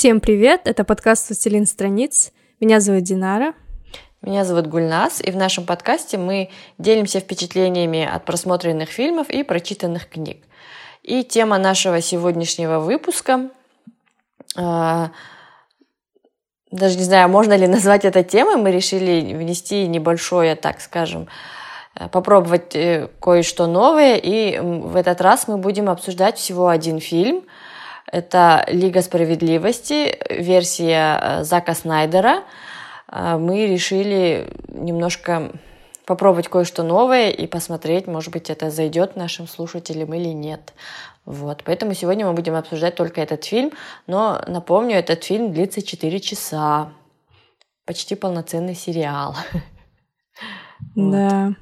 Всем 0.00 0.20
привет, 0.20 0.62
это 0.64 0.82
подкаст 0.82 1.28
«Властелин 1.28 1.66
страниц». 1.66 2.32
Меня 2.58 2.80
зовут 2.80 3.02
Динара. 3.02 3.52
Меня 4.22 4.46
зовут 4.46 4.66
Гульнас, 4.66 5.20
и 5.20 5.30
в 5.30 5.36
нашем 5.36 5.66
подкасте 5.66 6.16
мы 6.16 6.48
делимся 6.78 7.20
впечатлениями 7.20 8.08
от 8.10 8.24
просмотренных 8.24 8.88
фильмов 8.88 9.28
и 9.28 9.42
прочитанных 9.42 10.08
книг. 10.08 10.42
И 11.02 11.22
тема 11.22 11.58
нашего 11.58 12.00
сегодняшнего 12.00 12.78
выпуска 12.78 13.50
э, 14.56 15.08
даже 16.70 16.96
не 16.96 17.04
знаю, 17.04 17.28
можно 17.28 17.52
ли 17.52 17.66
назвать 17.68 18.06
это 18.06 18.24
темой, 18.24 18.56
мы 18.56 18.70
решили 18.70 19.34
внести 19.34 19.86
небольшое, 19.86 20.56
так 20.56 20.80
скажем, 20.80 21.28
э, 21.94 22.08
попробовать 22.08 22.74
э, 22.74 23.10
кое-что 23.20 23.66
новое, 23.66 24.16
и 24.16 24.60
в 24.60 24.96
этот 24.96 25.20
раз 25.20 25.46
мы 25.46 25.58
будем 25.58 25.90
обсуждать 25.90 26.38
всего 26.38 26.68
один 26.68 27.00
фильм. 27.00 27.44
Это 28.10 28.64
«Лига 28.68 29.02
справедливости», 29.02 30.18
версия 30.30 31.18
э, 31.20 31.44
Зака 31.44 31.74
Снайдера. 31.74 32.44
Мы 33.12 33.66
решили 33.66 34.48
немножко 34.68 35.50
попробовать 36.10 36.48
кое-что 36.48 36.82
новое 36.82 37.30
и 37.30 37.46
посмотреть, 37.46 38.08
может 38.08 38.32
быть, 38.32 38.50
это 38.50 38.70
зайдет 38.70 39.14
нашим 39.14 39.46
слушателям 39.46 40.12
или 40.12 40.28
нет. 40.28 40.72
Вот, 41.24 41.62
поэтому 41.64 41.94
сегодня 41.94 42.26
мы 42.26 42.32
будем 42.32 42.56
обсуждать 42.56 42.96
только 42.96 43.20
этот 43.20 43.44
фильм, 43.44 43.70
но 44.08 44.42
напомню, 44.48 44.96
этот 44.96 45.22
фильм 45.22 45.52
длится 45.52 45.82
4 45.82 46.18
часа. 46.18 46.92
Почти 47.84 48.16
полноценный 48.16 48.74
сериал. 48.74 49.36
Да. 50.96 51.54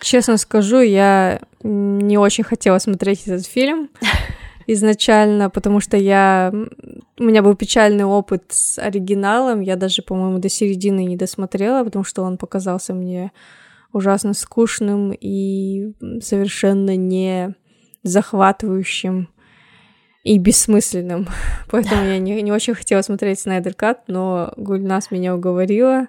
Честно 0.00 0.36
скажу, 0.36 0.80
я 0.80 1.40
не 1.62 2.18
очень 2.18 2.44
хотела 2.44 2.78
смотреть 2.78 3.26
этот 3.26 3.46
фильм 3.46 3.88
изначально, 4.66 5.50
потому 5.50 5.80
что 5.80 5.96
я... 5.96 6.52
У 7.18 7.22
меня 7.22 7.42
был 7.42 7.54
печальный 7.54 8.04
опыт 8.04 8.44
с 8.48 8.78
оригиналом. 8.78 9.60
Я 9.60 9.76
даже, 9.76 10.02
по-моему, 10.02 10.38
до 10.38 10.48
середины 10.48 11.04
не 11.04 11.16
досмотрела, 11.16 11.84
потому 11.84 12.04
что 12.04 12.22
он 12.22 12.36
показался 12.36 12.94
мне 12.94 13.32
ужасно 13.92 14.34
скучным 14.34 15.12
и 15.18 15.92
совершенно 16.20 16.96
не 16.96 17.54
захватывающим 18.02 19.28
и 20.22 20.38
бессмысленным. 20.38 21.28
Поэтому 21.70 22.04
я 22.04 22.18
не, 22.18 22.42
не 22.42 22.52
очень 22.52 22.74
хотела 22.74 23.02
смотреть 23.02 23.40
Снайдер 23.40 23.74
Кат, 23.74 24.04
но 24.08 24.52
Гульнас 24.56 25.10
меня 25.10 25.34
уговорила 25.34 26.08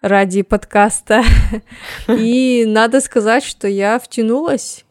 ради 0.00 0.42
подкаста. 0.42 1.22
И 2.08 2.64
надо 2.66 3.00
сказать, 3.00 3.44
что 3.44 3.68
я 3.68 3.98
втянулась. 3.98 4.84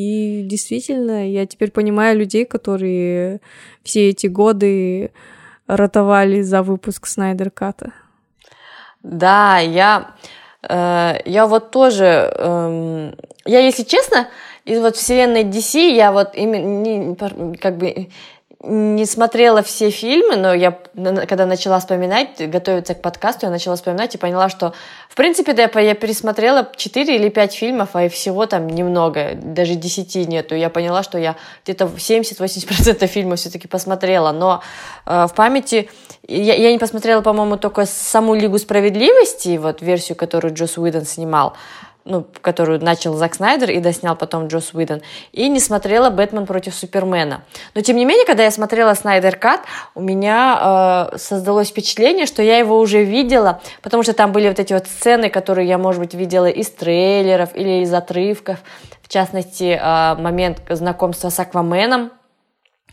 И 0.00 0.44
действительно, 0.44 1.28
я 1.30 1.44
теперь 1.44 1.70
понимаю 1.70 2.18
людей, 2.18 2.46
которые 2.46 3.42
все 3.82 4.08
эти 4.08 4.28
годы 4.28 5.12
ротовали 5.66 6.40
за 6.40 6.62
выпуск 6.62 7.06
Снайдер 7.06 7.50
Ката. 7.50 7.92
Да, 9.02 9.58
я, 9.58 10.14
э, 10.66 11.16
я 11.26 11.46
вот 11.46 11.70
тоже, 11.70 12.32
э, 12.34 13.12
я, 13.44 13.60
если 13.60 13.82
честно, 13.82 14.28
из 14.64 14.80
вот 14.80 14.96
вселенной 14.96 15.44
DC 15.44 15.92
я 15.92 16.12
вот 16.12 16.34
именно 16.34 17.14
как 17.60 17.76
бы 17.76 18.08
не 18.62 19.06
смотрела 19.06 19.62
все 19.62 19.88
фильмы, 19.88 20.36
но 20.36 20.52
я, 20.52 20.78
когда 20.92 21.46
начала 21.46 21.80
вспоминать, 21.80 22.50
готовиться 22.50 22.94
к 22.94 23.00
подкасту, 23.00 23.46
я 23.46 23.50
начала 23.50 23.74
вспоминать 23.76 24.14
и 24.14 24.18
поняла, 24.18 24.50
что, 24.50 24.74
в 25.08 25.14
принципе, 25.14 25.54
да, 25.54 25.62
я 25.80 25.94
пересмотрела 25.94 26.70
4 26.76 27.16
или 27.16 27.30
5 27.30 27.54
фильмов, 27.54 27.90
а 27.94 28.04
и 28.04 28.08
всего 28.10 28.44
там 28.44 28.68
немного, 28.68 29.30
даже 29.34 29.76
10 29.76 30.28
нету. 30.28 30.54
Я 30.54 30.68
поняла, 30.68 31.02
что 31.02 31.16
я 31.16 31.36
где-то 31.64 31.86
70-80% 31.86 33.06
фильмов 33.06 33.38
все-таки 33.38 33.66
посмотрела, 33.66 34.30
но 34.32 34.62
э, 35.06 35.26
в 35.26 35.34
памяти 35.34 35.88
я, 36.28 36.54
я 36.54 36.70
не 36.70 36.78
посмотрела, 36.78 37.22
по-моему, 37.22 37.56
только 37.56 37.86
саму 37.86 38.34
Лигу 38.34 38.58
справедливости, 38.58 39.56
вот 39.56 39.80
версию, 39.80 40.16
которую 40.16 40.54
Джос 40.54 40.76
Уидон 40.76 41.06
снимал, 41.06 41.54
ну, 42.04 42.26
которую 42.40 42.82
начал 42.82 43.14
Зак 43.14 43.34
Снайдер 43.34 43.70
и 43.70 43.78
доснял 43.78 44.16
потом 44.16 44.48
Джос 44.48 44.72
Уидон, 44.72 45.02
и 45.32 45.48
не 45.48 45.60
смотрела 45.60 46.10
«Бэтмен 46.10 46.46
против 46.46 46.74
Супермена». 46.74 47.42
Но, 47.74 47.80
тем 47.82 47.96
не 47.96 48.04
менее, 48.04 48.26
когда 48.26 48.44
я 48.44 48.50
смотрела 48.50 48.94
Снайдер 48.94 49.36
Кат, 49.36 49.60
у 49.94 50.00
меня 50.00 51.10
э, 51.12 51.18
создалось 51.18 51.68
впечатление, 51.68 52.26
что 52.26 52.42
я 52.42 52.58
его 52.58 52.78
уже 52.78 53.04
видела, 53.04 53.60
потому 53.82 54.02
что 54.02 54.12
там 54.12 54.32
были 54.32 54.48
вот 54.48 54.58
эти 54.58 54.72
вот 54.72 54.86
сцены, 54.86 55.30
которые 55.30 55.68
я, 55.68 55.78
может 55.78 56.00
быть, 56.00 56.14
видела 56.14 56.46
из 56.46 56.70
трейлеров 56.70 57.54
или 57.54 57.82
из 57.82 57.92
отрывков, 57.92 58.58
в 59.02 59.08
частности, 59.08 59.78
э, 59.80 60.14
момент 60.20 60.62
знакомства 60.68 61.28
с 61.28 61.38
Акваменом, 61.38 62.12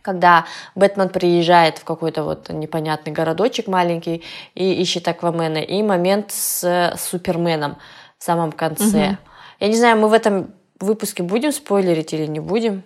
когда 0.02 0.46
Бэтмен 0.76 1.10
приезжает 1.10 1.80
в 1.80 1.84
какой-то 1.84 2.24
вот 2.24 2.50
непонятный 2.50 3.12
городочек 3.12 3.68
маленький 3.68 4.24
и 4.56 4.74
ищет 4.82 5.08
Аквамена, 5.08 5.58
и 5.58 5.82
момент 5.84 6.32
с, 6.32 6.94
Суперменом– 6.98 7.78
в 8.18 8.24
самом 8.24 8.52
конце. 8.52 8.86
Угу. 8.86 9.18
Я 9.60 9.68
не 9.68 9.76
знаю, 9.76 9.98
мы 9.98 10.08
в 10.08 10.14
этом 10.14 10.52
выпуске 10.80 11.24
будем 11.24 11.52
спойлерить 11.52 12.14
или 12.14 12.26
не 12.26 12.40
будем? 12.40 12.84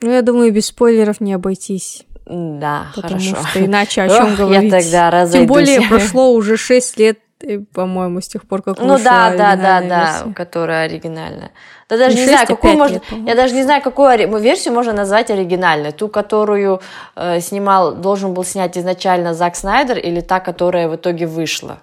Ну, 0.00 0.10
я 0.10 0.22
думаю, 0.22 0.52
без 0.52 0.66
спойлеров 0.66 1.20
не 1.20 1.32
обойтись. 1.32 2.04
Да, 2.26 2.86
Потому 2.94 3.20
хорошо. 3.20 3.48
что 3.48 3.64
иначе 3.64 4.02
о 4.02 4.08
чем 4.16 4.34
говорить. 4.34 4.72
Я 4.72 4.80
тогда 4.80 5.10
разойдусь. 5.10 5.32
Тем 5.32 5.46
более 5.46 5.80
прошло 5.88 6.32
уже 6.32 6.56
6 6.56 6.98
лет, 6.98 7.18
э, 7.42 7.58
по-моему, 7.58 8.20
с 8.20 8.28
тех 8.28 8.46
пор, 8.46 8.62
как 8.62 8.78
ну, 8.78 8.94
вышла 8.94 8.98
Ну 8.98 9.04
да, 9.04 9.30
да, 9.30 9.56
да, 9.56 9.80
версия. 9.80 10.24
да, 10.24 10.32
которая 10.34 10.86
оригинальная. 10.86 11.50
Да 11.88 11.98
даже 11.98 12.16
не, 12.16 12.22
не 12.22 12.28
знаю, 12.28 12.46
какую 12.46 12.76
можно, 12.78 13.00
я 13.26 13.34
даже 13.34 13.54
не 13.54 13.62
знаю, 13.62 13.82
какую 13.82 14.38
версию 14.38 14.72
можно 14.74 14.92
назвать 14.92 15.30
оригинальной. 15.30 15.92
Ту, 15.92 16.08
которую 16.08 16.80
э, 17.14 17.40
снимал, 17.40 17.94
должен 17.94 18.32
был 18.32 18.44
снять 18.44 18.78
изначально 18.78 19.34
Зак 19.34 19.54
Снайдер, 19.54 19.98
или 19.98 20.20
та, 20.20 20.40
которая 20.40 20.88
в 20.88 20.96
итоге 20.96 21.26
вышла. 21.26 21.78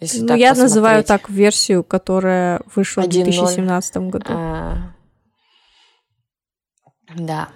Если 0.00 0.20
ну, 0.20 0.34
я 0.34 0.50
посмотреть. 0.50 0.58
называю 0.58 1.04
так 1.04 1.30
версию, 1.30 1.84
которая 1.84 2.60
вышла 2.74 3.02
1, 3.04 3.22
в 3.22 3.24
2017 3.24 3.94
0. 3.94 4.10
году. 4.10 4.26
А, 4.28 4.76
да. 7.14 7.48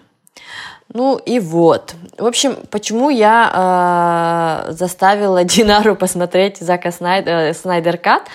Ну 0.93 1.19
и 1.19 1.39
вот. 1.39 1.95
В 2.19 2.27
общем, 2.27 2.57
почему 2.71 3.11
я 3.11 4.67
э, 4.69 4.73
заставила 4.73 5.45
Динару 5.45 5.97
посмотреть 5.97 6.59
Зака 6.59 6.91
Снайдер, 6.91 7.33
э, 7.33 7.55
Снайдер 7.55 7.99
Кат? 7.99 8.29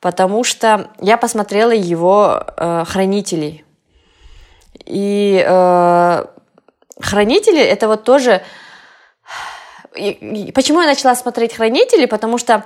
Потому 0.00 0.44
что 0.44 0.90
я 1.00 1.16
посмотрела 1.16 1.72
его 1.72 2.44
э, 2.56 2.84
«Хранителей». 2.86 3.64
И 4.84 5.44
э, 5.44 6.24
«Хранители»— 7.00 7.60
это 7.62 7.88
вот 7.88 8.04
тоже 8.04 8.42
почему 10.54 10.80
я 10.80 10.86
начала 10.86 11.16
смотреть 11.16 11.54
«Хранители»? 11.54 12.06
Потому 12.06 12.38
что 12.38 12.64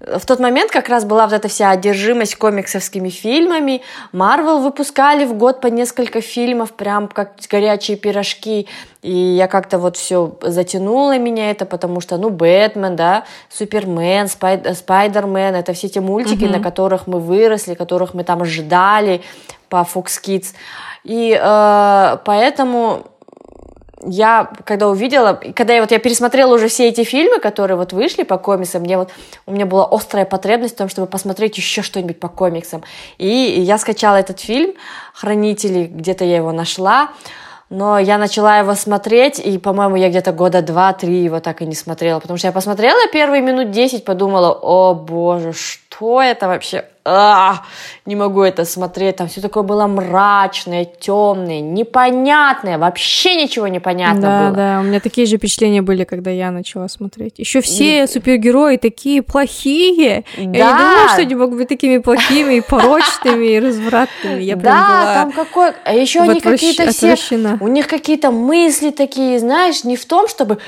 в 0.00 0.24
тот 0.24 0.40
момент 0.40 0.70
как 0.70 0.88
раз 0.88 1.04
была 1.04 1.26
вот 1.26 1.34
эта 1.34 1.48
вся 1.48 1.70
одержимость 1.70 2.36
комиксовскими 2.36 3.10
фильмами. 3.10 3.82
Марвел 4.12 4.60
выпускали 4.60 5.26
в 5.26 5.34
год 5.34 5.60
по 5.60 5.66
несколько 5.66 6.22
фильмов, 6.22 6.72
прям 6.72 7.06
как 7.06 7.32
горячие 7.50 7.98
пирожки. 7.98 8.66
И 9.02 9.12
я 9.12 9.46
как-то 9.46 9.78
вот 9.78 9.98
все 9.98 10.36
затянула 10.40 11.18
меня 11.18 11.50
это, 11.50 11.66
потому 11.66 12.00
что, 12.00 12.16
ну, 12.16 12.30
Бэтмен, 12.30 12.96
да, 12.96 13.24
Супермен, 13.50 14.28
Спай... 14.28 14.62
Спайдермен, 14.74 15.54
это 15.54 15.74
все 15.74 15.88
те 15.88 16.00
мультики, 16.00 16.44
mm-hmm. 16.44 16.58
на 16.58 16.62
которых 16.62 17.06
мы 17.06 17.20
выросли, 17.20 17.74
которых 17.74 18.14
мы 18.14 18.24
там 18.24 18.44
ждали 18.46 19.20
по 19.68 19.86
Fox 19.94 20.18
Kids. 20.24 20.54
И 21.04 21.38
э, 21.38 22.16
поэтому 22.24 23.06
я 24.04 24.50
когда 24.64 24.88
увидела, 24.88 25.40
когда 25.54 25.74
я 25.74 25.80
вот 25.80 25.90
я 25.90 25.98
пересмотрела 25.98 26.54
уже 26.54 26.68
все 26.68 26.88
эти 26.88 27.04
фильмы, 27.04 27.38
которые 27.38 27.76
вот 27.76 27.92
вышли 27.92 28.22
по 28.22 28.38
комиксам, 28.38 28.82
мне 28.82 28.96
вот 28.96 29.10
у 29.46 29.52
меня 29.52 29.66
была 29.66 29.86
острая 29.90 30.24
потребность 30.24 30.74
в 30.74 30.78
том, 30.78 30.88
чтобы 30.88 31.06
посмотреть 31.06 31.56
еще 31.56 31.82
что-нибудь 31.82 32.20
по 32.20 32.28
комиксам. 32.28 32.82
И 33.18 33.26
я 33.28 33.78
скачала 33.78 34.16
этот 34.16 34.40
фильм 34.40 34.74
"Хранители", 35.14 35.86
где-то 35.86 36.24
я 36.24 36.36
его 36.36 36.52
нашла, 36.52 37.10
но 37.68 37.98
я 37.98 38.18
начала 38.18 38.58
его 38.58 38.74
смотреть, 38.74 39.38
и, 39.38 39.56
по-моему, 39.58 39.96
я 39.96 40.08
где-то 40.08 40.32
года 40.32 40.60
два-три 40.60 41.22
его 41.22 41.40
так 41.40 41.62
и 41.62 41.66
не 41.66 41.74
смотрела, 41.74 42.18
потому 42.18 42.36
что 42.36 42.48
я 42.48 42.52
посмотрела 42.52 43.06
первые 43.12 43.42
минут 43.42 43.70
десять, 43.70 44.04
подумала, 44.04 44.50
о 44.50 44.94
боже, 44.94 45.52
что 45.52 46.20
это 46.20 46.48
вообще? 46.48 46.84
А, 47.04 47.62
не 48.04 48.14
могу 48.14 48.42
это 48.42 48.64
смотреть, 48.64 49.16
там 49.16 49.28
все 49.28 49.40
такое 49.40 49.62
было 49.62 49.86
мрачное, 49.86 50.84
темное, 50.84 51.60
непонятное, 51.60 52.76
вообще 52.76 53.36
ничего 53.36 53.68
не 53.68 53.80
понятно 53.80 54.20
да, 54.20 54.40
было. 54.40 54.56
Да, 54.56 54.80
у 54.80 54.82
меня 54.82 55.00
такие 55.00 55.26
же 55.26 55.38
впечатления 55.38 55.80
были, 55.80 56.04
когда 56.04 56.30
я 56.30 56.50
начала 56.50 56.88
смотреть. 56.88 57.38
Еще 57.38 57.62
все 57.62 58.04
и... 58.04 58.06
супергерои 58.06 58.76
такие 58.76 59.22
плохие. 59.22 60.24
Да. 60.36 60.42
Я 60.42 60.48
не 60.48 60.78
думала, 60.78 61.08
что 61.08 61.22
они 61.22 61.34
могут 61.34 61.58
быть 61.58 61.68
такими 61.68 61.98
плохими 61.98 62.54
и 62.54 62.60
порочными 62.60 63.46
и 63.46 63.60
развратными. 63.60 64.42
Я 64.42 64.56
да, 64.56 64.60
была 64.60 65.14
там 65.14 65.32
какой, 65.32 65.72
а 65.84 65.94
еще 65.94 66.20
они 66.20 66.40
какие-то 66.40 66.90
все, 66.90 67.16
у 67.60 67.68
них 67.68 67.86
какие-то 67.86 68.30
мысли 68.30 68.90
такие, 68.90 69.38
знаешь, 69.38 69.84
не 69.84 69.96
в 69.96 70.04
том, 70.04 70.28
чтобы 70.28 70.58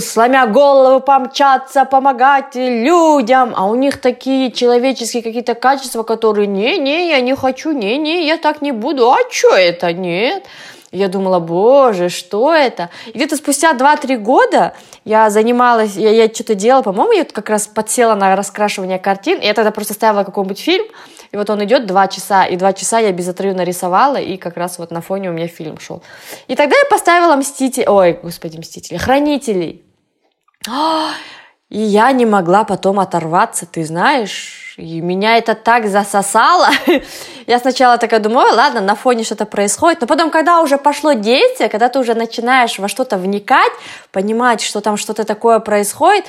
сломя 0.00 0.46
голову 0.46 1.00
помчаться, 1.00 1.84
помогать 1.84 2.54
людям, 2.54 3.52
а 3.54 3.66
у 3.66 3.74
них 3.74 4.00
такие 4.00 4.50
человеческие 4.50 5.22
какие-то 5.22 5.54
качества, 5.54 5.75
качества, 5.76 6.02
которые 6.02 6.46
«не-не, 6.46 7.08
я 7.08 7.20
не 7.20 7.36
хочу, 7.36 7.72
не-не, 7.72 8.26
я 8.26 8.38
так 8.38 8.62
не 8.62 8.72
буду, 8.72 9.10
а 9.10 9.18
что 9.30 9.54
это, 9.54 9.92
нет?» 9.92 10.44
я 10.92 11.08
думала, 11.08 11.40
боже, 11.40 12.08
что 12.08 12.54
это? 12.54 12.88
И 13.06 13.10
где-то 13.10 13.36
спустя 13.36 13.74
2-3 13.74 14.16
года 14.16 14.72
я 15.04 15.28
занималась, 15.28 15.94
я, 15.96 16.10
я 16.10 16.32
что-то 16.32 16.54
делала, 16.54 16.82
по-моему, 16.82 17.12
я 17.12 17.24
как 17.24 17.50
раз 17.50 17.66
подсела 17.66 18.14
на 18.14 18.34
раскрашивание 18.34 18.98
картин, 18.98 19.38
и 19.40 19.46
я 19.46 19.52
тогда 19.52 19.72
просто 19.72 19.92
ставила 19.92 20.24
какой-нибудь 20.24 20.58
фильм, 20.58 20.86
и 21.32 21.36
вот 21.36 21.50
он 21.50 21.62
идет 21.64 21.86
два 21.86 22.08
часа, 22.08 22.46
и 22.46 22.56
два 22.56 22.72
часа 22.72 22.98
я 22.98 23.12
безотрывно 23.12 23.62
рисовала, 23.62 24.16
и 24.16 24.38
как 24.38 24.56
раз 24.56 24.78
вот 24.78 24.90
на 24.90 25.02
фоне 25.02 25.28
у 25.28 25.32
меня 25.32 25.48
фильм 25.48 25.78
шел. 25.78 26.02
И 26.46 26.56
тогда 26.56 26.76
я 26.76 26.84
поставила 26.88 27.36
Мстители, 27.36 27.84
ой, 27.86 28.18
господи, 28.22 28.56
Мстители, 28.56 28.96
Хранителей. 28.96 29.84
И 31.68 31.78
я 31.78 32.12
не 32.12 32.26
могла 32.26 32.64
потом 32.64 33.00
оторваться, 33.00 33.66
ты 33.66 33.84
знаешь, 33.84 34.74
и 34.76 35.00
меня 35.00 35.36
это 35.36 35.54
так 35.54 35.88
засосало. 35.88 36.68
я 37.46 37.58
сначала 37.58 37.98
такая 37.98 38.20
думаю, 38.20 38.54
ладно, 38.54 38.80
на 38.80 38.94
фоне 38.94 39.24
что-то 39.24 39.46
происходит, 39.46 40.00
но 40.00 40.06
потом, 40.06 40.30
когда 40.30 40.60
уже 40.60 40.78
пошло 40.78 41.14
действие, 41.14 41.68
когда 41.68 41.88
ты 41.88 41.98
уже 41.98 42.14
начинаешь 42.14 42.78
во 42.78 42.88
что-то 42.88 43.16
вникать, 43.16 43.72
понимать, 44.12 44.60
что 44.60 44.80
там 44.80 44.96
что-то 44.96 45.24
такое 45.24 45.58
происходит, 45.58 46.24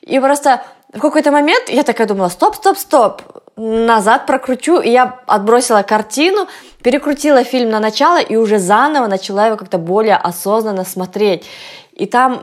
и 0.00 0.18
просто 0.18 0.62
в 0.92 0.98
какой-то 0.98 1.30
момент 1.30 1.68
я 1.68 1.84
такая 1.84 2.08
думала, 2.08 2.28
стоп, 2.28 2.56
стоп, 2.56 2.76
стоп, 2.76 3.22
назад 3.56 4.26
прокручу, 4.26 4.80
и 4.80 4.90
я 4.90 5.20
отбросила 5.26 5.82
картину, 5.82 6.48
перекрутила 6.82 7.44
фильм 7.44 7.70
на 7.70 7.78
начало 7.78 8.20
и 8.20 8.34
уже 8.34 8.58
заново 8.58 9.06
начала 9.06 9.46
его 9.46 9.56
как-то 9.56 9.78
более 9.78 10.16
осознанно 10.16 10.84
смотреть. 10.84 11.44
И 11.92 12.06
там 12.06 12.40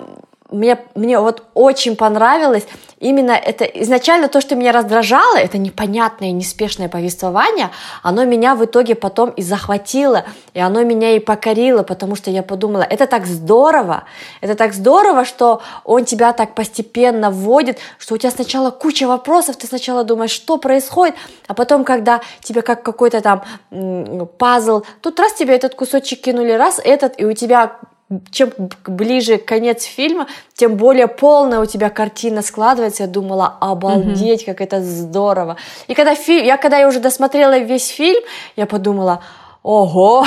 мне, 0.49 0.79
мне 0.95 1.19
вот 1.19 1.43
очень 1.53 1.95
понравилось 1.95 2.65
именно 2.99 3.31
это. 3.31 3.65
Изначально 3.65 4.27
то, 4.27 4.41
что 4.41 4.55
меня 4.55 4.71
раздражало, 4.71 5.37
это 5.37 5.57
непонятное, 5.57 6.31
неспешное 6.31 6.89
повествование, 6.89 7.69
оно 8.01 8.25
меня 8.25 8.55
в 8.55 8.63
итоге 8.63 8.95
потом 8.95 9.29
и 9.31 9.41
захватило, 9.41 10.25
и 10.53 10.59
оно 10.59 10.83
меня 10.83 11.15
и 11.15 11.19
покорило, 11.19 11.83
потому 11.83 12.15
что 12.15 12.31
я 12.31 12.43
подумала, 12.43 12.83
это 12.83 13.07
так 13.07 13.25
здорово, 13.25 14.05
это 14.41 14.55
так 14.55 14.73
здорово, 14.73 15.25
что 15.25 15.61
он 15.83 16.05
тебя 16.05 16.33
так 16.33 16.55
постепенно 16.55 17.29
вводит, 17.29 17.77
что 17.97 18.15
у 18.15 18.17
тебя 18.17 18.31
сначала 18.31 18.71
куча 18.71 19.07
вопросов, 19.07 19.57
ты 19.57 19.67
сначала 19.67 20.03
думаешь, 20.03 20.31
что 20.31 20.57
происходит, 20.57 21.15
а 21.47 21.53
потом, 21.53 21.83
когда 21.83 22.21
тебе 22.41 22.61
как 22.61 22.83
какой-то 22.83 23.21
там 23.21 23.43
пазл, 24.37 24.83
тут 25.01 25.19
раз 25.19 25.33
тебе 25.33 25.55
этот 25.55 25.75
кусочек 25.75 26.21
кинули, 26.21 26.51
раз 26.51 26.79
этот, 26.83 27.19
и 27.19 27.25
у 27.25 27.33
тебя 27.33 27.77
чем 28.31 28.51
ближе 28.85 29.37
конец 29.37 29.83
фильма, 29.83 30.27
тем 30.53 30.75
более 30.75 31.07
полная 31.07 31.59
у 31.59 31.65
тебя 31.65 31.89
картина 31.89 32.41
складывается. 32.41 33.03
Я 33.03 33.09
думала, 33.09 33.57
обалдеть, 33.59 34.43
mm-hmm. 34.43 34.45
как 34.45 34.61
это 34.61 34.81
здорово. 34.81 35.57
И 35.87 35.93
когда 35.93 36.15
фильм, 36.15 36.45
я 36.45 36.57
когда 36.57 36.77
я 36.77 36.87
уже 36.87 36.99
досмотрела 36.99 37.57
весь 37.59 37.87
фильм, 37.87 38.21
я 38.55 38.65
подумала, 38.65 39.21
ого, 39.67 40.25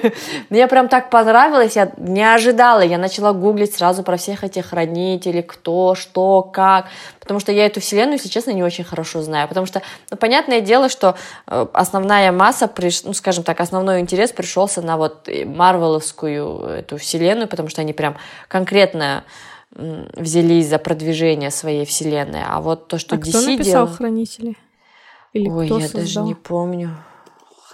мне 0.50 0.66
прям 0.66 0.88
так 0.88 1.10
понравилось, 1.10 1.76
я 1.76 1.92
не 1.96 2.24
ожидала, 2.24 2.80
я 2.80 2.98
начала 2.98 3.32
гуглить 3.32 3.72
сразу 3.72 4.02
про 4.02 4.16
всех 4.16 4.42
этих 4.42 4.66
хранителей, 4.66 5.42
кто, 5.42 5.94
что, 5.94 6.42
как, 6.42 6.86
потому 7.20 7.38
что 7.38 7.52
я 7.52 7.66
эту 7.66 7.80
вселенную, 7.80 8.14
если 8.14 8.28
честно, 8.28 8.50
не 8.50 8.64
очень 8.64 8.82
хорошо 8.82 9.22
знаю, 9.22 9.46
потому 9.46 9.66
что, 9.66 9.80
ну, 10.10 10.16
понятное 10.16 10.60
дело, 10.60 10.88
что 10.88 11.14
э, 11.46 11.66
основная 11.72 12.32
масса, 12.32 12.66
приш... 12.66 13.04
ну, 13.04 13.12
скажем 13.12 13.44
так, 13.44 13.60
основной 13.60 14.00
интерес 14.00 14.32
пришелся 14.32 14.82
на 14.82 14.96
вот 14.96 15.28
марвеловскую 15.46 16.58
эту 16.80 16.96
вселенную, 16.96 17.46
потому 17.46 17.68
что 17.68 17.82
они 17.82 17.92
прям 17.92 18.16
конкретно 18.48 19.22
взялись 19.70 20.66
за 20.66 20.78
продвижение 20.78 21.52
своей 21.52 21.84
вселенной, 21.84 22.42
а 22.44 22.60
вот 22.60 22.88
то, 22.88 22.98
что 22.98 23.14
а 23.14 23.18
DC 23.18 23.28
кто 23.28 23.40
написал 23.42 23.86
делал... 23.86 23.86
«Хранители»? 23.86 24.56
Или 25.32 25.48
Ой, 25.48 25.68
я 25.68 25.78
создал? 25.78 26.00
даже 26.00 26.20
не 26.22 26.34
помню. 26.34 26.96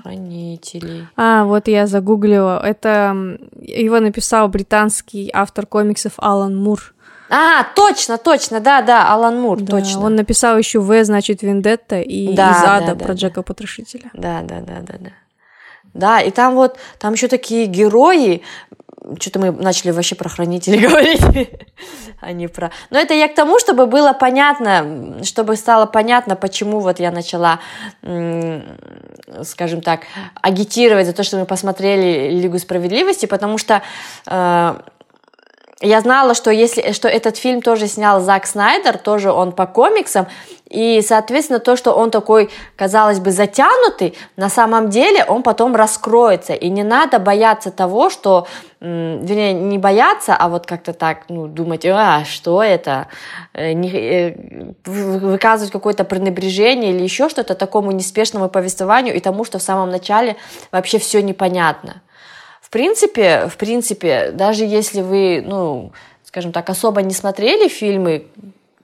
Хранителей. 0.02 1.06
А, 1.16 1.44
вот 1.44 1.68
я 1.68 1.86
загуглила. 1.86 2.60
Это 2.64 3.38
его 3.60 4.00
написал 4.00 4.48
британский 4.48 5.30
автор 5.32 5.66
комиксов 5.66 6.12
Алан 6.18 6.56
Мур. 6.56 6.94
А, 7.28 7.64
точно, 7.74 8.18
точно, 8.18 8.60
да, 8.60 8.82
да, 8.82 9.12
Алан 9.12 9.40
Мур, 9.40 9.60
да, 9.60 9.78
точно. 9.78 10.04
Он 10.04 10.14
написал 10.14 10.56
еще 10.58 10.80
В, 10.80 11.04
значит, 11.04 11.42
Вендетта 11.42 12.00
и 12.00 12.34
да, 12.34 12.50
из 12.50 12.64
Ада 12.64 12.94
да, 12.94 13.04
про 13.04 13.08
да, 13.08 13.14
Джека 13.14 13.42
Потрошителя. 13.42 14.10
Да, 14.12 14.42
да, 14.42 14.60
да, 14.60 14.80
да, 14.80 14.94
да. 14.98 15.10
Да, 15.92 16.20
и 16.20 16.30
там 16.30 16.54
вот, 16.54 16.78
там 16.98 17.14
еще 17.14 17.26
такие 17.26 17.66
герои, 17.66 18.42
что-то 19.20 19.38
мы 19.38 19.50
начали 19.52 19.90
вообще 19.90 20.14
про 20.14 20.28
хранителей 20.28 20.78
говорить, 20.88 21.22
а 22.20 22.32
не 22.32 22.48
про... 22.48 22.70
Но 22.90 22.98
это 22.98 23.14
я 23.14 23.28
к 23.28 23.34
тому, 23.34 23.58
чтобы 23.58 23.86
было 23.86 24.12
понятно, 24.12 25.22
чтобы 25.24 25.56
стало 25.56 25.86
понятно, 25.86 26.36
почему 26.36 26.80
вот 26.80 27.00
я 27.00 27.10
начала, 27.10 27.60
скажем 29.42 29.80
так, 29.80 30.02
агитировать 30.40 31.06
за 31.06 31.12
то, 31.12 31.22
что 31.22 31.38
мы 31.38 31.46
посмотрели 31.46 32.30
Лигу 32.30 32.58
справедливости, 32.58 33.26
потому 33.26 33.58
что 33.58 33.82
э, 34.26 34.80
я 35.82 36.00
знала, 36.00 36.34
что 36.34 36.50
если 36.50 36.92
что 36.92 37.06
этот 37.06 37.36
фильм 37.36 37.60
тоже 37.60 37.86
снял 37.86 38.20
Зак 38.20 38.46
Снайдер, 38.46 38.96
тоже 38.96 39.30
он 39.30 39.52
по 39.52 39.66
комиксам, 39.66 40.26
и, 40.70 41.02
соответственно, 41.02 41.60
то, 41.60 41.76
что 41.76 41.92
он 41.92 42.10
такой, 42.10 42.50
казалось 42.76 43.20
бы, 43.20 43.30
затянутый, 43.30 44.16
на 44.36 44.48
самом 44.48 44.88
деле 44.88 45.24
он 45.24 45.42
потом 45.42 45.76
раскроется. 45.76 46.54
И 46.54 46.70
не 46.70 46.82
надо 46.82 47.18
бояться 47.18 47.70
того, 47.70 48.10
что, 48.10 48.48
вернее, 48.80 49.52
не 49.52 49.78
бояться, 49.78 50.34
а 50.34 50.48
вот 50.48 50.66
как-то 50.66 50.92
так, 50.92 51.24
ну, 51.28 51.46
думать, 51.46 51.84
а, 51.86 52.24
что 52.24 52.62
это? 52.62 53.06
Э, 53.52 53.72
не, 53.72 53.90
э, 53.90 54.36
выказывать 54.86 55.70
какое-то 55.70 56.04
пренебрежение 56.04 56.92
или 56.92 57.02
еще 57.02 57.28
что-то 57.28 57.54
такому 57.54 57.92
неспешному 57.92 58.48
повествованию 58.48 59.14
и 59.14 59.20
тому, 59.20 59.44
что 59.44 59.58
в 59.58 59.62
самом 59.62 59.90
начале 59.90 60.36
вообще 60.72 60.98
все 60.98 61.22
непонятно. 61.22 62.02
В 62.76 62.78
принципе, 62.78 63.48
в 63.48 63.56
принципе, 63.56 64.32
даже 64.34 64.66
если 64.66 65.00
вы, 65.00 65.42
ну, 65.42 65.92
скажем 66.24 66.52
так, 66.52 66.68
особо 66.68 67.00
не 67.00 67.14
смотрели 67.14 67.68
фильмы 67.68 68.26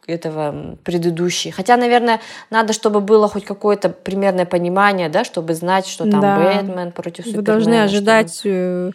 этого 0.07 0.79
предыдущие. 0.83 1.53
Хотя, 1.53 1.77
наверное, 1.77 2.23
надо, 2.49 2.73
чтобы 2.73 3.01
было 3.03 3.29
хоть 3.29 3.45
какое-то 3.45 3.91
примерное 3.91 4.47
понимание, 4.47 5.11
да, 5.11 5.25
чтобы 5.25 5.53
знать, 5.53 5.87
что 5.87 6.11
там 6.11 6.23
да. 6.23 6.39
Бэтмен 6.39 6.93
против 6.93 7.27
Супермена. 7.27 7.37
Вы 7.37 7.43
должны 7.43 7.83
ожидать 7.83 8.35
чтобы... 8.35 8.95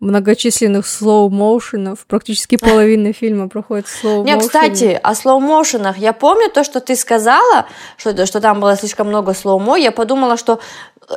Многочисленных 0.00 0.86
slow 0.86 1.23
motion 1.23 1.78
ов. 1.78 2.06
Практически 2.06 2.56
половина 2.56 3.12
фильма 3.12 3.50
проходит 3.50 3.86
slow 3.86 4.24
Нет, 4.24 4.40
кстати, 4.40 4.98
о 5.02 5.14
slow 5.14 5.38
motion 5.38 5.74
ах. 5.74 5.98
Я 5.98 6.14
помню 6.14 6.48
то, 6.50 6.64
что 6.64 6.80
ты 6.80 6.96
сказала, 6.96 7.66
что, 7.98 8.24
что 8.24 8.40
там 8.40 8.60
было 8.60 8.76
слишком 8.76 9.08
много 9.08 9.34
slow-mo. 9.34 9.76
Я 9.76 9.92
подумала, 9.92 10.38
что 10.38 10.60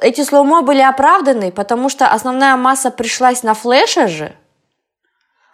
эти 0.02 0.24
slow-mo 0.24 0.64
были 0.64 0.82
оправданы, 0.82 1.52
потому 1.52 1.88
что 1.88 2.08
основная 2.08 2.58
масса 2.58 2.92
пришлась 2.92 3.42
на 3.42 3.54
Флеше 3.54 4.08
же. 4.10 4.36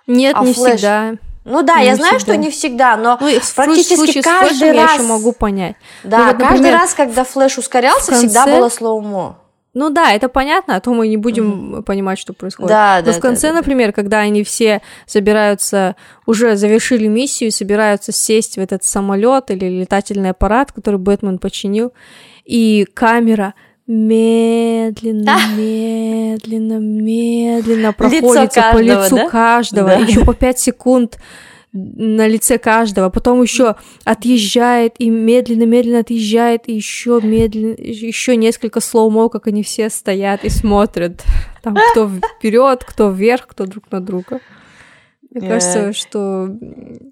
Нет, 0.08 0.36
а 0.36 0.44
не 0.44 0.54
флеш... 0.54 0.77
всегда. 0.77 1.13
Ну 1.46 1.62
да, 1.62 1.80
не 1.80 1.86
я 1.86 1.96
знаю, 1.96 2.18
всегда. 2.18 2.34
что 2.34 2.38
не 2.38 2.50
всегда, 2.51 2.98
но 2.98 3.18
ну, 3.22 3.39
практически 3.56 4.22
каждый 4.22 4.72
раз... 4.72 4.92
Я 4.92 4.94
еще 4.96 5.04
могу 5.04 5.34
понять. 5.34 5.75
Да, 6.04 6.18
ну, 6.18 6.25
вот, 6.25 6.34
например, 6.34 6.51
каждый 6.51 6.72
раз, 6.72 6.94
когда 6.94 7.24
флеш 7.24 7.58
ускорялся, 7.58 8.12
конце... 8.12 8.27
всегда 8.27 8.46
было 8.46 8.70
slow-mo. 8.70 9.38
Ну 9.74 9.92
да, 9.92 10.14
это 10.14 10.30
понятно, 10.30 10.76
а 10.76 10.80
то 10.80 10.94
мы 10.94 11.08
не 11.08 11.18
будем 11.18 11.76
mm-hmm. 11.76 11.84
понимать, 11.84 12.18
что 12.18 12.34
происходит. 12.34 12.70
Да, 12.70 12.98
Но 13.00 13.12
да, 13.12 13.12
в 13.12 13.20
конце, 13.20 13.48
да, 13.48 13.54
да, 13.54 13.60
например, 13.60 13.94
когда 13.94 14.20
они 14.20 14.44
все 14.44 14.82
собираются, 15.06 15.96
уже 16.26 16.56
завершили 16.56 17.08
миссию, 17.08 17.52
собираются 17.52 18.12
сесть 18.12 18.56
в 18.56 18.60
этот 18.60 18.84
самолет 18.84 19.52
или 19.52 19.82
летательный 19.82 20.32
аппарат, 20.32 20.72
который 20.72 21.00
Бэтмен 21.00 21.38
починил, 21.38 21.94
и 22.46 22.88
камера 22.96 23.54
медленно, 23.86 25.36
а? 25.36 25.56
медленно, 25.56 26.80
медленно 26.80 27.94
проходится 27.94 28.62
каждого, 28.62 28.72
по 28.72 28.78
лицу 28.82 29.16
да? 29.16 29.30
каждого, 29.30 29.90
да. 29.90 29.96
еще 29.98 30.26
по 30.26 30.34
5 30.34 30.60
секунд 30.60 31.20
на 31.72 32.28
лице 32.28 32.58
каждого, 32.58 33.10
потом 33.10 33.42
еще 33.42 33.76
отъезжает 34.04 34.96
и 34.98 35.10
медленно-медленно 35.10 36.00
отъезжает, 36.00 36.68
и 36.68 36.74
еще 36.74 37.20
медленно, 37.22 37.76
еще 37.78 38.36
несколько 38.36 38.80
слоумо, 38.80 39.30
как 39.30 39.48
они 39.48 39.62
все 39.62 39.90
стоят 39.90 40.44
и 40.44 40.50
смотрят, 40.50 41.24
там 41.62 41.76
кто 41.92 42.10
вперед, 42.10 42.84
кто 42.84 43.12
вверх, 43.12 43.48
кто 43.48 43.66
друг 43.66 43.92
на 43.92 44.02
друга. 44.02 44.40
Мне 45.32 45.46
yeah. 45.46 45.50
кажется, 45.50 45.94
что 45.94 46.50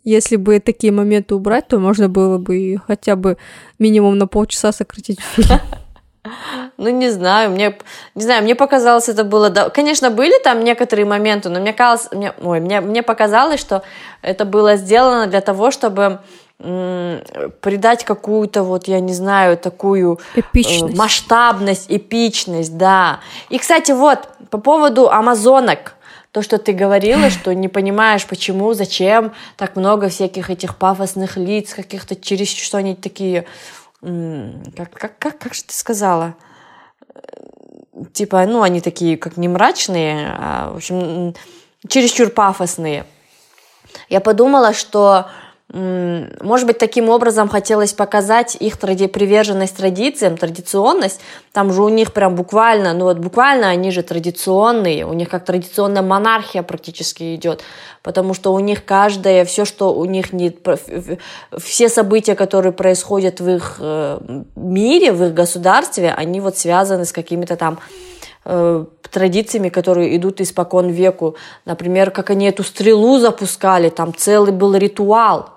если 0.03 0.37
бы 0.37 0.59
такие 0.59 0.91
моменты 0.91 1.35
убрать, 1.35 1.67
то 1.67 1.77
можно 1.77 2.09
было 2.09 2.39
бы 2.39 2.81
хотя 2.87 3.15
бы 3.15 3.37
минимум 3.77 4.17
на 4.17 4.25
полчаса 4.25 4.71
сократить 4.71 5.19
фильм. 5.19 5.59
Ну, 6.77 6.89
не 6.89 7.09
знаю, 7.09 7.51
мне, 7.51 7.77
не 8.15 8.23
знаю, 8.23 8.43
мне 8.43 8.55
показалось, 8.55 9.09
это 9.09 9.23
было... 9.23 9.49
Конечно, 9.73 10.09
были 10.09 10.41
там 10.43 10.63
некоторые 10.63 11.05
моменты, 11.05 11.49
но 11.49 11.59
мне 11.59 11.73
казалось, 11.73 12.11
мне, 12.11 12.33
ой, 12.41 12.59
мне, 12.59 12.81
мне 12.81 13.03
показалось, 13.03 13.59
что 13.59 13.83
это 14.21 14.45
было 14.45 14.75
сделано 14.75 15.27
для 15.27 15.41
того, 15.41 15.71
чтобы 15.71 16.19
придать 16.59 18.03
какую-то 18.03 18.63
вот, 18.63 18.87
я 18.87 18.99
не 18.99 19.13
знаю, 19.13 19.57
такую 19.57 20.19
э, 20.35 20.39
эпичность. 20.39 20.95
Э, 20.95 20.97
масштабность, 20.97 21.85
эпичность, 21.87 22.77
да. 22.77 23.19
И, 23.49 23.59
кстати, 23.59 23.91
вот, 23.91 24.27
по 24.49 24.57
поводу 24.57 25.09
амазонок, 25.09 25.93
то, 26.31 26.41
что 26.41 26.57
ты 26.57 26.73
говорила, 26.73 27.29
что 27.29 27.53
не 27.53 27.67
понимаешь, 27.67 28.25
почему, 28.25 28.73
зачем 28.73 29.33
так 29.55 29.75
много 29.75 30.09
всяких 30.09 30.49
этих 30.49 30.77
пафосных 30.77 31.37
лиц, 31.37 31.73
каких-то 31.73 32.15
через 32.15 32.49
что 32.49 32.77
они 32.77 32.95
такие 32.95 33.45
как, 34.01 34.91
как, 34.91 35.19
как, 35.19 35.37
как 35.39 35.53
же 35.53 35.63
ты 35.63 35.73
сказала? 35.73 36.35
типа, 38.13 38.45
ну, 38.45 38.61
они 38.61 38.81
такие, 38.81 39.17
как 39.17 39.37
не 39.37 39.47
мрачные, 39.47 40.35
а, 40.37 40.71
в 40.71 40.77
общем, 40.77 41.33
чересчур 41.87 42.29
пафосные. 42.29 43.05
Я 44.09 44.21
подумала, 44.21 44.73
что 44.73 45.27
может 45.73 46.65
быть, 46.65 46.77
таким 46.77 47.09
образом 47.09 47.49
хотелось 47.49 47.91
показать 47.91 48.55
их 48.57 48.77
тради- 48.77 49.09
приверженность 49.09 49.75
традициям, 49.75 50.37
традиционность. 50.37 51.19
Там 51.51 51.73
же 51.73 51.83
у 51.83 51.89
них 51.89 52.13
прям 52.13 52.35
буквально, 52.35 52.93
ну 52.93 53.03
вот 53.03 53.17
буквально 53.17 53.67
они 53.67 53.91
же 53.91 54.01
традиционные, 54.01 55.05
у 55.05 55.11
них 55.11 55.27
как 55.27 55.43
традиционная 55.43 56.03
монархия 56.03 56.63
практически 56.63 57.35
идет, 57.35 57.63
потому 58.01 58.33
что 58.33 58.53
у 58.53 58.59
них 58.59 58.85
каждое, 58.85 59.43
все, 59.43 59.65
что 59.65 59.93
у 59.93 60.05
них 60.05 60.31
не, 60.31 60.55
все 61.57 61.89
события, 61.89 62.35
которые 62.35 62.71
происходят 62.71 63.41
в 63.41 63.49
их 63.49 63.75
э, 63.79 64.19
мире, 64.55 65.11
в 65.11 65.21
их 65.25 65.33
государстве, 65.33 66.13
они 66.15 66.39
вот 66.39 66.57
связаны 66.57 67.03
с 67.03 67.11
какими-то 67.11 67.57
там 67.57 67.79
э, 68.45 68.85
традициями, 69.11 69.67
которые 69.67 70.15
идут 70.15 70.39
испокон 70.39 70.91
веку. 70.91 71.35
Например, 71.65 72.09
как 72.09 72.29
они 72.29 72.45
эту 72.47 72.63
стрелу 72.63 73.19
запускали, 73.19 73.89
там 73.89 74.15
целый 74.15 74.53
был 74.53 74.73
ритуал 74.73 75.56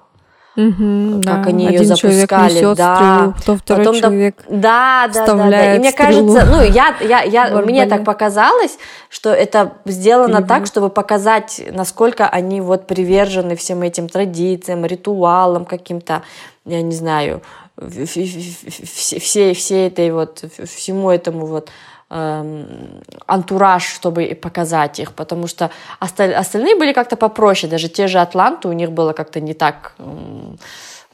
Угу, 0.57 1.23
как 1.25 1.45
да. 1.45 1.49
они 1.51 1.69
Один 1.69 1.81
ее 1.83 1.87
запускали, 1.87 2.51
человек 2.51 2.77
да. 2.77 2.97
стрелу, 2.97 3.35
потом 3.39 3.59
второй 3.59 3.85
Потом, 3.85 4.01
человек 4.01 4.37
да, 4.49 5.09
да, 5.15 5.27
да, 5.27 5.51
да. 5.51 5.75
И 5.77 5.79
мне 5.79 5.93
стрелу 5.93 6.35
кажется, 6.35 6.51
ну 6.51 6.63
я, 6.63 6.97
я, 7.01 7.23
я, 7.23 7.57
в 7.57 7.65
мне 7.65 7.87
так 7.87 8.05
показалось, 8.05 8.77
что 9.09 9.31
это 9.31 9.75
сделано 9.85 10.39
Или 10.39 10.47
так, 10.47 10.67
чтобы 10.67 10.91
показать, 10.91 11.63
насколько 11.71 12.29
они 12.29 12.61
вот 12.61 12.89
привержены 12.89 13.55
всем 13.55 13.83
этим 13.83 14.09
традициям, 14.09 14.85
ритуалам 14.85 15.65
каким-то, 15.65 16.23
я 16.65 16.83
не 16.83 16.95
знаю, 16.95 17.43
все, 17.79 19.55
все, 19.55 19.87
этой 19.87 20.11
вот 20.11 20.45
всему 20.65 21.11
этому 21.11 21.47
вот 21.47 21.71
антураж, 22.11 23.85
чтобы 23.85 24.39
показать 24.43 24.99
их, 24.99 25.13
потому 25.13 25.47
что 25.47 25.71
осталь- 26.01 26.33
остальные 26.35 26.77
были 26.77 26.93
как-то 26.93 27.17
попроще, 27.17 27.71
даже 27.71 27.89
те 27.89 28.09
же 28.09 28.19
Атланты, 28.19 28.69
у 28.69 28.73
них 28.73 28.91
было 28.91 29.13
как-то 29.13 29.41
не 29.41 29.55
так, 29.55 29.93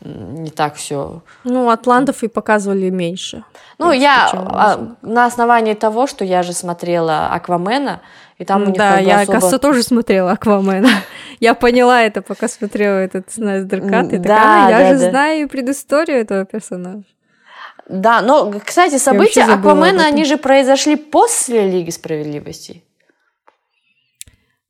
не 0.00 0.50
так 0.50 0.74
все. 0.74 1.20
Ну, 1.44 1.68
атлантов 1.70 2.22
и 2.22 2.28
показывали 2.28 2.90
меньше. 2.90 3.44
Ну, 3.78 3.90
принципе, 3.90 4.04
я 4.04 4.30
а, 4.32 4.94
на 5.02 5.26
основании 5.26 5.74
того, 5.74 6.06
что 6.06 6.24
я 6.24 6.42
же 6.42 6.52
смотрела 6.52 7.28
Аквамена, 7.28 8.00
и 8.38 8.44
там 8.44 8.62
у 8.62 8.66
них 8.66 8.76
да, 8.76 8.98
я, 8.98 9.20
особо- 9.20 9.32
кажется, 9.32 9.58
тоже 9.58 9.82
смотрела 9.82 10.32
Аквамена. 10.32 10.88
Я 11.40 11.54
поняла 11.54 12.02
это, 12.02 12.22
пока 12.22 12.48
смотрела 12.48 12.96
этот 12.96 13.30
Снайдер 13.30 13.80
Кат, 13.80 14.12
и 14.12 14.18
такая, 14.18 14.22
да, 14.22 14.66
«А, 14.66 14.70
я 14.70 14.78
да, 14.78 14.88
же 14.94 15.04
да. 15.04 15.10
знаю 15.10 15.48
предысторию 15.48 16.18
этого 16.20 16.44
персонажа. 16.46 17.04
Да, 17.88 18.20
но, 18.22 18.52
кстати, 18.64 18.98
события 18.98 19.42
Аквамена, 19.44 20.06
они 20.06 20.24
же 20.24 20.36
произошли 20.38 20.96
после 20.96 21.70
Лиги 21.70 21.90
Справедливости. 21.90 22.82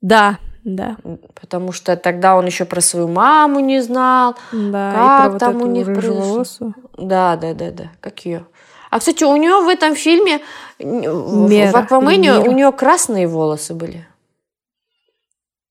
Да, 0.03 0.39
да, 0.65 0.97
Потому 1.41 1.73
что 1.73 1.97
тогда 1.97 2.37
он 2.37 2.47
еще 2.47 2.65
про 2.65 2.81
свою 2.81 3.09
маму 3.09 3.61
не 3.61 3.81
знал. 3.81 4.37
да. 4.53 4.93
Как 4.93 5.19
и 5.19 5.23
про 5.23 5.31
вот 5.31 5.39
там 5.39 5.57
эту 5.57 5.67
у 5.67 5.71
них 5.71 5.87
произошло? 5.87 6.73
Да, 6.99 7.37
да, 7.37 7.55
да, 7.55 7.71
да. 7.71 7.93
Как 8.01 8.25
ее? 8.27 8.47
А, 8.91 8.99
кстати, 8.99 9.25
у 9.25 9.37
нее 9.37 9.61
в 9.65 9.69
этом 9.69 9.95
фильме, 9.95 10.41
в- 10.79 11.49
Мера, 11.49 11.71
в 11.73 11.77
Аквамене, 11.77 12.29
Мера. 12.31 12.41
у 12.51 12.53
нее 12.53 12.73
красные 12.73 13.27
волосы 13.27 13.75
были. 13.75 14.07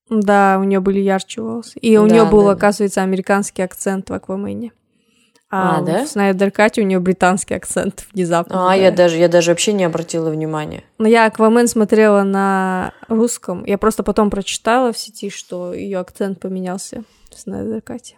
Да, 0.09 0.57
у 0.59 0.63
нее 0.63 0.79
были 0.79 0.99
ярче 0.99 1.41
волосы. 1.41 1.77
И 1.79 1.97
у 1.97 2.07
Да, 2.07 2.13
нее 2.13 2.25
был, 2.25 2.41
да, 2.41 2.47
да. 2.47 2.51
оказывается, 2.53 3.01
американский 3.01 3.61
акцент 3.63 4.09
в 4.09 4.13
Аквамене. 4.13 4.71
А, 5.57 5.77
А, 5.77 5.81
да? 5.81 6.05
в 6.05 6.07
Снайдер 6.07 6.51
Кате 6.51 6.81
у 6.81 6.85
нее 6.85 6.99
британский 6.99 7.53
акцент 7.53 8.05
внезапно. 8.13 8.65
А, 8.65 8.69
да. 8.69 8.73
я 8.75 8.91
даже, 8.91 9.17
я 9.17 9.27
даже 9.27 9.51
вообще 9.51 9.73
не 9.73 9.83
обратила 9.85 10.29
внимания. 10.29 10.83
Но 10.97 11.07
я 11.07 11.25
Аквамен 11.25 11.67
смотрела 11.67 12.23
на 12.23 12.91
русском. 13.07 13.63
Я 13.65 13.77
просто 13.77 14.03
потом 14.03 14.29
прочитала 14.29 14.91
в 14.91 14.97
сети, 14.97 15.29
что 15.29 15.73
ее 15.73 15.99
акцент 15.99 16.39
поменялся 16.39 17.03
в 17.33 17.39
Снайдер 17.39 17.81
Кате. 17.81 18.15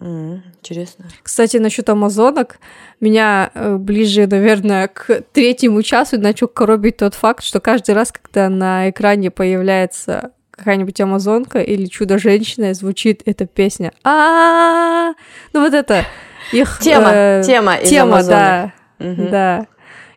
М, 0.00 0.42
Интересно. 0.58 1.04
Кстати, 1.22 1.58
насчет 1.58 1.88
амазонок, 1.88 2.58
меня 2.98 3.50
э, 3.54 3.76
ближе, 3.76 4.26
наверное, 4.26 4.88
к 4.88 5.22
третьему 5.32 5.82
часу 5.82 6.18
начал 6.20 6.48
коробить 6.48 6.96
тот 6.96 7.14
факт, 7.14 7.44
что 7.44 7.60
каждый 7.60 7.94
раз, 7.94 8.10
когда 8.10 8.48
на 8.48 8.90
экране 8.90 9.30
появляется 9.30 10.32
какая-нибудь 10.50 11.00
амазонка 11.00 11.60
или 11.60 11.86
чудо-женщина, 11.86 12.74
звучит 12.74 13.22
эта 13.24 13.46
песня. 13.46 13.92
а 14.02 15.12
Ну 15.52 15.60
вот 15.60 15.74
это 15.74 16.04
их... 16.52 16.78
Тема, 16.80 17.10
э, 17.12 17.42
тема 17.44 17.76
из 17.76 17.88
Тема, 17.88 18.14
«Амазонок». 18.14 18.28
да. 18.28 18.72
Мгм. 18.98 19.30
Да. 19.30 19.66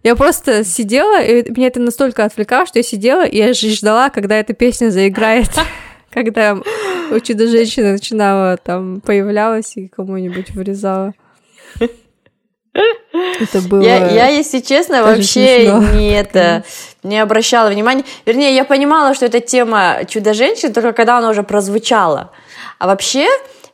Я 0.04 0.16
просто 0.16 0.64
сидела, 0.64 1.22
и 1.22 1.50
меня 1.52 1.68
это 1.68 1.80
настолько 1.80 2.24
отвлекало, 2.24 2.66
что 2.66 2.80
я 2.80 2.84
сидела, 2.84 3.26
и 3.26 3.38
я 3.38 3.54
же 3.54 3.70
ждала, 3.70 4.10
когда 4.10 4.36
эта 4.36 4.54
песня 4.54 4.90
заиграет. 4.90 5.50
Когда 6.10 6.58
у 7.12 7.20
чудо-женщины 7.20 7.92
начинала 7.92 8.58
там 8.58 9.02
появлялась 9.02 9.76
и 9.76 9.88
кому-нибудь 9.88 10.52
вырезала. 10.52 11.14
Это 12.74 13.62
было... 13.68 13.82
Я, 13.82 14.08
я, 14.10 14.28
если 14.28 14.60
честно, 14.60 15.04
вообще 15.04 15.66
смешно, 15.66 15.94
не 15.94 16.12
это 16.12 16.64
не 17.04 17.20
обращала 17.20 17.70
внимания. 17.70 18.04
Вернее, 18.26 18.56
я 18.56 18.66
понимала, 18.66 19.14
что 19.14 19.26
это 19.26 19.40
тема 19.40 20.00
чудо-женщин, 20.08 20.74
только 20.74 20.94
когда 20.94 21.18
она 21.18 21.30
уже 21.30 21.44
прозвучала. 21.44 22.32
А 22.80 22.88
вообще, 22.88 23.28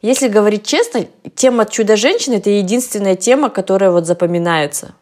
если 0.03 0.27
говорить 0.27 0.67
честно, 0.67 1.07
тема 1.33 1.65
чудо-женщин 1.65 2.33
это 2.33 2.49
единственная 2.49 3.15
тема, 3.15 3.49
которая 3.49 3.89
вот 3.89 4.05
запоминается. 4.05 4.93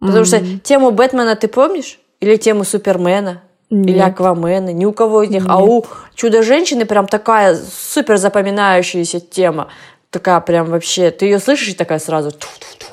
Потому 0.00 0.24
что 0.24 0.38
М, 0.38 0.60
тему 0.60 0.90
Бэтмена 0.90 1.36
ты 1.36 1.48
помнишь? 1.48 1.98
Или 2.20 2.36
тему 2.36 2.64
Супермена? 2.64 3.42
Или 3.70 3.94
нет. 3.94 4.08
Аквамена? 4.08 4.72
Ни 4.72 4.84
у 4.84 4.92
кого 4.92 5.22
из 5.22 5.30
них. 5.30 5.44
А 5.48 5.60
Нет. 5.60 5.68
у 5.68 5.86
чудо-женщины 6.14 6.84
прям 6.84 7.06
такая 7.06 7.56
супер 7.56 8.16
запоминающаяся 8.16 9.20
тема. 9.20 9.68
Такая 10.10 10.40
прям 10.40 10.66
вообще. 10.66 11.10
Ты 11.10 11.26
ее 11.26 11.38
слышишь 11.38 11.68
и 11.68 11.74
такая 11.74 12.00
сразу 12.00 12.32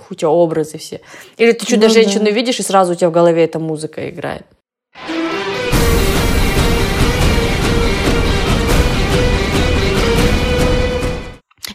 у 0.09 0.13
тебя 0.13 0.29
образы 0.29 0.77
все. 0.77 1.01
Или 1.37 1.53
ты 1.53 1.65
чудо-женщину 1.65 2.25
да. 2.25 2.31
видишь, 2.31 2.59
и 2.59 2.63
сразу 2.63 2.93
у 2.93 2.95
тебя 2.95 3.09
в 3.09 3.13
голове 3.13 3.43
эта 3.43 3.59
музыка 3.59 4.09
играет. 4.09 4.45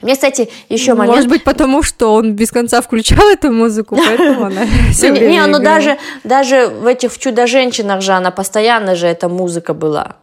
Мне, 0.06 0.14
кстати, 0.14 0.48
еще 0.68 0.94
момент. 0.94 1.16
Может 1.16 1.28
быть, 1.28 1.42
потому 1.42 1.82
что 1.82 2.14
он 2.14 2.34
без 2.34 2.52
конца 2.52 2.80
включал 2.80 3.28
эту 3.28 3.50
музыку, 3.50 3.96
поэтому 3.96 4.44
она 4.44 4.60
все 4.92 5.10
не, 5.10 5.18
время 5.18 5.30
не, 5.32 5.46
ну 5.46 5.58
даже, 5.58 5.98
даже 6.22 6.68
в 6.68 6.86
этих 6.86 7.18
чудо-женщинах 7.18 8.02
же 8.02 8.12
она 8.12 8.30
постоянно 8.30 8.94
же 8.94 9.08
эта 9.08 9.28
музыка 9.28 9.74
была. 9.74 10.14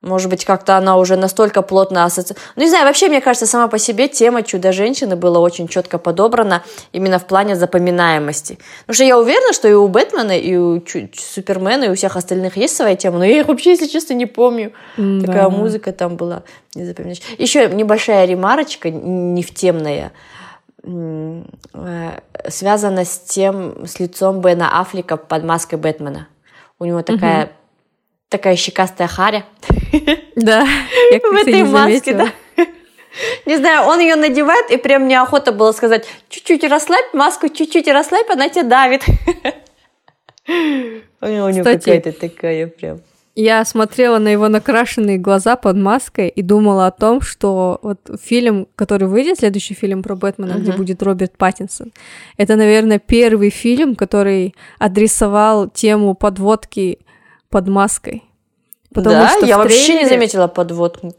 Может 0.00 0.30
быть, 0.30 0.44
как-то 0.44 0.76
она 0.76 0.96
уже 0.96 1.16
настолько 1.16 1.60
плотно 1.60 2.04
ассоциируется. 2.04 2.36
Ну, 2.54 2.62
не 2.62 2.68
знаю, 2.68 2.86
вообще, 2.86 3.08
мне 3.08 3.20
кажется, 3.20 3.46
сама 3.46 3.66
по 3.66 3.78
себе 3.78 4.06
тема 4.06 4.44
чудо-женщины 4.44 5.16
была 5.16 5.40
очень 5.40 5.66
четко 5.66 5.98
подобрана 5.98 6.62
именно 6.92 7.18
в 7.18 7.26
плане 7.26 7.56
запоминаемости. 7.56 8.60
Потому 8.82 8.94
что 8.94 9.02
я 9.04 9.18
уверена, 9.18 9.52
что 9.52 9.66
и 9.66 9.72
у 9.72 9.88
Бэтмена, 9.88 10.38
и 10.38 10.54
у 10.56 10.80
Чу- 10.82 11.08
Супермена, 11.12 11.84
и 11.84 11.88
у 11.88 11.94
всех 11.96 12.14
остальных 12.16 12.56
есть 12.56 12.76
своя 12.76 12.94
тема, 12.94 13.18
но 13.18 13.24
я 13.24 13.40
их 13.40 13.48
вообще, 13.48 13.70
если 13.70 13.88
честно, 13.88 14.14
не 14.14 14.26
помню. 14.26 14.72
М, 14.98 15.20
Такая 15.20 15.42
да. 15.44 15.50
музыка 15.50 15.92
там 15.92 16.14
была, 16.16 16.44
не 16.76 16.84
запоминаешь. 16.84 17.20
Еще 17.36 17.68
небольшая 17.68 18.24
ремарочка, 18.24 18.90
не 18.90 19.42
в 19.42 19.52
темная, 19.52 20.12
э, 20.84 21.42
связана 22.48 23.04
с 23.04 23.18
тем, 23.18 23.84
с 23.84 23.98
лицом 23.98 24.40
Бена 24.40 24.80
Аффлека 24.80 25.16
под 25.16 25.42
маской 25.42 25.74
Бэтмена. 25.74 26.28
У 26.78 26.84
него 26.84 27.02
такая, 27.02 27.50
такая 28.28 28.56
щекастая 28.56 29.08
харя 29.08 29.44
Да, 30.36 30.66
я 31.10 31.18
в 31.30 31.34
этой 31.34 31.62
маске, 31.64 32.14
да. 32.14 32.32
Не 33.46 33.56
знаю, 33.56 33.88
он 33.88 33.98
ее 34.00 34.14
надевает, 34.14 34.70
и 34.70 34.76
прям 34.76 35.08
неохота 35.08 35.50
было 35.50 35.72
сказать, 35.72 36.06
чуть-чуть 36.28 36.62
расслабь 36.64 37.12
маску, 37.14 37.48
чуть-чуть 37.48 37.88
расслабь, 37.88 38.30
она 38.30 38.48
тебя 38.48 38.62
давит. 38.64 39.02
У 41.20 41.26
него 41.26 41.64
какая-то 41.64 42.12
такая 42.12 42.68
прям. 42.68 43.00
Я 43.34 43.64
смотрела 43.64 44.18
на 44.18 44.28
его 44.28 44.48
накрашенные 44.48 45.16
глаза 45.16 45.54
под 45.56 45.76
маской 45.76 46.28
и 46.28 46.42
думала 46.42 46.88
о 46.88 46.90
том, 46.90 47.20
что 47.20 47.78
вот 47.82 47.98
фильм, 48.20 48.66
который 48.74 49.06
выйдет, 49.06 49.38
следующий 49.38 49.74
фильм 49.74 50.02
про 50.02 50.16
Бэтмена, 50.16 50.54
где 50.54 50.70
Мгм. 50.70 50.78
будет 50.78 51.02
Роберт 51.04 51.36
Паттинсон, 51.36 51.92
это, 52.36 52.56
наверное, 52.56 52.98
первый 52.98 53.50
фильм, 53.50 53.94
который 53.94 54.56
адресовал 54.80 55.68
тему 55.68 56.14
подводки 56.14 56.98
под 57.50 57.68
маской. 57.68 58.24
Потому 58.92 59.16
да, 59.16 59.36
что 59.36 59.46
я 59.46 59.58
вообще 59.58 60.02
не 60.02 60.08
заметила 60.08 60.46
подводку. 60.48 61.14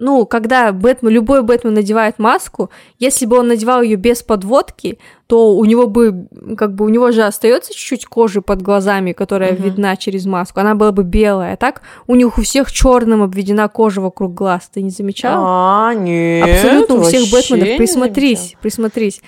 Ну, 0.00 0.26
когда 0.26 0.72
Бэтмен, 0.72 1.12
любой 1.12 1.42
Бэтмен 1.42 1.72
надевает 1.72 2.18
маску, 2.18 2.68
если 2.98 3.26
бы 3.26 3.38
он 3.38 3.46
надевал 3.46 3.80
ее 3.80 3.94
без 3.94 4.24
подводки, 4.24 4.98
то 5.28 5.54
у 5.54 5.64
него 5.64 5.86
бы, 5.86 6.26
как 6.58 6.74
бы, 6.74 6.84
у 6.84 6.88
него 6.88 7.12
же 7.12 7.22
остается 7.22 7.72
чуть-чуть 7.72 8.06
кожи 8.06 8.42
под 8.42 8.60
глазами, 8.60 9.12
которая 9.12 9.52
uh-huh. 9.52 9.62
видна 9.62 9.96
через 9.96 10.26
маску, 10.26 10.58
она 10.58 10.74
была 10.74 10.90
бы 10.90 11.04
белая. 11.04 11.54
А 11.54 11.56
так 11.56 11.82
у 12.08 12.16
них 12.16 12.36
у 12.38 12.42
всех 12.42 12.72
черным 12.72 13.22
обведена 13.22 13.68
кожа 13.68 14.00
вокруг 14.00 14.34
глаз. 14.34 14.68
Ты 14.74 14.82
не 14.82 14.90
замечал? 14.90 15.42
А, 15.46 15.94
нет. 15.94 16.48
Абсолютно 16.48 16.96
у 16.96 17.02
всех 17.02 17.30
Бэтменов. 17.30 17.76
Присмотрись, 17.76 18.56
присмотрись. 18.60 19.22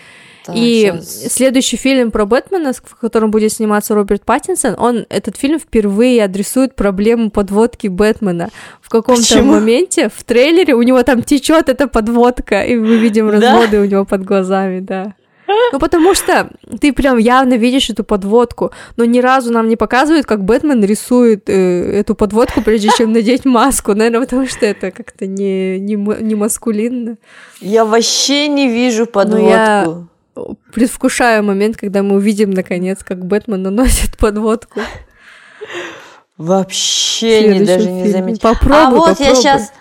И 0.54 0.92
сейчас. 0.92 1.32
следующий 1.32 1.76
фильм 1.76 2.10
про 2.10 2.26
Бэтмена, 2.26 2.72
в 2.72 2.96
котором 2.96 3.30
будет 3.30 3.52
сниматься 3.52 3.94
Роберт 3.94 4.24
Паттинсон, 4.24 4.74
он 4.78 5.06
этот 5.08 5.36
фильм 5.36 5.58
впервые 5.58 6.24
адресует 6.24 6.74
проблему 6.74 7.30
подводки 7.30 7.88
Бэтмена. 7.88 8.50
В 8.80 8.88
каком-то 8.88 9.42
моменте 9.42 10.08
в 10.14 10.22
трейлере 10.24 10.74
у 10.74 10.82
него 10.82 11.02
там 11.02 11.22
течет 11.22 11.68
эта 11.68 11.88
подводка, 11.88 12.62
и 12.62 12.76
мы 12.76 12.96
видим 12.96 13.28
разводы 13.28 13.78
да? 13.78 13.80
у 13.80 13.84
него 13.84 14.04
под 14.04 14.24
глазами, 14.24 14.80
да. 14.80 15.14
Ну, 15.72 15.78
потому 15.78 16.14
что 16.14 16.50
ты 16.80 16.92
прям 16.92 17.18
явно 17.18 17.54
видишь 17.54 17.90
эту 17.90 18.04
подводку, 18.04 18.72
но 18.96 19.04
ни 19.04 19.20
разу 19.20 19.52
нам 19.52 19.68
не 19.68 19.76
показывают, 19.76 20.26
как 20.26 20.44
Бэтмен 20.44 20.84
рисует 20.84 21.48
э, 21.48 22.00
эту 22.00 22.14
подводку, 22.14 22.62
прежде 22.62 22.88
чем 22.96 23.12
надеть 23.12 23.44
маску. 23.44 23.94
Наверное, 23.94 24.20
потому 24.20 24.46
что 24.46 24.66
это 24.66 24.90
как-то 24.90 25.26
не, 25.26 25.78
не, 25.78 25.94
не 25.94 26.34
маскулинно. 26.34 27.16
Я 27.60 27.84
вообще 27.84 28.48
не 28.48 28.68
вижу 28.68 29.06
подводку. 29.06 29.46
я 29.46 30.06
предвкушаю 30.72 31.42
момент, 31.44 31.76
когда 31.76 32.02
мы 32.02 32.16
увидим, 32.16 32.50
наконец, 32.50 33.02
как 33.04 33.24
Бэтмен 33.24 33.62
наносит 33.62 34.16
подводку. 34.18 34.80
Вообще 36.36 37.58
не, 37.58 37.64
даже 37.64 37.90
не 37.90 38.10
заметила. 38.10 38.52
Попробуй, 38.52 38.78
а 38.78 38.90
вот 38.90 39.08
попробуй. 39.18 39.26
я 39.26 39.34
сейчас 39.34 39.72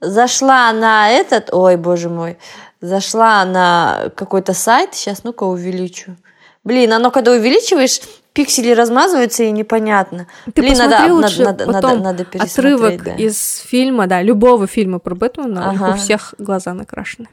зашла 0.00 0.72
на 0.72 1.10
этот, 1.10 1.52
ой, 1.52 1.76
боже 1.76 2.08
мой, 2.08 2.38
зашла 2.80 3.44
на 3.44 4.10
какой-то 4.14 4.52
сайт, 4.52 4.94
сейчас 4.94 5.24
ну-ка 5.24 5.44
увеличу. 5.44 6.16
Блин, 6.62 6.92
оно 6.92 7.10
когда 7.10 7.32
увеличиваешь, 7.32 8.00
пиксели 8.32 8.70
размазываются 8.72 9.44
и 9.44 9.50
непонятно. 9.50 10.26
Ты 10.54 10.62
Блин, 10.62 10.78
надо, 10.78 11.12
лучше 11.12 11.42
надо, 11.42 11.66
потом 11.66 12.02
надо, 12.02 12.24
надо 12.24 12.44
отрывок 12.44 13.04
да. 13.04 13.14
из 13.14 13.58
фильма, 13.58 14.06
да, 14.06 14.22
любого 14.22 14.66
фильма 14.66 14.98
про 14.98 15.14
Бэтмена, 15.14 15.70
ага. 15.70 15.94
у 15.94 15.96
всех 15.96 16.34
глаза 16.38 16.74
накрашены. 16.74 17.28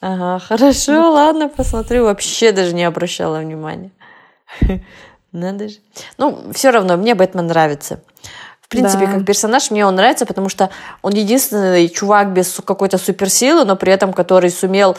Ага, 0.00 0.38
хорошо, 0.44 0.92
ну. 0.92 1.12
ладно, 1.12 1.48
посмотрю. 1.48 2.04
Вообще 2.04 2.52
даже 2.52 2.74
не 2.74 2.84
обращала 2.84 3.38
внимания. 3.38 3.90
Надо 5.32 5.68
же. 5.68 5.76
Ну, 6.18 6.52
все 6.52 6.70
равно, 6.70 6.96
мне 6.96 7.14
Бэтмен 7.14 7.46
нравится 7.46 8.00
принципе, 8.70 9.06
да. 9.06 9.12
как 9.12 9.26
персонаж 9.26 9.70
мне 9.70 9.84
он 9.84 9.96
нравится, 9.96 10.24
потому 10.24 10.48
что 10.48 10.70
он 11.02 11.12
единственный 11.12 11.88
чувак 11.88 12.32
без 12.32 12.60
какой-то 12.64 12.96
суперсилы, 12.96 13.64
но 13.64 13.76
при 13.76 13.92
этом 13.92 14.12
который 14.12 14.50
сумел 14.50 14.96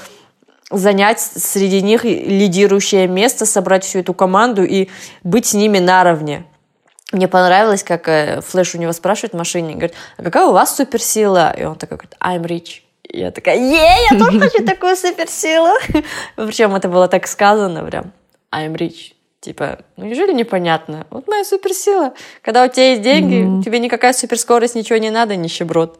занять 0.70 1.20
среди 1.20 1.81
них 1.81 2.03
лидирующее 2.03 3.08
место, 3.08 3.46
собрать 3.46 3.84
всю 3.86 4.00
эту 4.00 4.13
команду 4.13 4.63
и 4.63 4.89
быть 5.24 5.48
с 5.48 5.53
ними 5.53 5.79
наравне. 5.79 6.46
Мне 7.12 7.27
понравилось, 7.27 7.84
как 7.84 8.08
э, 8.08 8.41
Флэш 8.41 8.75
у 8.75 8.77
него 8.77 8.93
спрашивает 8.93 9.34
в 9.34 9.38
машине, 9.38 9.74
говорит, 9.74 9.93
а 10.17 10.24
какая 10.24 10.46
у 10.46 10.53
вас 10.53 10.75
суперсила? 10.75 11.51
И 11.51 11.63
он 11.63 11.75
такой 11.75 11.98
говорит, 11.98 12.15
I'm 12.22 12.43
rich. 12.43 12.81
Я 13.13 13.32
такая, 13.32 13.58
е, 13.58 14.08
я 14.10 14.18
тоже 14.18 14.39
хочу 14.39 14.65
такую 14.65 14.96
суперсилу. 14.96 15.70
Причем 16.36 16.74
это 16.75 16.88
было 16.88 17.08
так 17.08 17.27
сказано 17.27 17.84
прям, 17.84 18.13
I'm 18.53 18.75
rich. 18.75 19.13
Типа, 19.41 19.80
ну 19.98 20.06
неужели 20.06 20.34
непонятно? 20.34 21.08
Вот 21.10 21.27
моя 21.27 21.44
суперсила. 21.44 22.13
Когда 22.41 22.63
у 22.63 22.68
тебя 22.68 22.91
есть 22.91 23.01
деньги, 23.01 23.44
mm-hmm. 23.44 23.63
тебе 23.63 23.80
никакая 23.80 24.13
суперскорость, 24.13 24.75
ничего 24.75 25.00
не 25.00 25.10
надо, 25.10 25.36
нищеброд. 25.36 26.00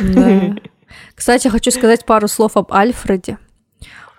Да. 0.00 0.54
Кстати, 1.14 1.48
хочу 1.48 1.70
сказать 1.72 2.06
пару 2.06 2.28
слов 2.28 2.56
об 2.56 2.72
Альфреде. 2.72 3.38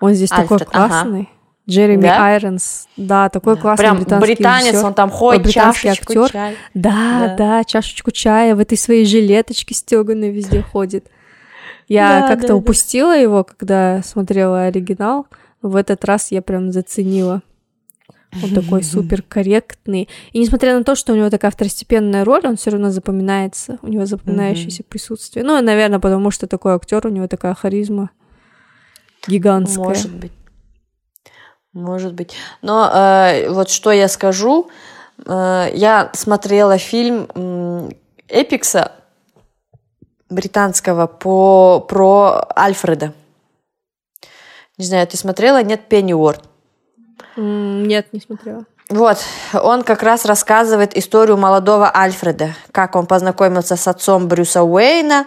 Он 0.00 0.12
здесь 0.12 0.30
Альфред, 0.30 0.60
такой 0.60 0.66
классный. 0.66 1.20
Ага. 1.20 1.30
Джереми 1.68 2.02
да? 2.02 2.26
Айронс, 2.26 2.88
да, 2.96 3.28
такой 3.28 3.56
да. 3.56 3.60
классный 3.60 3.82
Прям 3.82 3.98
британский 3.98 4.34
британец, 4.34 4.66
режиссер. 4.66 4.86
он 4.86 4.94
там 4.94 5.10
ходит, 5.10 5.42
британский 5.42 5.88
актер. 5.88 6.30
Чай. 6.30 6.56
Да, 6.74 6.90
да, 6.92 7.34
да, 7.36 7.64
чашечку 7.64 8.10
чая 8.10 8.54
в 8.54 8.60
этой 8.60 8.78
своей 8.78 9.04
жилеточке 9.04 9.74
стеганой 9.74 10.30
везде 10.30 10.62
ходит. 10.62 11.08
Я 11.88 12.20
да, 12.20 12.28
как-то 12.28 12.48
да, 12.48 12.56
упустила 12.56 13.14
да. 13.14 13.20
его, 13.20 13.44
когда 13.44 14.02
смотрела 14.04 14.64
оригинал. 14.64 15.26
В 15.62 15.74
этот 15.74 16.04
раз 16.04 16.30
я 16.30 16.42
прям 16.42 16.70
заценила. 16.70 17.42
Он 18.42 18.50
такой 18.50 18.82
супер 18.84 19.22
корректный. 19.22 20.08
И 20.32 20.38
несмотря 20.38 20.76
на 20.76 20.84
то, 20.84 20.94
что 20.94 21.12
у 21.12 21.16
него 21.16 21.30
такая 21.30 21.50
второстепенная 21.50 22.24
роль, 22.24 22.42
он 22.46 22.56
все 22.56 22.70
равно 22.70 22.90
запоминается. 22.90 23.78
У 23.82 23.88
него 23.88 24.04
запоминающееся 24.04 24.84
присутствие. 24.84 25.44
Ну, 25.44 25.60
наверное, 25.62 25.98
потому 25.98 26.30
что 26.30 26.46
такой 26.46 26.74
актер, 26.74 27.06
у 27.06 27.10
него 27.10 27.26
такая 27.26 27.54
харизма 27.54 28.10
гигантская. 29.26 29.86
Может 29.86 30.14
быть. 30.14 30.32
Может 31.72 32.14
быть. 32.14 32.34
Но 32.60 32.90
э, 32.92 33.50
вот 33.50 33.70
что 33.70 33.92
я 33.92 34.08
скажу. 34.08 34.68
Э, 35.26 35.68
я 35.72 36.10
смотрела 36.12 36.76
фильм 36.76 37.28
Эпикса 38.28 38.92
британского 40.30 41.06
по, 41.06 41.84
про 41.88 42.46
Альфреда. 42.56 43.12
Не 44.76 44.84
знаю, 44.84 45.06
ты 45.06 45.16
смотрела? 45.16 45.62
Нет, 45.62 45.88
Пенни 45.88 46.12
Уорд. 46.12 46.44
Нет, 47.36 48.12
не 48.12 48.20
смотрела. 48.20 48.64
Вот, 48.88 49.18
он 49.52 49.82
как 49.82 50.02
раз 50.02 50.24
рассказывает 50.24 50.96
историю 50.96 51.36
молодого 51.36 51.94
Альфреда, 51.94 52.54
как 52.72 52.96
он 52.96 53.06
познакомился 53.06 53.76
с 53.76 53.86
отцом 53.86 54.28
Брюса 54.28 54.62
Уэйна, 54.62 55.26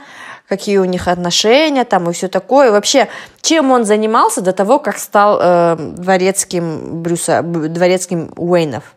какие 0.50 0.80
у 0.80 0.86
них 0.86 1.08
отношения 1.08 1.86
там 1.86 2.10
и 2.10 2.14
все 2.14 2.28
такое. 2.28 2.70
И 2.70 2.72
вообще, 2.72 3.08
чем 3.42 3.70
он 3.72 3.86
занимался 3.86 4.42
до 4.42 4.52
того, 4.52 4.80
как 4.80 4.98
стал 4.98 5.40
э, 5.40 5.76
дворецким 5.78 7.04
Брюса, 7.04 7.44
дворецким 7.44 8.32
Уэйнов. 8.36 8.96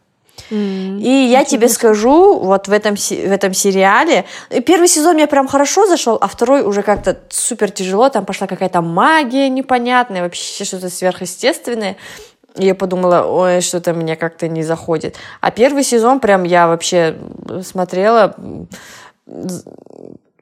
И 0.54 1.28
я 1.30 1.44
тебе 1.44 1.68
скажу, 1.68 2.38
вот 2.38 2.68
в 2.68 2.72
этом, 2.72 2.96
в 2.96 3.10
этом 3.32 3.54
сериале, 3.54 4.24
первый 4.66 4.88
сезон 4.88 5.14
мне 5.14 5.26
прям 5.26 5.48
хорошо 5.48 5.86
зашел, 5.86 6.18
а 6.20 6.28
второй 6.28 6.62
уже 6.62 6.82
как-то 6.82 7.18
супер 7.28 7.70
тяжело, 7.70 8.08
там 8.08 8.24
пошла 8.24 8.46
какая-то 8.46 8.80
магия 8.82 9.48
непонятная, 9.48 10.22
вообще 10.22 10.64
что-то 10.64 10.90
сверхъестественное. 10.90 11.96
И 12.56 12.66
я 12.66 12.74
подумала, 12.74 13.26
ой, 13.26 13.60
что-то 13.60 13.94
мне 13.94 14.14
как-то 14.16 14.46
не 14.46 14.62
заходит. 14.62 15.16
А 15.40 15.50
первый 15.50 15.82
сезон 15.82 16.20
прям 16.20 16.44
я 16.44 16.68
вообще 16.68 17.16
смотрела, 17.64 18.36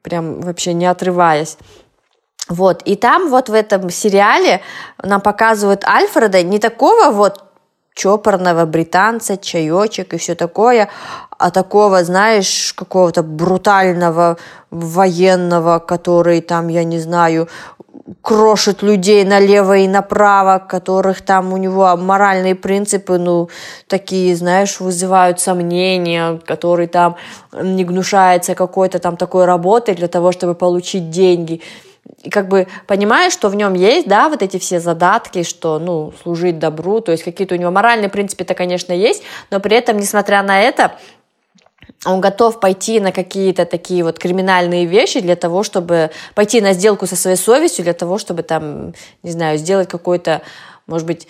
прям 0.03 0.41
вообще 0.41 0.73
не 0.73 0.85
отрываясь. 0.85 1.57
Вот, 2.49 2.81
и 2.83 2.95
там 2.95 3.29
вот 3.29 3.49
в 3.49 3.53
этом 3.53 3.89
сериале 3.89 4.61
нам 5.01 5.21
показывают 5.21 5.85
Альфреда 5.85 6.43
не 6.43 6.59
такого 6.59 7.09
вот 7.09 7.41
чопорного 7.93 8.65
британца, 8.65 9.37
чаечек 9.37 10.13
и 10.13 10.17
все 10.17 10.35
такое, 10.35 10.89
а 11.37 11.51
такого, 11.51 12.03
знаешь, 12.03 12.73
какого-то 12.75 13.23
брутального 13.23 14.37
военного, 14.71 15.79
который 15.79 16.41
там, 16.41 16.69
я 16.69 16.83
не 16.83 16.99
знаю, 16.99 17.47
крошит 18.21 18.81
людей 18.81 19.23
налево 19.23 19.77
и 19.77 19.87
направо, 19.87 20.59
которых 20.59 21.21
там 21.21 21.53
у 21.53 21.57
него 21.57 21.95
моральные 21.95 22.55
принципы, 22.55 23.17
ну, 23.17 23.49
такие, 23.87 24.35
знаешь, 24.35 24.79
вызывают 24.79 25.39
сомнения, 25.39 26.39
который 26.45 26.87
там 26.87 27.15
не 27.53 27.85
гнушается 27.85 28.55
какой-то 28.55 28.99
там 28.99 29.17
такой 29.17 29.45
работой 29.45 29.95
для 29.95 30.07
того, 30.07 30.31
чтобы 30.31 30.55
получить 30.55 31.09
деньги. 31.09 31.61
И 32.23 32.29
как 32.29 32.47
бы 32.47 32.67
понимаешь, 32.87 33.33
что 33.33 33.49
в 33.49 33.55
нем 33.55 33.73
есть, 33.73 34.07
да, 34.07 34.29
вот 34.29 34.41
эти 34.41 34.57
все 34.57 34.79
задатки, 34.79 35.43
что, 35.43 35.77
ну, 35.77 36.13
служить 36.23 36.57
добру, 36.57 37.01
то 37.01 37.11
есть 37.11 37.23
какие-то 37.23 37.55
у 37.55 37.57
него 37.57 37.69
моральные 37.69 38.09
принципы-то, 38.09 38.53
конечно, 38.55 38.93
есть, 38.93 39.23
но 39.51 39.59
при 39.59 39.75
этом, 39.75 39.97
несмотря 39.97 40.41
на 40.41 40.61
это, 40.61 40.93
он 42.05 42.21
готов 42.21 42.61
пойти 42.61 43.01
на 43.01 43.11
какие-то 43.11 43.65
такие 43.65 44.03
вот 44.03 44.19
криминальные 44.19 44.85
вещи 44.85 45.19
для 45.19 45.35
того, 45.35 45.63
чтобы 45.63 46.11
пойти 46.33 46.61
на 46.61 46.73
сделку 46.73 47.07
со 47.07 47.17
своей 47.17 47.37
совестью, 47.37 47.83
для 47.83 47.93
того, 47.93 48.17
чтобы 48.17 48.43
там, 48.43 48.93
не 49.21 49.31
знаю, 49.31 49.57
сделать 49.57 49.89
какой-то, 49.89 50.41
может 50.87 51.05
быть, 51.05 51.27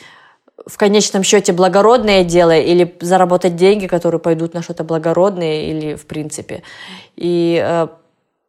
в 0.66 0.78
конечном 0.78 1.24
счете 1.24 1.52
благородное 1.52 2.24
дело 2.24 2.56
или 2.56 2.96
заработать 3.02 3.56
деньги, 3.56 3.88
которые 3.88 4.22
пойдут 4.22 4.54
на 4.54 4.62
что-то 4.62 4.84
благородное 4.84 5.64
или 5.64 5.96
в 5.96 6.06
принципе. 6.06 6.64
И 7.16 7.62
э, 7.62 7.88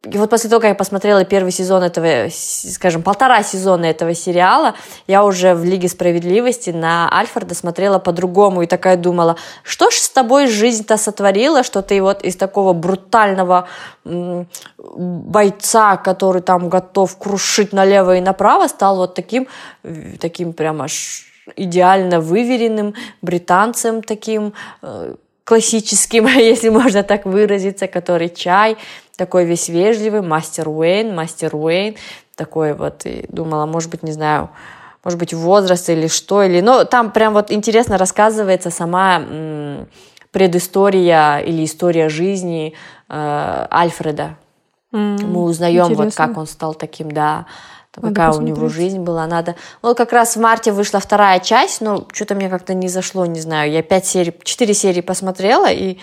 и 0.05 0.17
вот 0.17 0.29
после 0.29 0.49
того, 0.49 0.59
как 0.59 0.69
я 0.69 0.75
посмотрела 0.75 1.25
первый 1.25 1.51
сезон 1.51 1.81
этого, 1.83 2.27
скажем, 2.29 3.01
полтора 3.01 3.41
сезона 3.43 3.85
этого 3.85 4.13
сериала, 4.13 4.75
я 5.07 5.23
уже 5.23 5.55
в 5.55 5.63
Лиге 5.63 5.89
Справедливости 5.89 6.69
на 6.69 7.09
Альфреда 7.11 7.55
смотрела 7.55 7.97
по-другому 7.97 8.61
и 8.61 8.67
такая 8.67 8.97
думала, 8.97 9.37
что 9.63 9.89
ж 9.89 9.95
с 9.95 10.09
тобой 10.09 10.47
жизнь-то 10.47 10.97
сотворила, 10.97 11.63
что 11.63 11.81
ты 11.81 12.01
вот 12.01 12.23
из 12.23 12.35
такого 12.35 12.73
брутального 12.73 13.67
бойца, 14.77 15.97
который 15.97 16.41
там 16.41 16.69
готов 16.69 17.17
крушить 17.17 17.73
налево 17.73 18.17
и 18.17 18.21
направо, 18.21 18.67
стал 18.67 18.97
вот 18.97 19.15
таким, 19.15 19.47
таким 20.19 20.53
прям 20.53 20.81
аж 20.83 21.25
идеально 21.55 22.19
выверенным 22.19 22.93
британцем 23.21 24.01
таким, 24.01 24.53
э, 24.81 25.15
классическим, 25.45 26.27
если 26.37 26.69
можно 26.69 27.03
так 27.03 27.25
выразиться, 27.25 27.87
который 27.87 28.29
чай, 28.29 28.77
такой 29.17 29.45
весь 29.45 29.69
вежливый, 29.69 30.21
мастер 30.21 30.67
Уэйн, 30.69 31.15
мастер 31.15 31.55
Уэйн, 31.55 31.95
такой 32.35 32.73
вот, 32.73 33.05
и 33.05 33.25
думала, 33.29 33.65
может 33.65 33.89
быть, 33.89 34.03
не 34.03 34.11
знаю, 34.11 34.49
может 35.03 35.19
быть, 35.19 35.33
возраст 35.33 35.89
или 35.89 36.07
что, 36.07 36.43
или, 36.43 36.61
но 36.61 36.83
там 36.83 37.11
прям 37.11 37.33
вот 37.33 37.51
интересно 37.51 37.97
рассказывается 37.97 38.71
сама 38.71 39.19
м, 39.19 39.87
предыстория 40.31 41.37
или 41.37 41.63
история 41.63 42.09
жизни 42.09 42.73
э, 43.07 43.67
Альфреда. 43.71 44.37
Mm, 44.91 45.25
Мы 45.25 45.43
узнаем 45.43 45.85
интересно. 45.85 46.05
вот 46.05 46.15
как 46.15 46.37
он 46.37 46.47
стал 46.47 46.73
таким, 46.73 47.11
да, 47.11 47.45
надо 47.95 48.09
какая 48.09 48.27
посмотреть. 48.29 48.57
у 48.57 48.59
него 48.59 48.69
жизнь 48.69 48.99
была, 48.99 49.27
надо. 49.27 49.55
Вот 49.81 49.95
как 49.97 50.11
раз 50.11 50.35
в 50.35 50.41
марте 50.41 50.71
вышла 50.71 50.99
вторая 50.99 51.39
часть, 51.39 51.81
но 51.81 52.05
что-то 52.11 52.35
мне 52.35 52.49
как-то 52.49 52.73
не 52.73 52.87
зашло, 52.89 53.25
не 53.25 53.39
знаю. 53.39 53.71
Я 53.71 53.81
пять 53.83 54.05
серий, 54.05 54.33
четыре 54.43 54.73
серии 54.73 55.01
посмотрела 55.01 55.71
и 55.71 55.99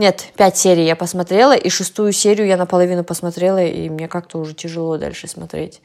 нет, 0.00 0.32
пять 0.34 0.56
серий 0.56 0.86
я 0.86 0.96
посмотрела, 0.96 1.54
и 1.54 1.68
шестую 1.68 2.12
серию 2.12 2.46
я 2.46 2.56
наполовину 2.56 3.04
посмотрела, 3.04 3.62
и 3.62 3.90
мне 3.90 4.08
как-то 4.08 4.38
уже 4.38 4.54
тяжело 4.54 4.96
дальше 4.96 5.28
смотреть. 5.28 5.82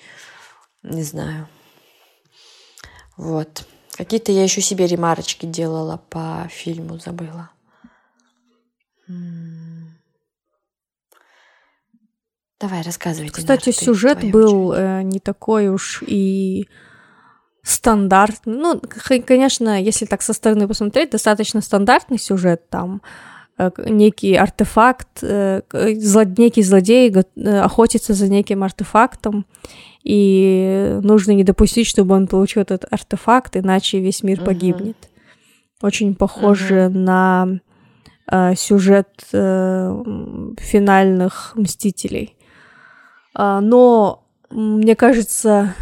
Не 0.84 1.04
знаю. 1.04 1.50
Вот. 3.18 3.66
Какие-то 3.92 4.32
я 4.32 4.44
еще 4.44 4.62
себе 4.62 4.88
ремарочки 4.88 5.46
делала 5.46 5.98
по 6.10 6.48
фильму, 6.50 6.98
забыла. 6.98 7.50
Давай, 12.58 12.84
рассказывайте. 12.84 13.36
Кстати, 13.36 13.68
Нар, 13.68 13.76
сюжет 13.76 14.22
ты, 14.22 14.30
был 14.30 14.72
э, 14.72 15.02
не 15.04 15.20
такой 15.20 15.68
уж 15.68 16.02
и 16.08 16.70
стандартный. 17.64 18.56
Ну, 18.56 18.82
конечно, 19.28 19.82
если 19.82 20.06
так 20.06 20.22
со 20.22 20.32
стороны 20.32 20.70
посмотреть, 20.70 21.10
достаточно 21.10 21.60
стандартный 21.60 22.18
сюжет 22.18 22.70
там. 22.70 23.02
Э, 23.04 23.35
некий 23.86 24.36
артефакт, 24.36 25.24
э, 25.24 25.62
зло, 25.98 26.24
некий 26.24 26.64
злодей 26.64 27.12
э, 27.12 27.60
охотится 27.60 28.14
за 28.14 28.28
неким 28.28 28.64
артефактом, 28.64 29.46
и 30.04 31.00
нужно 31.02 31.32
не 31.32 31.44
допустить, 31.44 31.88
чтобы 31.88 32.16
он 32.16 32.28
получил 32.28 32.62
этот 32.62 32.86
артефакт, 32.92 33.58
иначе 33.58 34.00
весь 34.00 34.24
мир 34.24 34.40
uh-huh. 34.40 34.46
погибнет. 34.46 34.98
Очень 35.82 36.16
похоже 36.16 36.76
uh-huh. 36.76 36.90
на 36.90 37.60
э, 38.32 38.56
сюжет 38.56 39.10
э, 39.34 40.04
финальных 40.60 41.54
Мстителей. 41.56 42.36
Э, 43.38 43.60
но 43.62 44.26
мне 44.52 44.96
кажется, 44.96 45.74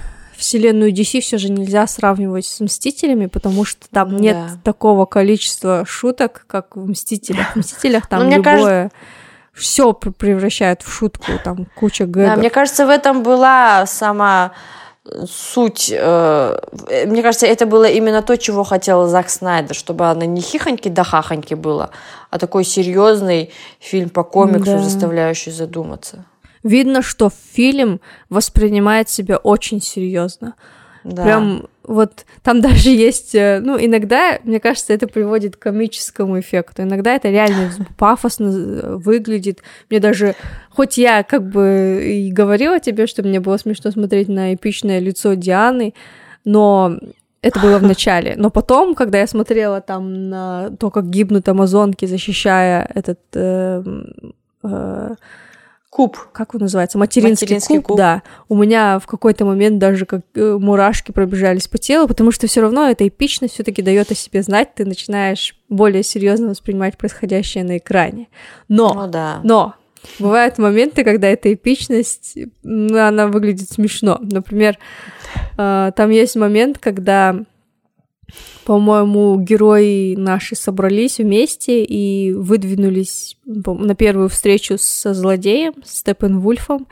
вселенную 0.43 0.91
DC 0.93 1.21
все 1.21 1.37
же 1.37 1.49
нельзя 1.49 1.87
сравнивать 1.87 2.45
с 2.45 2.59
Мстителями, 2.59 3.25
потому 3.25 3.65
что 3.65 3.89
там 3.89 4.13
ну, 4.13 4.19
нет 4.19 4.35
да. 4.35 4.59
такого 4.63 5.05
количества 5.05 5.85
шуток, 5.87 6.45
как 6.47 6.75
в 6.75 6.89
Мстителях. 6.89 7.53
В 7.53 7.55
Мстителях 7.57 8.07
там 8.07 8.29
любое... 8.29 8.43
Кажется 8.43 8.91
все 9.53 9.93
превращает 9.93 10.81
в 10.81 10.91
шутку, 10.91 11.31
там 11.43 11.67
куча 11.75 12.05
гэгов. 12.05 12.25
Да, 12.25 12.35
мне 12.35 12.49
кажется, 12.49 12.87
в 12.87 12.89
этом 12.89 13.21
была 13.21 13.85
сама 13.85 14.53
суть. 15.25 15.93
Э, 15.95 16.57
мне 17.05 17.21
кажется, 17.21 17.45
это 17.45 17.65
было 17.65 17.85
именно 17.85 18.21
то, 18.21 18.37
чего 18.37 18.63
хотел 18.63 19.07
Зак 19.07 19.29
Снайдер, 19.29 19.75
чтобы 19.75 20.09
она 20.09 20.25
не 20.25 20.41
хихоньки 20.41 20.89
да 20.89 21.03
хахоньки 21.03 21.53
была, 21.53 21.91
а 22.29 22.39
такой 22.39 22.63
серьезный 22.63 23.51
фильм 23.79 24.09
по 24.09 24.23
комиксу, 24.23 24.71
да. 24.71 24.79
заставляющий 24.79 25.51
задуматься. 25.51 26.25
Видно, 26.63 27.01
что 27.01 27.29
фильм 27.53 27.99
воспринимает 28.29 29.09
себя 29.09 29.37
очень 29.37 29.81
серьезно. 29.81 30.55
Да. 31.03 31.23
Прям 31.23 31.67
вот 31.83 32.25
там 32.41 32.61
даже 32.61 32.89
есть, 32.89 33.35
э, 33.35 33.59
ну, 33.61 33.77
иногда, 33.77 34.39
мне 34.43 34.59
кажется, 34.59 34.93
это 34.93 35.07
приводит 35.07 35.57
к 35.57 35.59
комическому 35.59 36.39
эффекту. 36.39 36.83
Иногда 36.83 37.13
это 37.13 37.29
реально 37.29 37.71
пафосно 37.97 38.97
выглядит. 38.97 39.61
Мне 39.89 39.99
даже, 39.99 40.35
хоть 40.69 40.97
я 40.97 41.23
как 41.23 41.49
бы 41.49 42.01
и 42.03 42.31
говорила 42.31 42.79
тебе, 42.79 43.07
что 43.07 43.23
мне 43.23 43.39
было 43.39 43.57
смешно 43.57 43.91
смотреть 43.91 44.29
на 44.29 44.53
эпичное 44.53 44.99
лицо 44.99 45.33
Дианы, 45.33 45.93
но 46.45 46.97
это 47.41 47.59
было 47.59 47.77
в 47.77 47.83
начале. 47.87 48.35
Но 48.37 48.49
потом, 48.49 48.95
когда 48.95 49.19
я 49.19 49.27
смотрела 49.27 49.81
там 49.81 50.29
на 50.29 50.71
то, 50.79 50.89
как 50.89 51.09
гибнут 51.09 51.47
амазонки, 51.49 52.05
защищая 52.05 52.89
этот 52.93 53.19
э, 53.33 53.83
э, 54.63 55.15
Куб. 55.93 56.17
Как 56.31 56.55
он 56.55 56.61
называется? 56.61 56.97
Материнский, 56.97 57.45
Материнский 57.45 57.75
куб, 57.75 57.89
куб. 57.89 57.97
Да. 57.97 58.23
У 58.49 58.55
меня 58.55 58.97
в 58.97 59.05
какой-то 59.05 59.45
момент 59.45 59.77
даже 59.77 60.07
как 60.07 60.21
э, 60.33 60.57
мурашки 60.59 61.11
пробежались 61.11 61.67
по 61.67 61.77
телу, 61.77 62.07
потому 62.07 62.31
что 62.31 62.47
все 62.47 62.61
равно 62.61 62.89
эта 62.89 63.07
эпичность 63.07 63.53
все-таки 63.53 63.83
дает 63.83 64.09
о 64.09 64.15
себе 64.15 64.41
знать, 64.41 64.73
ты 64.73 64.85
начинаешь 64.85 65.55
более 65.69 66.01
серьезно 66.01 66.47
воспринимать 66.47 66.97
происходящее 66.97 67.63
на 67.63 67.77
экране. 67.77 68.27
Но, 68.69 68.91
ну, 68.95 69.07
да. 69.07 69.39
но 69.43 69.75
бывают 70.17 70.57
моменты, 70.57 71.03
когда 71.03 71.27
эта 71.27 71.53
эпичность, 71.53 72.39
она 72.63 73.27
выглядит 73.27 73.69
смешно. 73.69 74.17
Например, 74.19 74.79
э, 75.59 75.91
там 75.95 76.09
есть 76.09 76.35
момент, 76.35 76.79
когда 76.79 77.35
по-моему, 78.65 79.39
герои 79.39 80.15
наши 80.15 80.55
собрались 80.55 81.19
вместе 81.19 81.83
и 81.83 82.33
выдвинулись 82.33 83.37
на 83.45 83.95
первую 83.95 84.29
встречу 84.29 84.75
со 84.77 85.13
злодеем, 85.13 85.73
Степен 85.83 86.39
Вульфом, 86.39 86.87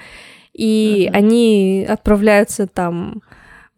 и 0.53 1.07
uh-huh. 1.07 1.15
они 1.15 1.85
отправляются 1.87 2.67
там, 2.67 3.21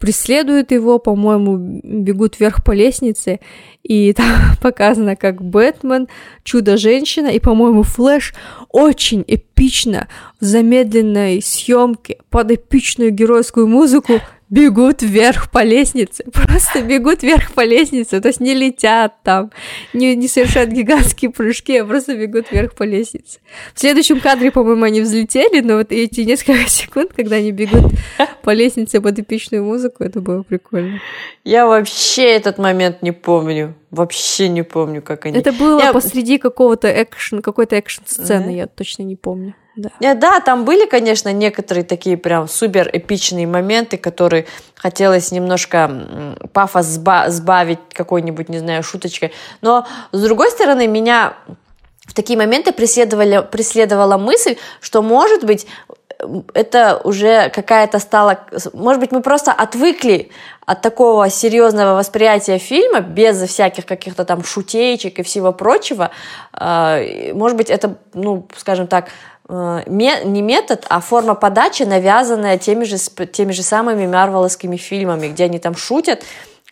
преследуют 0.03 0.71
его, 0.71 0.99
по-моему, 0.99 1.55
бегут 1.81 2.37
вверх 2.39 2.63
по 2.63 2.71
лестнице, 2.71 3.39
и 3.83 4.11
там 4.17 4.27
показано, 4.61 5.15
как 5.15 5.41
Бэтмен, 5.41 6.07
Чудо-женщина 6.43 7.27
и, 7.27 7.39
по-моему, 7.39 7.83
Флэш 7.83 8.33
очень 8.69 9.23
эпично 9.27 10.09
в 10.41 10.45
замедленной 10.45 11.41
съемке 11.41 12.17
под 12.29 12.51
эпичную 12.51 13.11
геройскую 13.11 13.67
музыку 13.67 14.19
бегут 14.53 15.01
вверх 15.01 15.49
по 15.49 15.63
лестнице, 15.63 16.23
просто 16.31 16.83
бегут 16.83 17.23
вверх 17.23 17.53
по 17.53 17.65
лестнице, 17.65 18.21
то 18.21 18.27
есть 18.27 18.39
не 18.39 18.53
летят 18.53 19.15
там, 19.23 19.51
не, 19.93 20.15
не 20.15 20.27
совершают 20.27 20.69
гигантские 20.69 21.31
прыжки, 21.31 21.77
а 21.77 21.85
просто 21.85 22.15
бегут 22.15 22.51
вверх 22.51 22.75
по 22.75 22.83
лестнице. 22.83 23.39
В 23.73 23.79
следующем 23.79 24.19
кадре, 24.19 24.51
по-моему, 24.51 24.83
они 24.83 25.01
взлетели, 25.01 25.61
но 25.61 25.77
вот 25.77 25.91
эти 25.91 26.21
несколько 26.21 26.53
секунд, 26.69 27.13
когда 27.15 27.37
они 27.37 27.51
бегут 27.51 27.93
по 28.43 28.51
лестнице 28.51 29.01
под 29.01 29.17
эпичную 29.17 29.63
музыку, 29.63 30.03
это 30.03 30.21
было 30.21 30.43
прикольно. 30.43 31.01
Я 31.43 31.65
вообще 31.65 32.23
этот 32.23 32.59
момент 32.59 33.01
не 33.01 33.11
помню. 33.11 33.73
Вообще 33.93 34.49
не 34.49 34.63
помню, 34.63 35.03
как 35.03 35.27
они... 35.27 35.37
Это 35.37 35.53
было 35.53 35.79
я... 35.79 35.93
посреди 35.93 36.39
какого-то 36.39 36.87
экшен, 37.03 37.43
какой-то 37.43 37.75
экшн-сцены, 37.75 38.49
mm-hmm. 38.49 38.57
я 38.57 38.65
точно 38.65 39.03
не 39.03 39.15
помню. 39.15 39.53
Да. 39.75 39.91
Нет, 39.99 40.19
да, 40.19 40.39
там 40.39 40.65
были, 40.65 40.87
конечно, 40.87 41.31
некоторые 41.31 41.83
такие 41.83 42.17
прям 42.17 42.47
супер 42.47 42.89
эпичные 42.91 43.45
моменты, 43.45 43.97
которые 43.97 44.47
хотелось 44.73 45.31
немножко 45.31 46.35
пафос 46.53 46.97
сба- 46.97 47.29
сбавить 47.29 47.77
какой-нибудь, 47.93 48.49
не 48.49 48.57
знаю, 48.57 48.81
шуточкой. 48.81 49.31
Но, 49.61 49.85
с 50.11 50.19
другой 50.19 50.49
стороны, 50.49 50.87
меня 50.87 51.35
в 52.07 52.15
такие 52.15 52.37
моменты 52.37 52.71
преследовали, 52.71 53.47
преследовала 53.51 54.17
мысль, 54.17 54.57
что, 54.81 55.03
может 55.03 55.43
быть, 55.43 55.67
это 56.53 56.99
уже 57.03 57.49
какая-то 57.49 57.99
стала... 57.99 58.39
Может 58.73 58.99
быть, 58.99 59.11
мы 59.11 59.21
просто 59.21 59.51
отвыкли 59.51 60.29
от 60.65 60.81
такого 60.81 61.29
серьезного 61.29 61.95
восприятия 61.95 62.57
фильма, 62.57 63.01
без 63.01 63.41
всяких 63.41 63.85
каких-то 63.85 64.25
там 64.25 64.43
шутеечек 64.43 65.19
и 65.19 65.23
всего 65.23 65.51
прочего. 65.51 66.11
А, 66.53 66.99
может 67.33 67.57
быть, 67.57 67.69
это, 67.69 67.97
ну, 68.13 68.47
скажем 68.55 68.87
так, 68.87 69.09
э, 69.49 69.81
не 69.87 70.41
метод, 70.41 70.85
а 70.89 71.01
форма 71.01 71.35
подачи, 71.35 71.83
навязанная 71.83 72.57
теми 72.57 72.85
же, 72.85 72.97
теми 72.97 73.51
же 73.51 73.63
самыми 73.63 74.07
марвеловскими 74.07 74.77
фильмами, 74.77 75.27
где 75.27 75.45
они 75.45 75.59
там 75.59 75.75
шутят, 75.75 76.23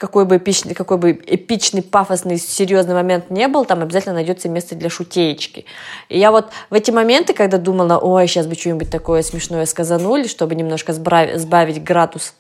какой 0.02 0.26
бы 0.26 0.38
эпичный, 0.38 0.74
какой 0.74 0.98
бы 0.98 1.12
эпичный, 1.12 1.84
пафосный, 1.84 2.40
серьезный 2.40 2.96
момент 2.96 3.30
не 3.30 3.48
был, 3.48 3.66
там 3.66 3.84
обязательно 3.84 4.16
найдется 4.16 4.50
место 4.50 4.74
для 4.74 4.90
шутеечки. 4.90 5.66
И 6.10 6.18
я 6.18 6.32
вот 6.32 6.50
в 6.72 6.74
эти 6.74 6.90
моменты, 6.90 7.34
когда 7.34 7.60
думала, 7.60 8.00
ой, 8.00 8.26
сейчас 8.26 8.48
бы 8.48 8.56
что-нибудь 8.56 8.90
такое 8.90 9.22
смешное 9.22 9.68
сказанули, 9.68 10.26
чтобы 10.28 10.56
немножко 10.56 10.94
сбавить, 10.94 11.40
сбавить 11.40 11.84
градус 11.84 12.34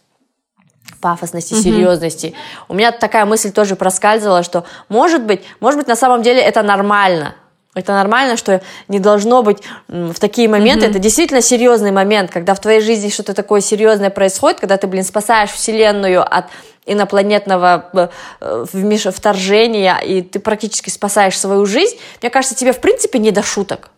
пафосности, 1.02 1.54
mm-hmm. 1.54 1.62
серьезности. 1.62 2.34
У 2.68 2.74
меня 2.74 2.92
такая 2.92 3.28
мысль 3.28 3.52
тоже 3.52 3.76
проскальзывала, 3.76 4.42
что 4.42 4.66
может 4.90 5.24
быть, 5.24 5.44
может 5.60 5.80
быть 5.80 5.88
на 5.88 5.96
самом 5.96 6.24
деле 6.24 6.42
это 6.42 6.64
нормально, 6.64 7.36
это 7.76 7.94
нормально, 7.94 8.38
что 8.38 8.64
не 8.88 8.98
должно 8.98 9.44
быть 9.44 9.60
в 9.88 10.16
такие 10.16 10.50
моменты. 10.50 10.88
Mm-hmm. 10.88 10.90
Это 10.90 11.00
действительно 11.00 11.42
серьезный 11.42 11.92
момент, 11.92 12.32
когда 12.32 12.56
в 12.56 12.60
твоей 12.60 12.82
жизни 12.82 13.10
что-то 13.10 13.36
такое 13.36 13.62
серьезное 13.62 14.10
происходит, 14.10 14.60
когда 14.60 14.78
ты, 14.78 14.88
блин, 14.88 15.04
спасаешь 15.04 15.52
Вселенную 15.52 16.24
от 16.24 16.46
инопланетного 16.86 18.10
э, 18.42 18.66
вторжения, 19.12 19.98
и 20.00 20.22
ты 20.22 20.40
практически 20.40 20.90
спасаешь 20.90 21.40
свою 21.40 21.66
жизнь. 21.66 21.98
Мне 22.22 22.30
кажется, 22.30 22.56
тебе 22.56 22.74
в 22.74 22.82
принципе 22.82 23.20
не 23.20 23.32
до 23.32 23.44
шуток. 23.44 23.92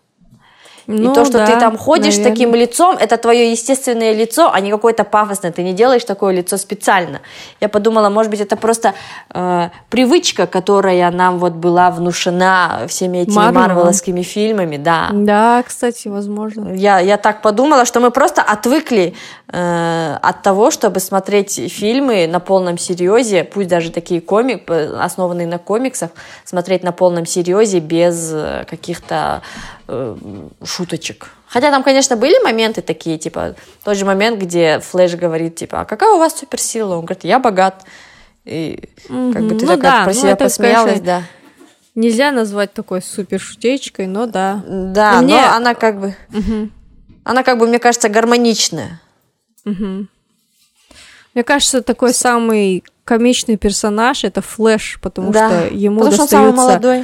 Ну, 0.87 1.11
и 1.11 1.15
то, 1.15 1.25
что 1.25 1.37
да, 1.39 1.45
ты 1.45 1.59
там 1.59 1.77
ходишь 1.77 2.17
наверное. 2.17 2.31
таким 2.31 2.55
лицом, 2.55 2.97
это 2.97 3.17
твое 3.17 3.51
естественное 3.51 4.13
лицо, 4.13 4.51
а 4.53 4.59
не 4.59 4.69
какое-то 4.69 5.03
пафосное. 5.03 5.51
Ты 5.51 5.63
не 5.63 5.73
делаешь 5.73 6.03
такое 6.03 6.33
лицо 6.33 6.57
специально. 6.57 7.21
Я 7.61 7.69
подумала, 7.69 8.09
может 8.09 8.29
быть, 8.29 8.41
это 8.41 8.55
просто 8.57 8.93
э, 9.33 9.69
привычка, 9.89 10.45
которая 10.47 11.09
нам 11.11 11.39
вот 11.39 11.53
была 11.53 11.89
внушена 11.89 12.81
всеми 12.87 13.19
этими 13.19 13.35
Марвел. 13.35 13.61
марвеловскими 13.61 14.21
фильмами, 14.23 14.77
да. 14.77 15.09
Да, 15.11 15.63
кстати, 15.65 16.07
возможно. 16.09 16.73
Я, 16.73 16.99
я 16.99 17.17
так 17.17 17.41
подумала, 17.41 17.85
что 17.85 17.99
мы 17.99 18.11
просто 18.11 18.41
отвыкли 18.41 19.13
э, 19.47 20.17
от 20.21 20.41
того, 20.41 20.71
чтобы 20.71 20.99
смотреть 20.99 21.71
фильмы 21.71 22.27
на 22.27 22.39
полном 22.39 22.77
серьезе, 22.77 23.43
пусть 23.43 23.69
даже 23.69 23.91
такие 23.91 24.19
комик, 24.21 24.69
основанные 24.69 25.47
на 25.47 25.59
комиксах, 25.59 26.11
смотреть 26.43 26.83
на 26.83 26.91
полном 26.91 27.25
серьезе 27.25 27.79
без 27.79 28.31
э, 28.33 28.65
каких-то 28.69 29.41
э, 29.87 30.17
шуточек. 30.63 31.29
Хотя 31.47 31.71
там, 31.71 31.83
конечно, 31.83 32.15
были 32.15 32.41
моменты 32.43 32.81
такие, 32.81 33.17
типа, 33.17 33.55
тот 33.83 33.97
же 33.97 34.05
момент, 34.05 34.41
где 34.41 34.79
Флэш 34.79 35.15
говорит, 35.15 35.55
типа, 35.55 35.81
а 35.81 35.85
какая 35.85 36.11
у 36.11 36.17
вас 36.17 36.37
суперсила? 36.37 36.95
Он 36.95 37.05
говорит, 37.05 37.23
я 37.23 37.39
богат. 37.39 37.83
И 38.45 38.89
mm-hmm. 39.07 39.33
как 39.33 39.43
бы 39.43 39.55
ты 39.55 39.65
ну, 39.65 39.71
так 39.71 39.81
да, 39.81 40.03
про 40.03 40.13
ну, 40.13 40.19
себя 40.19 40.35
посмеялась, 40.35 40.99
конечно, 40.99 41.05
да. 41.05 41.23
Нельзя 41.95 42.31
назвать 42.31 42.73
такой 42.73 43.01
супер 43.01 43.39
шутечкой, 43.39 44.07
но 44.07 44.25
да. 44.25 44.63
Да, 44.67 45.21
но, 45.21 45.21
мне... 45.21 45.35
но 45.35 45.53
она 45.53 45.75
как 45.75 45.99
бы, 45.99 46.15
угу. 46.33 46.69
она 47.23 47.43
как 47.43 47.59
бы, 47.59 47.67
мне 47.67 47.77
кажется, 47.77 48.09
гармоничная. 48.09 48.99
Угу. 49.63 50.07
Мне 51.35 51.43
кажется, 51.43 51.83
такой 51.83 52.13
самый 52.13 52.83
комичный 53.05 53.57
персонаж 53.57 54.23
это 54.23 54.41
Флэш, 54.41 54.99
потому 55.01 55.31
да. 55.31 55.49
что 55.49 55.75
ему 55.75 55.99
потому 55.99 56.17
достаются 56.17 57.03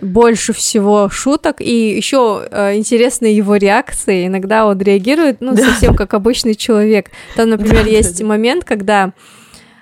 больше 0.00 0.52
всего 0.52 1.08
шуток 1.08 1.60
и 1.60 1.96
еще 1.96 2.46
э, 2.50 2.76
интересные 2.76 3.36
его 3.36 3.56
реакции. 3.56 4.26
Иногда 4.26 4.66
он 4.66 4.78
реагирует, 4.78 5.40
ну, 5.40 5.54
да. 5.54 5.62
совсем 5.62 5.94
как 5.94 6.14
обычный 6.14 6.54
человек. 6.54 7.10
Там, 7.36 7.50
например, 7.50 7.84
да, 7.84 7.90
есть 7.90 8.18
да, 8.20 8.26
момент, 8.26 8.64
когда 8.64 9.12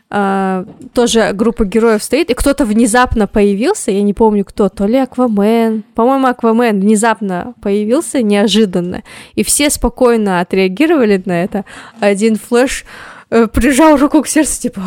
Uh, 0.09 0.65
тоже 0.95 1.33
группа 1.33 1.65
героев 1.65 2.01
стоит, 2.01 2.31
и 2.31 2.35
кто-то 2.35 2.65
внезапно 2.65 3.27
появился, 3.27 3.91
я 3.91 4.03
не 4.03 4.15
помню 4.15 4.45
кто, 4.45 4.69
то 4.69 4.87
ли 4.87 4.99
Аквамен, 4.99 5.83
по-моему, 5.97 6.29
Аквамен 6.29 6.81
внезапно 6.81 7.55
появился 7.61 8.23
неожиданно, 8.23 9.03
и 9.35 9.43
все 9.43 9.69
спокойно 9.69 10.39
отреагировали 10.39 11.21
на 11.27 11.43
это. 11.43 11.65
Один 11.99 12.37
Флэш 12.37 12.85
Э, 12.85 13.16
прижал 13.29 13.97
руку 13.97 14.23
к 14.23 14.29
сердцу, 14.29 14.61
типа, 14.61 14.81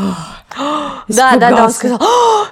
да, 1.09 1.35
да, 1.37 1.51
да, 1.51 1.65
он 1.65 1.71
сказал, 1.71 1.99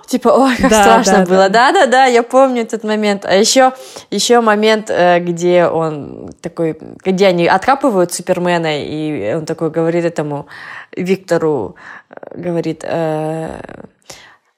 типа, 0.06 0.30
ой, 0.30 0.56
как 0.58 0.70
да, 0.70 0.82
страшно 0.82 1.26
да, 1.26 1.26
было, 1.26 1.50
да, 1.50 1.72
да, 1.72 1.86
да, 1.86 2.06
я 2.06 2.24
помню 2.24 2.64
этот 2.64 2.84
момент. 2.84 3.26
А 3.26 3.34
еще, 3.36 3.74
еще 4.12 4.42
момент, 4.42 4.90
э, 4.90 5.20
где 5.20 5.66
он 5.68 6.32
такой, 6.42 6.78
где 7.06 7.28
они 7.28 7.48
откапывают 7.48 8.14
Супермена, 8.14 8.84
и 8.84 9.34
он 9.34 9.46
такой 9.46 9.72
говорит 9.72 10.04
этому 10.04 10.48
Виктору, 10.96 11.76
э, 12.10 12.38
говорит, 12.38 12.84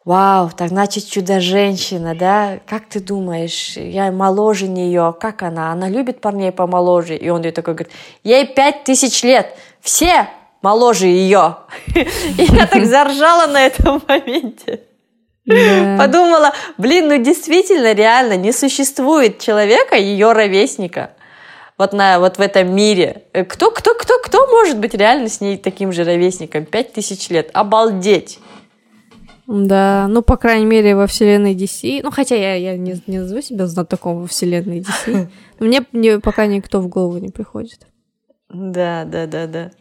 Вау, 0.06 0.50
так 0.50 0.70
значит 0.70 1.08
чудо-женщина, 1.08 2.16
да? 2.16 2.60
Как 2.66 2.86
ты 2.86 3.00
думаешь, 3.00 3.78
я 3.78 4.12
моложе 4.12 4.68
нее, 4.68 5.14
как 5.20 5.44
она? 5.44 5.72
Она 5.72 5.88
любит 5.88 6.20
парней 6.20 6.52
помоложе? 6.52 7.16
И 7.16 7.30
он 7.30 7.44
ей 7.44 7.52
такой 7.52 7.76
говорит, 7.76 7.94
ей 8.24 8.48
пять 8.48 8.86
тысяч 8.86 9.22
лет, 9.22 9.56
все 9.82 10.28
моложе 10.62 11.08
ее. 11.08 11.58
И 11.96 12.44
я 12.44 12.68
так 12.68 12.86
заржала 12.88 13.48
на 13.48 13.66
этом 13.66 14.02
моменте. 14.08 14.82
Подумала, 15.46 16.54
блин, 16.78 17.08
ну 17.08 17.18
действительно, 17.18 17.94
реально, 17.94 18.38
не 18.38 18.52
существует 18.52 19.40
человека, 19.40 19.96
ее 19.96 20.32
ровесника. 20.34 21.12
Вот, 21.78 21.94
на, 21.94 22.20
вот 22.20 22.38
в 22.38 22.42
этом 22.42 22.76
мире. 22.76 23.24
Кто, 23.32 23.72
кто, 23.72 23.96
кто, 23.96 24.20
кто 24.22 24.48
может 24.48 24.78
быть 24.78 24.94
реально 24.94 25.30
с 25.30 25.40
ней 25.40 25.58
таким 25.58 25.94
же 25.94 26.04
ровесником? 26.04 26.66
Пять 26.66 26.94
тысяч 26.94 27.30
лет. 27.30 27.50
Обалдеть. 27.54 28.40
Да, 29.48 30.06
ну, 30.10 30.22
по 30.22 30.38
крайней 30.38 30.66
мере, 30.66 30.96
во 30.96 31.08
вселенной 31.08 31.56
DC. 31.56 32.02
Ну, 32.04 32.12
хотя 32.12 32.36
я, 32.36 32.54
я 32.56 32.78
не, 32.78 33.02
не 33.08 33.20
назову 33.20 33.42
себя 33.42 33.66
знатоком 33.66 34.22
во 34.22 34.28
вселенной 34.28 34.82
DC. 34.82 35.28
Мне, 35.60 35.84
мне 35.92 36.20
пока 36.20 36.46
никто 36.46 36.80
в 36.80 36.88
голову 36.88 37.18
не 37.18 37.30
приходит. 37.30 37.88
Да, 38.50 39.06
да, 39.06 39.26
да, 39.26 39.48
да. 39.48 39.72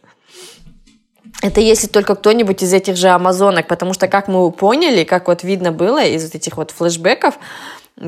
Это 1.41 1.61
если 1.61 1.87
только 1.87 2.15
кто-нибудь 2.15 2.63
из 2.63 2.73
этих 2.73 2.97
же 2.97 3.09
амазонок, 3.09 3.67
потому 3.67 3.93
что, 3.93 4.07
как 4.07 4.27
мы 4.27 4.51
поняли, 4.51 5.03
как 5.05 5.27
вот 5.27 5.43
видно 5.43 5.71
было 5.71 6.03
из 6.03 6.25
вот 6.25 6.35
этих 6.35 6.57
вот 6.57 6.71
флешбеков, 6.71 7.39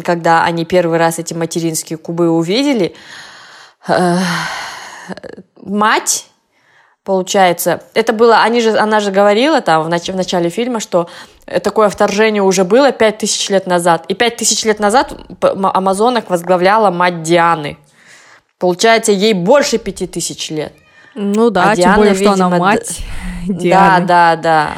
когда 0.03 0.43
они 0.43 0.65
первый 0.65 0.97
раз 0.97 1.19
эти 1.19 1.33
материнские 1.33 1.97
кубы 1.97 2.29
увидели, 2.29 2.93
э, 3.87 4.17
мать, 5.55 6.25
получается, 7.05 7.83
это 7.93 8.11
было, 8.11 8.41
они 8.41 8.59
же, 8.59 8.77
она 8.77 8.99
же 8.99 9.11
говорила 9.11 9.61
там 9.61 9.83
в, 9.83 9.87
нач- 9.87 10.11
в 10.11 10.15
начале 10.15 10.49
фильма, 10.49 10.81
что 10.81 11.09
такое 11.63 11.87
вторжение 11.89 12.43
уже 12.43 12.65
было 12.65 12.91
пять 12.91 13.19
тысяч 13.19 13.49
лет 13.49 13.65
назад, 13.65 14.05
и 14.09 14.13
пять 14.13 14.35
тысяч 14.35 14.65
лет 14.65 14.79
назад 14.79 15.13
амазонок 15.41 16.29
возглавляла 16.29 16.91
мать 16.91 17.23
Дианы. 17.23 17.77
Получается, 18.59 19.13
ей 19.13 19.33
больше 19.33 19.77
пяти 19.77 20.05
тысяч 20.05 20.49
лет. 20.51 20.73
Ну 21.15 21.49
да, 21.49 21.71
а 21.71 21.75
тем 21.75 21.83
Диана, 21.83 21.97
более, 21.97 22.13
видимо, 22.13 22.35
что 22.35 22.45
она 22.45 22.57
мать 22.57 22.99
Дианы. 23.47 24.05
Да, 24.05 24.35
да, 24.35 24.41
да. 24.41 24.71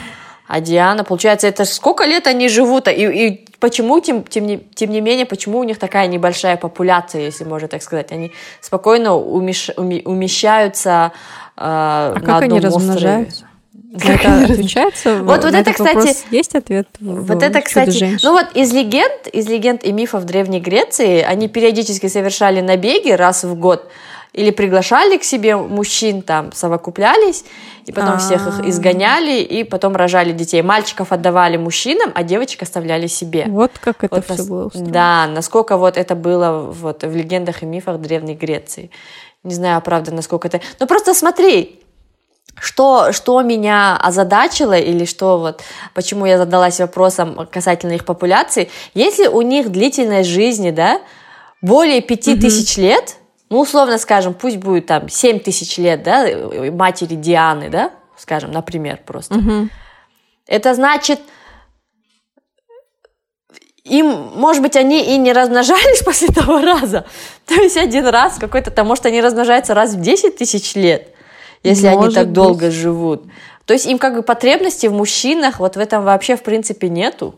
А 0.47 0.59
Диана, 0.59 1.03
получается, 1.03 1.47
это 1.47 1.65
сколько 1.65 2.03
лет 2.05 2.27
они 2.27 2.49
живут? 2.49 2.87
И, 2.87 2.91
и 2.91 3.45
почему, 3.59 3.99
тем, 4.01 4.23
тем, 4.23 4.45
не, 4.45 4.57
тем 4.57 4.91
не 4.91 5.01
менее, 5.01 5.25
почему 5.25 5.59
у 5.59 5.63
них 5.63 5.79
такая 5.79 6.07
небольшая 6.07 6.57
популяция, 6.57 7.21
если 7.21 7.43
можно 7.43 7.67
так 7.67 7.81
сказать? 7.81 8.11
Они 8.11 8.31
спокойно 8.61 9.15
умеш, 9.15 9.71
уми, 9.77 10.01
умещаются 10.05 11.11
э, 11.55 11.61
а 11.61 12.13
на 12.13 12.19
как 12.19 12.43
одном 12.43 12.43
они 12.57 12.59
размножаются? 12.59 13.45
Это 14.01 14.43
отвечается? 14.43 15.23
Вот, 15.23 15.43
вот 15.43 15.53
это, 15.53 15.71
кстати, 15.71 16.17
есть 16.31 16.55
ответ. 16.55 16.87
Вот 16.99 17.43
это, 17.43 17.61
кстати, 17.61 18.17
ну 18.23 18.31
вот 18.33 18.47
из 18.55 18.73
легенд, 18.73 19.27
из 19.27 19.47
легенд 19.47 19.83
и 19.83 19.91
мифов 19.91 20.25
Древней 20.25 20.59
Греции, 20.59 21.21
они 21.21 21.47
периодически 21.47 22.07
совершали 22.07 22.61
набеги 22.61 23.11
раз 23.11 23.43
в 23.43 23.55
год 23.55 23.89
или 24.33 24.49
приглашали 24.49 25.17
к 25.17 25.23
себе 25.23 25.55
мужчин, 25.55 26.23
там, 26.23 26.51
совокуплялись, 26.53 27.45
и 27.85 27.91
потом 27.91 28.11
А-а-а. 28.11 28.17
всех 28.17 28.47
их 28.47 28.65
изгоняли, 28.67 29.41
и 29.41 29.63
потом 29.63 29.95
рожали 29.95 30.31
детей. 30.31 30.61
Мальчиков 30.63 31.11
отдавали 31.11 31.57
мужчинам, 31.57 32.11
а 32.15 32.23
девочек 32.23 32.63
оставляли 32.63 33.07
себе. 33.07 33.45
Вот 33.47 33.71
как 33.79 34.03
это 34.03 34.15
вот 34.15 34.25
все 34.25 34.33
нас... 34.37 34.47
было 34.47 34.65
устроено. 34.65 34.91
Да, 34.91 35.27
насколько 35.27 35.77
вот 35.77 35.97
это 35.97 36.15
было 36.15 36.61
вот 36.71 37.03
в 37.03 37.15
легендах 37.15 37.61
и 37.61 37.65
мифах 37.67 37.99
Древней 37.99 38.35
Греции. 38.35 38.89
Не 39.43 39.53
знаю, 39.53 39.81
правда, 39.81 40.11
насколько 40.11 40.47
это... 40.47 40.61
Ну, 40.79 40.87
просто 40.87 41.13
смотри, 41.13 41.79
что, 42.59 43.11
что 43.11 43.41
меня 43.41 43.97
озадачило 43.97 44.77
или 44.77 45.05
что 45.05 45.37
вот, 45.37 45.61
почему 45.93 46.25
я 46.25 46.37
задалась 46.37 46.79
вопросом 46.79 47.47
касательно 47.51 47.93
их 47.93 48.05
популяции, 48.05 48.69
если 48.93 49.27
у 49.27 49.41
них 49.41 49.71
длительность 49.71 50.29
жизни, 50.29 50.71
да, 50.71 51.01
более 51.61 52.01
пяти 52.01 52.35
mm-hmm. 52.35 52.41
тысяч 52.41 52.77
лет, 52.77 53.17
ну, 53.49 53.59
условно 53.59 53.97
скажем, 53.97 54.33
пусть 54.33 54.57
будет 54.57 54.87
там 54.87 55.09
7 55.09 55.39
тысяч 55.39 55.77
лет, 55.77 56.03
да, 56.03 56.25
матери 56.71 57.15
Дианы, 57.15 57.69
да, 57.69 57.91
скажем, 58.17 58.51
например, 58.51 58.99
просто. 59.05 59.35
Угу. 59.35 59.69
Это 60.47 60.73
значит, 60.73 61.19
им, 63.83 64.07
может 64.35 64.61
быть, 64.61 64.75
они 64.75 65.03
и 65.03 65.17
не 65.17 65.33
размножались 65.33 66.01
после 66.05 66.29
того 66.29 66.59
раза. 66.61 67.05
То 67.45 67.55
есть 67.55 67.77
один 67.77 68.07
раз 68.07 68.37
какой-то 68.39 68.71
там, 68.71 68.87
может, 68.87 69.05
они 69.05 69.21
размножаются 69.21 69.73
раз 69.73 69.93
в 69.93 70.01
10 70.01 70.37
тысяч 70.37 70.75
лет, 70.75 71.09
если 71.63 71.89
может 71.89 72.05
они 72.05 72.15
так 72.15 72.25
быть. 72.27 72.33
долго 72.33 72.71
живут. 72.71 73.23
То 73.65 73.73
есть 73.73 73.85
им 73.85 73.97
как 73.97 74.15
бы 74.15 74.23
потребности 74.23 74.87
в 74.87 74.93
мужчинах 74.93 75.59
вот 75.59 75.75
в 75.75 75.79
этом 75.79 76.03
вообще 76.03 76.35
в 76.35 76.43
принципе 76.43 76.89
нету. 76.89 77.35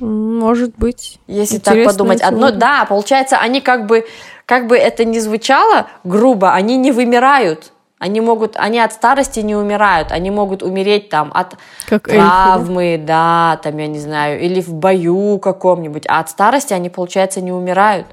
Может 0.00 0.76
быть. 0.76 1.18
Если 1.26 1.58
так 1.58 1.84
подумать. 1.84 2.20
Одно, 2.20 2.50
да, 2.50 2.84
получается, 2.86 3.38
они 3.38 3.60
как 3.60 3.86
бы, 3.86 4.06
как 4.46 4.66
бы 4.66 4.76
это 4.76 5.04
ни 5.04 5.18
звучало 5.18 5.86
грубо, 6.04 6.54
они 6.54 6.76
не 6.76 6.92
вымирают. 6.92 7.72
Они 7.98 8.20
могут, 8.20 8.56
они 8.56 8.80
от 8.80 8.92
старости 8.92 9.38
не 9.38 9.54
умирают, 9.54 10.10
они 10.10 10.32
могут 10.32 10.64
умереть 10.64 11.08
там 11.08 11.30
от 11.32 11.54
как 11.86 12.08
травмы, 12.08 12.94
эльфы, 12.94 13.06
да? 13.06 13.52
да, 13.54 13.62
там, 13.62 13.78
я 13.78 13.86
не 13.86 14.00
знаю, 14.00 14.40
или 14.40 14.60
в 14.60 14.74
бою 14.74 15.38
каком-нибудь, 15.38 16.06
а 16.08 16.18
от 16.18 16.28
старости 16.28 16.72
они, 16.72 16.90
получается, 16.90 17.40
не 17.40 17.52
умирают. 17.52 18.08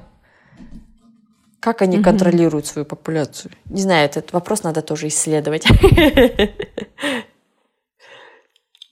Как 1.58 1.82
они 1.82 1.96
угу. 1.96 2.04
контролируют 2.04 2.66
свою 2.66 2.86
популяцию? 2.86 3.50
Не 3.64 3.82
знаю, 3.82 4.04
этот 4.04 4.32
вопрос 4.32 4.62
надо 4.62 4.80
тоже 4.80 5.08
исследовать. 5.08 5.66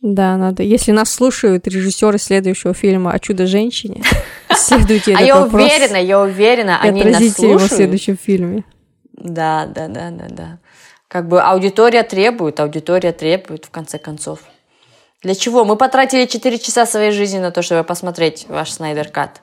Да, 0.00 0.36
надо. 0.36 0.62
Если 0.62 0.92
нас 0.92 1.10
слушают 1.10 1.66
режиссеры 1.66 2.18
следующего 2.18 2.72
фильма 2.72 3.12
о 3.12 3.18
чудо-женщине, 3.18 4.02
исследуйте 4.50 5.12
этот 5.12 5.22
А 5.22 5.26
я 5.26 5.42
уверена, 5.42 5.96
я 5.96 6.20
уверена, 6.20 6.80
они 6.80 7.02
нас 7.04 7.18
слушают. 7.18 7.38
его 7.38 7.58
в 7.58 7.72
следующем 7.72 8.16
фильме. 8.16 8.64
Да, 9.12 9.66
да, 9.66 9.88
да, 9.88 10.10
да, 10.10 10.26
да. 10.28 10.58
Как 11.08 11.26
бы 11.26 11.42
аудитория 11.42 12.04
требует, 12.04 12.60
аудитория 12.60 13.12
требует, 13.12 13.64
в 13.64 13.70
конце 13.70 13.98
концов. 13.98 14.40
Для 15.22 15.34
чего? 15.34 15.64
Мы 15.64 15.76
потратили 15.76 16.26
4 16.26 16.58
часа 16.58 16.86
своей 16.86 17.10
жизни 17.10 17.38
на 17.38 17.50
то, 17.50 17.62
чтобы 17.62 17.82
посмотреть 17.82 18.46
ваш 18.48 18.70
Снайдер 18.70 19.08
Кат. 19.08 19.42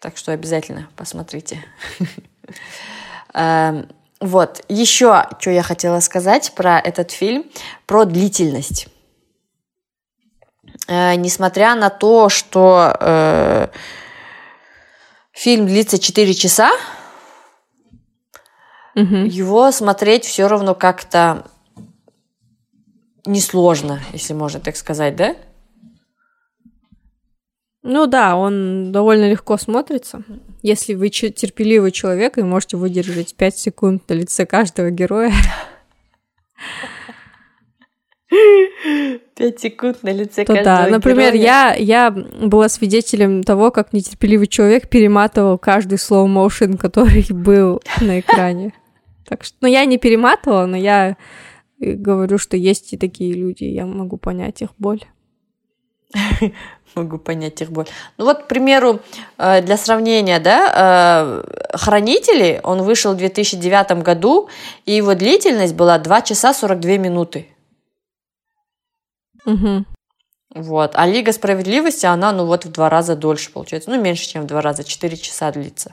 Так 0.00 0.16
что 0.16 0.32
обязательно 0.32 0.88
посмотрите. 0.96 1.62
Эм, 3.34 3.88
вот, 4.20 4.64
еще 4.68 5.26
что 5.38 5.50
я 5.50 5.62
хотела 5.62 6.00
сказать 6.00 6.52
про 6.54 6.78
этот 6.78 7.10
фильм, 7.10 7.44
про 7.84 8.04
длительность. 8.04 8.88
Э, 10.86 11.14
несмотря 11.14 11.74
на 11.74 11.90
то, 11.90 12.28
что 12.28 12.94
э, 13.00 13.68
фильм 15.32 15.66
длится 15.66 15.98
4 15.98 16.34
часа, 16.34 16.70
угу. 18.94 19.16
его 19.16 19.70
смотреть 19.70 20.24
все 20.24 20.46
равно 20.46 20.74
как-то 20.74 21.46
несложно, 23.26 24.00
если 24.12 24.34
можно 24.34 24.60
так 24.60 24.76
сказать, 24.76 25.16
да? 25.16 25.34
Ну 27.82 28.06
да, 28.06 28.36
он 28.36 28.92
довольно 28.92 29.30
легко 29.30 29.58
смотрится. 29.58 30.22
Если 30.62 30.94
вы 30.94 31.10
терпеливый 31.10 31.92
человек 31.92 32.38
и 32.38 32.42
можете 32.42 32.78
выдержать 32.78 33.34
5 33.34 33.58
секунд 33.58 34.08
на 34.08 34.14
лице 34.14 34.46
каждого 34.46 34.90
героя. 34.90 35.32
Пять 39.34 39.60
секунд 39.60 40.02
на 40.02 40.12
лице 40.12 40.44
то 40.44 40.54
каждого 40.54 40.84
да. 40.84 40.86
Например, 40.88 41.34
я, 41.34 41.74
я 41.74 42.10
была 42.10 42.68
свидетелем 42.68 43.42
того, 43.42 43.70
как 43.70 43.92
нетерпеливый 43.92 44.46
человек 44.46 44.88
перематывал 44.88 45.58
каждый 45.58 45.96
motion, 45.96 46.76
который 46.76 47.26
был 47.30 47.82
на 48.00 48.20
экране. 48.20 48.72
Так 49.26 49.44
что, 49.44 49.56
ну, 49.62 49.68
я 49.68 49.84
не 49.84 49.98
перематывала, 49.98 50.66
но 50.66 50.76
я 50.76 51.16
говорю, 51.78 52.38
что 52.38 52.56
есть 52.56 52.92
и 52.92 52.96
такие 52.96 53.32
люди, 53.34 53.64
я 53.64 53.86
могу 53.86 54.16
понять 54.16 54.62
их 54.62 54.70
боль. 54.78 55.02
Могу 56.94 57.18
понять 57.18 57.60
их 57.60 57.72
боль. 57.72 57.86
Ну 58.18 58.24
вот, 58.24 58.44
к 58.44 58.46
примеру, 58.46 59.00
э, 59.36 59.62
для 59.62 59.76
сравнения, 59.76 60.38
да, 60.38 61.42
э, 61.72 61.76
«Хранители», 61.76 62.60
он 62.62 62.82
вышел 62.82 63.14
в 63.14 63.16
2009 63.16 64.02
году, 64.04 64.48
и 64.86 64.92
его 64.92 65.14
длительность 65.14 65.74
была 65.74 65.98
2 65.98 66.22
часа 66.22 66.54
42 66.54 66.98
минуты. 66.98 67.48
Угу. 69.46 69.84
Вот. 70.54 70.92
А 70.94 71.06
Лига 71.06 71.32
справедливости, 71.32 72.06
она, 72.06 72.32
ну 72.32 72.46
вот 72.46 72.64
в 72.64 72.72
два 72.72 72.88
раза 72.88 73.16
дольше 73.16 73.50
получается. 73.50 73.90
Ну, 73.90 74.00
меньше, 74.00 74.26
чем 74.26 74.42
в 74.42 74.46
два 74.46 74.60
раза. 74.60 74.84
Четыре 74.84 75.16
часа 75.16 75.50
длится. 75.50 75.92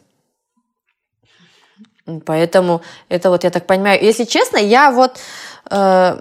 Поэтому 2.25 2.81
это 3.09 3.29
вот, 3.29 3.43
я 3.43 3.49
так 3.49 3.65
понимаю, 3.65 4.03
если 4.03 4.23
честно, 4.25 4.57
я 4.57 4.91
вот, 4.91 5.19
э, 5.69 6.19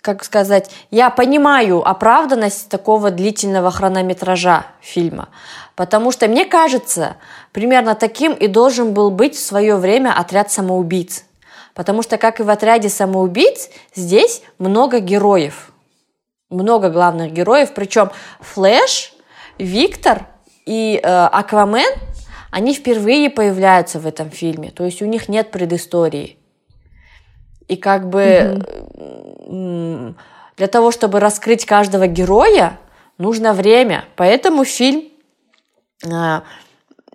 как 0.00 0.24
сказать, 0.24 0.70
я 0.90 1.10
понимаю 1.10 1.86
оправданность 1.86 2.68
такого 2.68 3.10
длительного 3.10 3.70
хронометража 3.70 4.66
фильма, 4.80 5.28
потому 5.74 6.12
что 6.12 6.28
мне 6.28 6.44
кажется, 6.44 7.16
примерно 7.52 7.94
таким 7.96 8.32
и 8.32 8.46
должен 8.46 8.94
был 8.94 9.10
быть 9.10 9.34
в 9.34 9.44
свое 9.44 9.76
время 9.76 10.16
отряд 10.16 10.50
самоубийц. 10.50 11.24
Потому 11.74 12.02
что, 12.02 12.16
как 12.16 12.40
и 12.40 12.44
в 12.44 12.50
отряде 12.50 12.88
самоубийц, 12.88 13.68
здесь 13.94 14.42
много 14.58 15.00
героев– 15.00 15.72
много 16.50 16.90
главных 16.90 17.32
героев, 17.32 17.72
причем 17.74 18.10
Флэш, 18.40 19.12
Виктор 19.58 20.26
и 20.66 21.00
э, 21.02 21.06
Аквамен, 21.08 21.92
они 22.50 22.74
впервые 22.74 23.30
появляются 23.30 23.98
в 24.00 24.06
этом 24.06 24.30
фильме, 24.30 24.70
то 24.70 24.84
есть 24.84 25.02
у 25.02 25.06
них 25.06 25.28
нет 25.28 25.50
предыстории. 25.50 26.38
И 27.66 27.76
как 27.76 28.08
бы 28.08 28.62
mm-hmm. 29.46 30.14
для 30.56 30.66
того, 30.68 30.90
чтобы 30.90 31.20
раскрыть 31.20 31.66
каждого 31.66 32.06
героя, 32.06 32.78
нужно 33.18 33.52
время, 33.52 34.06
поэтому 34.16 34.64
фильм 34.64 35.04
э, 36.04 36.40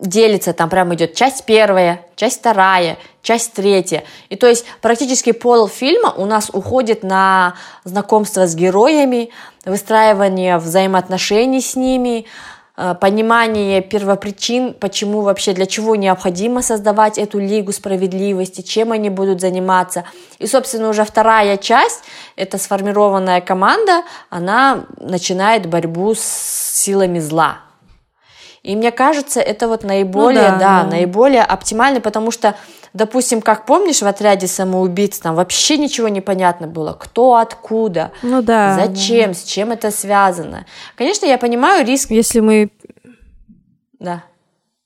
делится, 0.03 0.53
там 0.53 0.69
прям 0.69 0.93
идет 0.93 1.15
часть 1.15 1.45
первая, 1.45 2.05
часть 2.15 2.39
вторая, 2.39 2.97
часть 3.21 3.53
третья. 3.53 4.03
И 4.29 4.35
то 4.35 4.47
есть 4.47 4.65
практически 4.81 5.31
пол 5.31 5.67
фильма 5.67 6.11
у 6.11 6.25
нас 6.25 6.49
уходит 6.51 7.03
на 7.03 7.55
знакомство 7.85 8.45
с 8.45 8.55
героями, 8.55 9.29
выстраивание 9.65 10.57
взаимоотношений 10.57 11.61
с 11.61 11.77
ними, 11.77 12.25
э, 12.75 12.95
понимание 12.99 13.81
первопричин, 13.81 14.73
почему 14.73 15.21
вообще, 15.21 15.53
для 15.53 15.65
чего 15.65 15.95
необходимо 15.95 16.61
создавать 16.61 17.17
эту 17.17 17.39
Лигу 17.39 17.71
справедливости, 17.71 18.61
чем 18.61 18.91
они 18.91 19.09
будут 19.09 19.39
заниматься. 19.39 20.03
И, 20.37 20.47
собственно, 20.47 20.89
уже 20.89 21.05
вторая 21.05 21.55
часть, 21.55 22.01
это 22.35 22.57
сформированная 22.57 23.39
команда, 23.39 24.03
она 24.29 24.83
начинает 24.99 25.65
борьбу 25.65 26.13
с 26.13 26.73
силами 26.73 27.19
зла. 27.19 27.59
И 28.63 28.77
мне 28.77 28.91
кажется, 28.91 29.41
это 29.41 29.67
вот 29.67 29.83
наиболее, 29.83 30.51
ну, 30.53 30.59
да, 30.59 30.59
да, 30.59 30.83
да, 30.83 30.89
наиболее 30.89 31.43
оптимально, 31.43 31.99
потому 31.99 32.31
что, 32.31 32.55
допустим, 32.93 33.41
как 33.41 33.65
помнишь, 33.65 34.01
в 34.01 34.07
отряде 34.07 34.47
самоубийц 34.47 35.19
там 35.19 35.35
вообще 35.35 35.77
ничего 35.77 36.07
не 36.07 36.21
понятно 36.21 36.67
было, 36.67 36.93
кто, 36.93 37.35
откуда, 37.35 38.13
ну 38.21 38.41
да, 38.41 38.75
зачем, 38.75 39.31
да. 39.31 39.33
с 39.33 39.43
чем 39.43 39.71
это 39.73 39.91
связано. 39.91 40.65
Конечно, 40.95 41.25
я 41.25 41.37
понимаю 41.37 41.85
риск. 41.85 42.09
Если 42.11 42.39
мы, 42.39 42.71
да. 43.99 44.23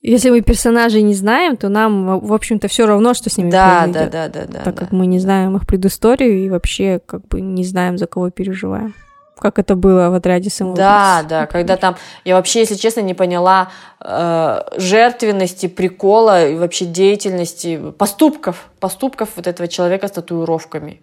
Если 0.02 0.32
мы 0.32 0.42
персонажей 0.42 1.04
не 1.04 1.13
знаем, 1.13 1.56
то 1.56 1.70
нам, 1.70 2.20
в 2.20 2.34
общем-то, 2.34 2.68
все 2.68 2.88
равно, 2.88 3.13
что 3.13 3.30
с 3.30 3.38
ними 3.38 3.52
да, 3.52 3.84
произойдет. 3.84 4.12
Да, 4.12 4.28
да, 4.28 4.46
да, 4.46 4.54
да. 4.54 4.60
Так 4.63 4.74
да. 4.74 4.82
как 4.86 4.92
мы 4.92 5.06
не 5.06 5.20
знаем 5.20 5.56
их 5.56 5.68
предысторию 5.68 6.46
и 6.46 6.50
вообще 6.50 7.00
как 7.06 7.28
бы 7.28 7.42
не 7.42 7.63
знаем, 7.63 8.00
за 8.00 8.08
кого 8.08 8.32
переживаем 8.32 8.96
как 9.39 9.60
это 9.60 9.76
было 9.76 10.10
в 10.10 10.13
отряде 10.13 10.50
самоубийц. 10.50 10.80
Да, 10.80 11.23
да, 11.28 11.45
когда 11.45 11.78
там, 11.78 11.95
я 12.26 12.36
вообще, 12.36 12.60
если 12.60 12.76
честно, 12.76 13.02
не 13.02 13.13
поняла 13.13 13.69
э, 14.00 14.62
жертвенности, 14.78 15.67
прикола 15.67 16.47
и 16.47 16.56
вообще 16.56 16.86
деятельности, 16.86 17.91
поступков, 17.97 18.69
поступков 18.80 19.30
вот 19.36 19.47
этого 19.47 19.67
человека 19.67 20.08
с 20.08 20.12
татуировками. 20.12 21.02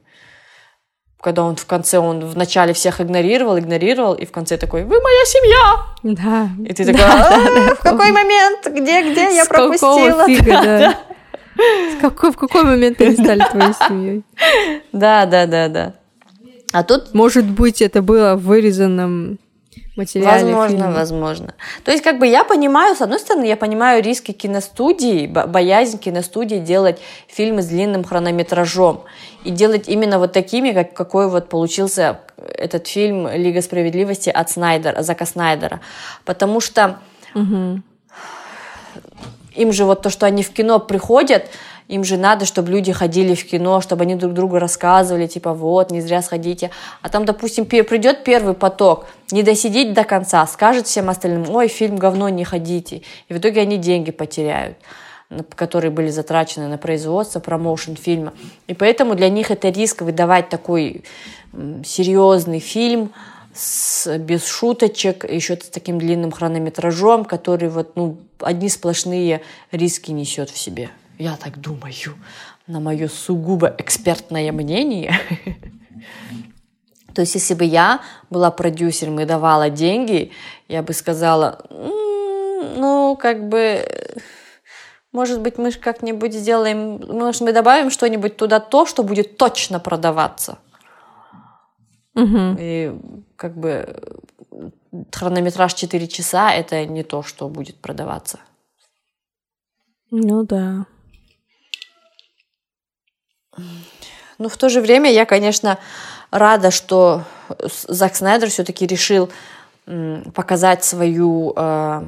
Когда 1.21 1.43
он 1.43 1.57
в 1.57 1.65
конце, 1.65 1.99
он 1.99 2.21
вначале 2.21 2.75
всех 2.75 3.01
игнорировал, 3.01 3.59
игнорировал, 3.59 4.13
и 4.13 4.27
в 4.27 4.31
конце 4.31 4.59
такой, 4.59 4.85
вы 4.85 5.01
моя 5.01 5.25
семья! 5.25 5.77
Да. 6.03 6.49
И 6.69 6.75
ты 6.75 6.85
такая, 6.85 7.07
да, 7.07 7.31
да, 7.31 7.69
да, 7.69 7.75
в 7.75 7.81
какой 7.81 8.13
момент, 8.13 8.67
где, 8.67 9.11
где 9.11 9.35
я 9.35 9.47
пропустила? 9.47 10.27
Фига, 10.27 10.63
да. 10.63 10.99
С 11.57 12.01
какой, 12.01 12.31
в 12.33 12.37
какой 12.37 12.65
момент 12.65 13.01
они 13.01 13.15
стали 13.15 13.43
твоей 13.51 13.73
семьей? 13.75 14.25
Да, 14.93 15.25
да, 15.25 15.47
да, 15.47 15.69
да. 15.69 15.95
А 16.75 16.83
тут... 16.83 17.15
Может 17.15 17.45
быть, 17.49 17.81
это 17.81 18.03
было 18.03 18.35
в 18.35 18.47
вырезанном 18.47 19.39
материале 19.95 20.47
Возможно, 20.47 20.77
фильма. 20.77 20.93
возможно. 20.93 21.55
То 21.85 21.93
есть, 21.93 22.03
как 22.03 22.19
бы 22.19 22.27
я 22.27 22.43
понимаю, 22.43 22.97
с 22.97 23.01
одной 23.01 23.21
стороны, 23.21 23.45
я 23.45 23.57
понимаю 23.57 24.03
риски 24.03 24.33
киностудии, 24.33 25.29
боязнь 25.29 25.99
киностудии 25.99 26.57
делать 26.57 26.99
фильмы 27.29 27.63
с 27.63 27.67
длинным 27.67 28.03
хронометражом 28.03 29.05
и 29.45 29.51
делать 29.51 29.89
именно 29.89 30.19
вот 30.19 30.33
такими, 30.33 30.73
как 30.73 30.95
какой 30.95 31.31
вот 31.31 31.49
получился 31.49 32.19
этот 32.37 32.89
фильм 32.89 33.29
«Лига 33.29 33.63
справедливости» 33.63 34.29
от 34.29 34.51
Снайдера, 34.51 35.01
Зака 35.03 35.27
Снайдера. 35.27 35.81
Потому 36.25 36.59
что 36.59 36.99
угу. 37.37 37.83
им 39.55 39.73
же 39.73 39.85
вот 39.85 40.03
то, 40.03 40.11
что 40.11 40.27
они 40.27 40.43
в 40.43 40.51
кино 40.51 40.81
приходят, 40.81 41.47
им 41.89 42.05
же 42.05 42.17
надо, 42.17 42.47
чтобы 42.47 42.71
люди 42.71 42.93
ходили 42.93 43.35
в 43.35 43.47
кино, 43.47 43.81
чтобы 43.81 44.03
они 44.03 44.15
друг 44.15 44.33
другу 44.33 44.59
рассказывали, 44.59 45.27
типа, 45.27 45.53
вот, 45.53 45.91
не 45.91 46.01
зря 46.01 46.23
сходите. 46.23 46.71
А 47.03 47.09
там, 47.09 47.25
допустим, 47.25 47.67
придет 47.67 48.25
первый 48.25 48.55
поток, 48.55 49.07
не 49.31 49.43
досидеть 49.43 49.93
до 49.93 50.05
конца, 50.05 50.47
скажет 50.47 50.87
всем 50.87 51.11
остальным, 51.11 51.49
ой, 51.55 51.69
фильм 51.69 51.97
говно, 51.97 52.29
не 52.29 52.45
ходите. 52.45 53.03
И 53.29 53.35
в 53.35 53.39
итоге 53.39 53.61
они 53.61 53.77
деньги 53.77 54.11
потеряют 54.11 54.77
которые 55.57 55.91
были 55.91 56.11
затрачены 56.11 56.69
на 56.69 56.79
производство, 56.79 57.41
промоушен 57.41 57.97
фильма. 57.97 58.35
И 58.69 58.75
поэтому 58.75 59.15
для 59.15 59.29
них 59.29 59.51
это 59.51 59.69
риск 59.71 60.03
выдавать 60.03 60.49
такой 60.49 61.03
серьезный 61.85 62.61
фильм, 62.61 63.13
с, 63.55 64.19
без 64.19 64.47
шуточек, 64.47 65.25
еще 65.25 65.57
с 65.57 65.69
таким 65.71 65.99
длинным 65.99 66.33
хронометражом, 66.33 67.25
который 67.25 67.69
вот, 67.69 67.97
ну, 67.97 68.19
одни 68.41 68.69
сплошные 68.69 69.43
риски 69.71 70.11
несет 70.11 70.51
в 70.51 70.59
себе. 70.59 70.91
Я 71.19 71.37
так 71.37 71.61
думаю, 71.61 72.17
на 72.67 72.81
мое 72.81 73.09
сугубо 73.09 73.75
экспертное 73.79 74.53
мнение. 74.53 75.13
То 77.15 77.21
есть, 77.21 77.35
если 77.35 77.55
бы 77.55 77.65
я 77.65 78.01
была 78.31 78.51
продюсером 78.51 79.21
и 79.21 79.25
давала 79.25 79.71
деньги, 79.71 80.33
я 80.69 80.83
бы 80.83 80.93
сказала, 80.93 81.65
ну, 81.71 83.17
как 83.21 83.49
бы, 83.49 83.87
может 85.13 85.41
быть, 85.41 85.57
мы 85.59 85.71
как-нибудь 85.71 86.35
сделаем, 86.35 87.01
может, 87.07 87.43
мы 87.43 87.53
добавим 87.53 87.91
что-нибудь 87.91 88.37
туда 88.37 88.59
то, 88.59 88.85
что 88.85 89.05
будет 89.05 89.37
точно 89.37 89.79
продаваться. 89.79 90.59
Угу. 92.17 92.57
И 92.59 92.93
как 93.37 93.57
бы 93.57 94.01
хронометраж 95.13 95.75
4 95.75 96.09
часа— 96.09 96.53
это 96.55 96.85
не 96.87 97.05
то, 97.05 97.23
что 97.23 97.49
будет 97.49 97.77
продаваться. 97.81 98.41
Ну 100.11 100.45
да. 100.45 100.87
Ну, 104.39 104.49
в 104.49 104.57
то 104.57 104.69
же 104.69 104.81
время 104.81 105.13
я, 105.13 105.27
конечно, 105.27 105.79
рада, 106.31 106.71
что 106.71 107.25
Зак 107.89 108.17
Снайдер 108.17 108.51
все-таки 108.51 108.87
решил 108.87 109.31
показать 110.35 110.83
свою, 110.83 111.53
э, 111.55 112.03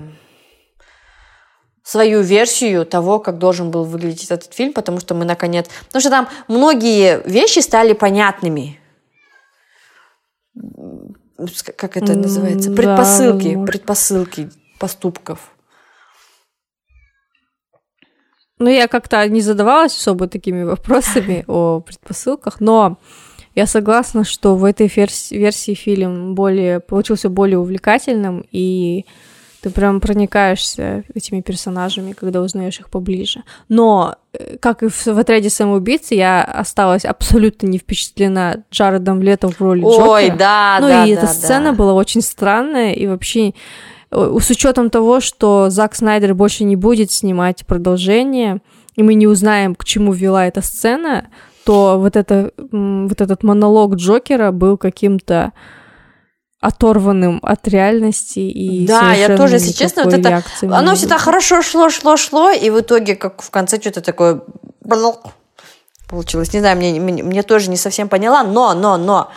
свою 1.82 2.22
версию 2.22 2.86
того, 2.86 3.18
как 3.18 3.38
должен 3.38 3.70
был 3.70 3.84
выглядеть 3.84 4.30
этот 4.30 4.54
фильм, 4.54 4.72
потому 4.72 4.98
что 4.98 5.14
мы 5.14 5.24
наконец... 5.24 5.66
Потому 5.86 6.00
что 6.00 6.10
там 6.10 6.28
многие 6.48 7.20
вещи 7.28 7.58
стали 7.58 7.92
понятными. 7.92 8.80
Как 11.76 11.98
это 11.98 12.14
называется? 12.14 12.70
Предпосылки, 12.72 13.54
да, 13.54 13.64
предпосылки 13.64 14.50
поступков. 14.78 15.52
Ну, 18.58 18.70
я 18.70 18.88
как-то 18.88 19.28
не 19.28 19.42
задавалась 19.42 19.96
особо 19.96 20.28
такими 20.28 20.62
вопросами 20.62 21.44
о 21.48 21.80
предпосылках, 21.80 22.60
но 22.60 22.98
я 23.54 23.66
согласна, 23.66 24.24
что 24.24 24.56
в 24.56 24.64
этой 24.64 24.86
версии, 24.86 25.74
фильм 25.74 26.34
более 26.34 26.80
получился 26.80 27.28
более 27.28 27.58
увлекательным, 27.58 28.44
и 28.52 29.04
ты 29.62 29.70
прям 29.70 30.00
проникаешься 30.00 31.04
этими 31.14 31.40
персонажами, 31.40 32.12
когда 32.12 32.40
узнаешь 32.40 32.78
их 32.78 32.88
поближе. 32.88 33.42
Но, 33.68 34.16
э, 34.32 34.58
как 34.58 34.82
и 34.82 34.88
в, 34.88 35.06
в 35.06 35.18
отряде 35.18 35.50
самоубийцы, 35.50 36.14
я 36.14 36.44
осталась 36.44 37.04
абсолютно 37.04 37.66
не 37.66 37.78
впечатлена 37.78 38.64
Джаредом 38.70 39.22
Летом 39.22 39.50
в 39.50 39.60
роли 39.60 39.82
Ой, 39.82 39.90
Джокера. 39.90 40.10
Ой, 40.10 40.30
да, 40.38 40.78
ну, 40.80 40.88
да, 40.88 41.06
и 41.06 41.14
да, 41.14 41.20
эта 41.20 41.26
сцена 41.26 41.70
да. 41.70 41.72
была 41.72 41.94
очень 41.94 42.22
странная, 42.22 42.92
и 42.92 43.06
вообще 43.06 43.54
с 44.10 44.50
учетом 44.50 44.90
того, 44.90 45.20
что 45.20 45.68
Зак 45.70 45.94
Снайдер 45.94 46.34
больше 46.34 46.64
не 46.64 46.76
будет 46.76 47.10
снимать 47.10 47.66
продолжение, 47.66 48.60
и 48.94 49.02
мы 49.02 49.14
не 49.14 49.26
узнаем, 49.26 49.74
к 49.74 49.84
чему 49.84 50.12
вела 50.12 50.46
эта 50.46 50.62
сцена, 50.62 51.28
то 51.64 51.98
вот, 51.98 52.16
это, 52.16 52.52
вот 52.56 53.20
этот 53.20 53.42
монолог 53.42 53.96
Джокера 53.96 54.52
был 54.52 54.76
каким-то 54.78 55.52
оторванным 56.60 57.38
от 57.42 57.68
реальности 57.68 58.38
и 58.38 58.86
да, 58.86 59.12
я 59.12 59.36
тоже, 59.36 59.56
если 59.56 59.72
честно, 59.72 60.04
вот 60.04 60.14
это 60.14 60.42
оно 60.62 60.94
всегда 60.94 61.18
хорошо 61.18 61.62
шло, 61.62 61.90
шло, 61.90 62.16
шло, 62.16 62.50
и 62.50 62.70
в 62.70 62.80
итоге 62.80 63.14
как 63.14 63.42
в 63.42 63.50
конце 63.50 63.80
что-то 63.80 64.00
такое 64.00 64.42
получилось. 66.08 66.52
Не 66.52 66.60
знаю, 66.60 66.76
мне, 66.76 66.98
мне, 66.98 67.22
мне 67.22 67.42
тоже 67.42 67.68
не 67.70 67.76
совсем 67.76 68.08
поняла, 68.08 68.42
но, 68.42 68.74
но, 68.74 68.96
но 68.96 69.30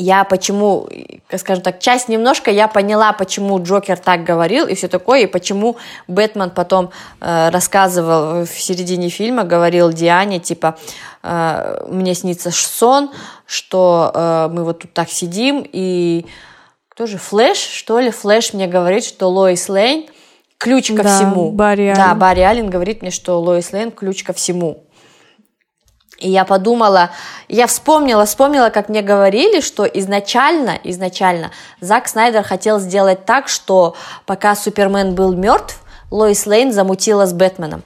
я 0.00 0.24
почему, 0.24 0.88
скажем 1.36 1.62
так, 1.62 1.78
часть 1.78 2.08
немножко 2.08 2.50
я 2.50 2.68
поняла, 2.68 3.12
почему 3.12 3.62
Джокер 3.62 3.98
так 3.98 4.24
говорил 4.24 4.66
и 4.66 4.74
все 4.74 4.88
такое, 4.88 5.20
и 5.20 5.26
почему 5.26 5.76
Бэтмен 6.08 6.50
потом 6.50 6.90
э, 7.20 7.50
рассказывал 7.50 8.44
в 8.44 8.50
середине 8.50 9.10
фильма, 9.10 9.44
говорил 9.44 9.92
Диане, 9.92 10.40
типа, 10.40 10.78
э, 11.22 11.84
мне 11.88 12.14
снится 12.14 12.50
сон, 12.50 13.10
что 13.46 14.10
э, 14.14 14.48
мы 14.52 14.64
вот 14.64 14.80
тут 14.80 14.92
так 14.92 15.10
сидим, 15.10 15.64
и 15.70 16.26
кто 16.88 17.06
же, 17.06 17.18
Флэш, 17.18 17.58
что 17.58 18.00
ли, 18.00 18.10
Флэш 18.10 18.54
мне 18.54 18.66
говорит, 18.66 19.04
что 19.04 19.28
Лоис 19.28 19.68
Лейн 19.68 20.06
ключ 20.58 20.88
ко 20.88 21.02
да, 21.02 21.16
всему. 21.16 21.50
Барри 21.50 21.82
Аллен. 21.82 21.96
Да, 21.96 22.14
Барри 22.14 22.40
Аллен 22.40 22.70
говорит 22.70 23.02
мне, 23.02 23.10
что 23.10 23.40
Лоис 23.40 23.72
Лейн 23.72 23.90
ключ 23.90 24.22
ко 24.24 24.32
всему. 24.32 24.84
И 26.20 26.28
я 26.28 26.44
подумала, 26.44 27.10
я 27.48 27.66
вспомнила, 27.66 28.26
вспомнила, 28.26 28.68
как 28.68 28.88
мне 28.90 29.00
говорили, 29.00 29.60
что 29.60 29.84
изначально, 29.84 30.78
изначально 30.84 31.50
Зак 31.80 32.08
Снайдер 32.08 32.42
хотел 32.42 32.78
сделать 32.78 33.24
так, 33.24 33.48
что 33.48 33.96
пока 34.26 34.54
Супермен 34.54 35.14
был 35.14 35.32
мертв, 35.32 35.80
Лоис 36.10 36.46
Лейн 36.46 36.72
замутила 36.72 37.26
с 37.26 37.32
Бэтменом. 37.32 37.82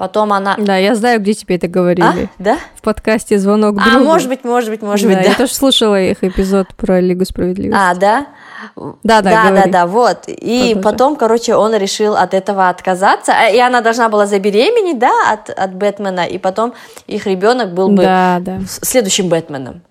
Потом 0.00 0.32
она... 0.32 0.56
Да, 0.56 0.78
я 0.78 0.94
знаю, 0.94 1.20
где 1.20 1.34
тебе 1.34 1.56
это 1.56 1.68
говорили. 1.68 2.24
А? 2.24 2.28
Да? 2.38 2.56
В 2.74 2.80
подкасте 2.80 3.36
«Звонок 3.36 3.74
другу». 3.74 3.96
А, 3.96 3.98
может 3.98 4.28
быть, 4.30 4.44
может 4.44 4.70
быть, 4.70 4.80
может 4.80 5.06
да, 5.06 5.14
быть, 5.14 5.24
да. 5.24 5.30
Я 5.32 5.36
тоже 5.36 5.52
слушала 5.52 6.00
их 6.00 6.24
эпизод 6.24 6.68
про 6.74 7.00
Лигу 7.00 7.26
Справедливости. 7.26 7.78
А, 7.78 7.94
да? 7.94 8.28
Да, 8.76 9.20
да, 9.20 9.20
да, 9.20 9.50
да, 9.50 9.64
да, 9.66 9.86
вот. 9.86 10.20
И 10.26 10.70
Продолжай. 10.72 10.82
потом, 10.82 11.16
короче, 11.16 11.54
он 11.54 11.74
решил 11.76 12.16
от 12.16 12.32
этого 12.32 12.70
отказаться, 12.70 13.34
и 13.52 13.58
она 13.58 13.82
должна 13.82 14.08
была 14.08 14.24
забеременеть, 14.24 14.98
да, 14.98 15.12
от, 15.30 15.50
от 15.50 15.74
Бэтмена, 15.74 16.24
и 16.24 16.38
потом 16.38 16.72
их 17.06 17.26
ребенок 17.26 17.74
был 17.74 17.90
бы 17.90 18.02
да, 18.02 18.38
да. 18.40 18.60
следующим 18.66 19.28
Бэтменом. 19.28 19.82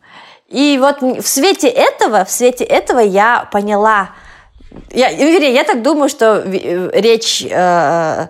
И 0.47 0.80
вот 0.82 1.03
в 1.03 1.28
свете 1.28 1.68
этого, 1.68 2.26
в 2.26 2.32
свете 2.32 2.64
этого 2.64 2.97
я 2.97 3.47
поняла, 3.51 4.10
я, 4.89 5.12
вернее, 5.12 5.53
я 5.53 5.64
так 5.64 5.84
думаю, 5.84 6.10
что 6.10 6.43
речь 6.47 7.45
э, 7.47 8.28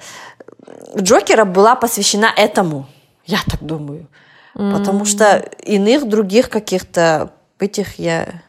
Джокера 0.97 1.45
была 1.45 1.75
посвящена 1.75 2.31
этому. 2.35 2.87
Я 3.25 3.39
так 3.45 3.61
думаю. 3.61 4.07
Mm-hmm. 4.55 4.77
Потому 4.77 5.05
что 5.05 5.37
иных 5.63 6.07
других 6.07 6.49
каких-то 6.49 7.31
этих 7.59 7.99
я 7.99 8.41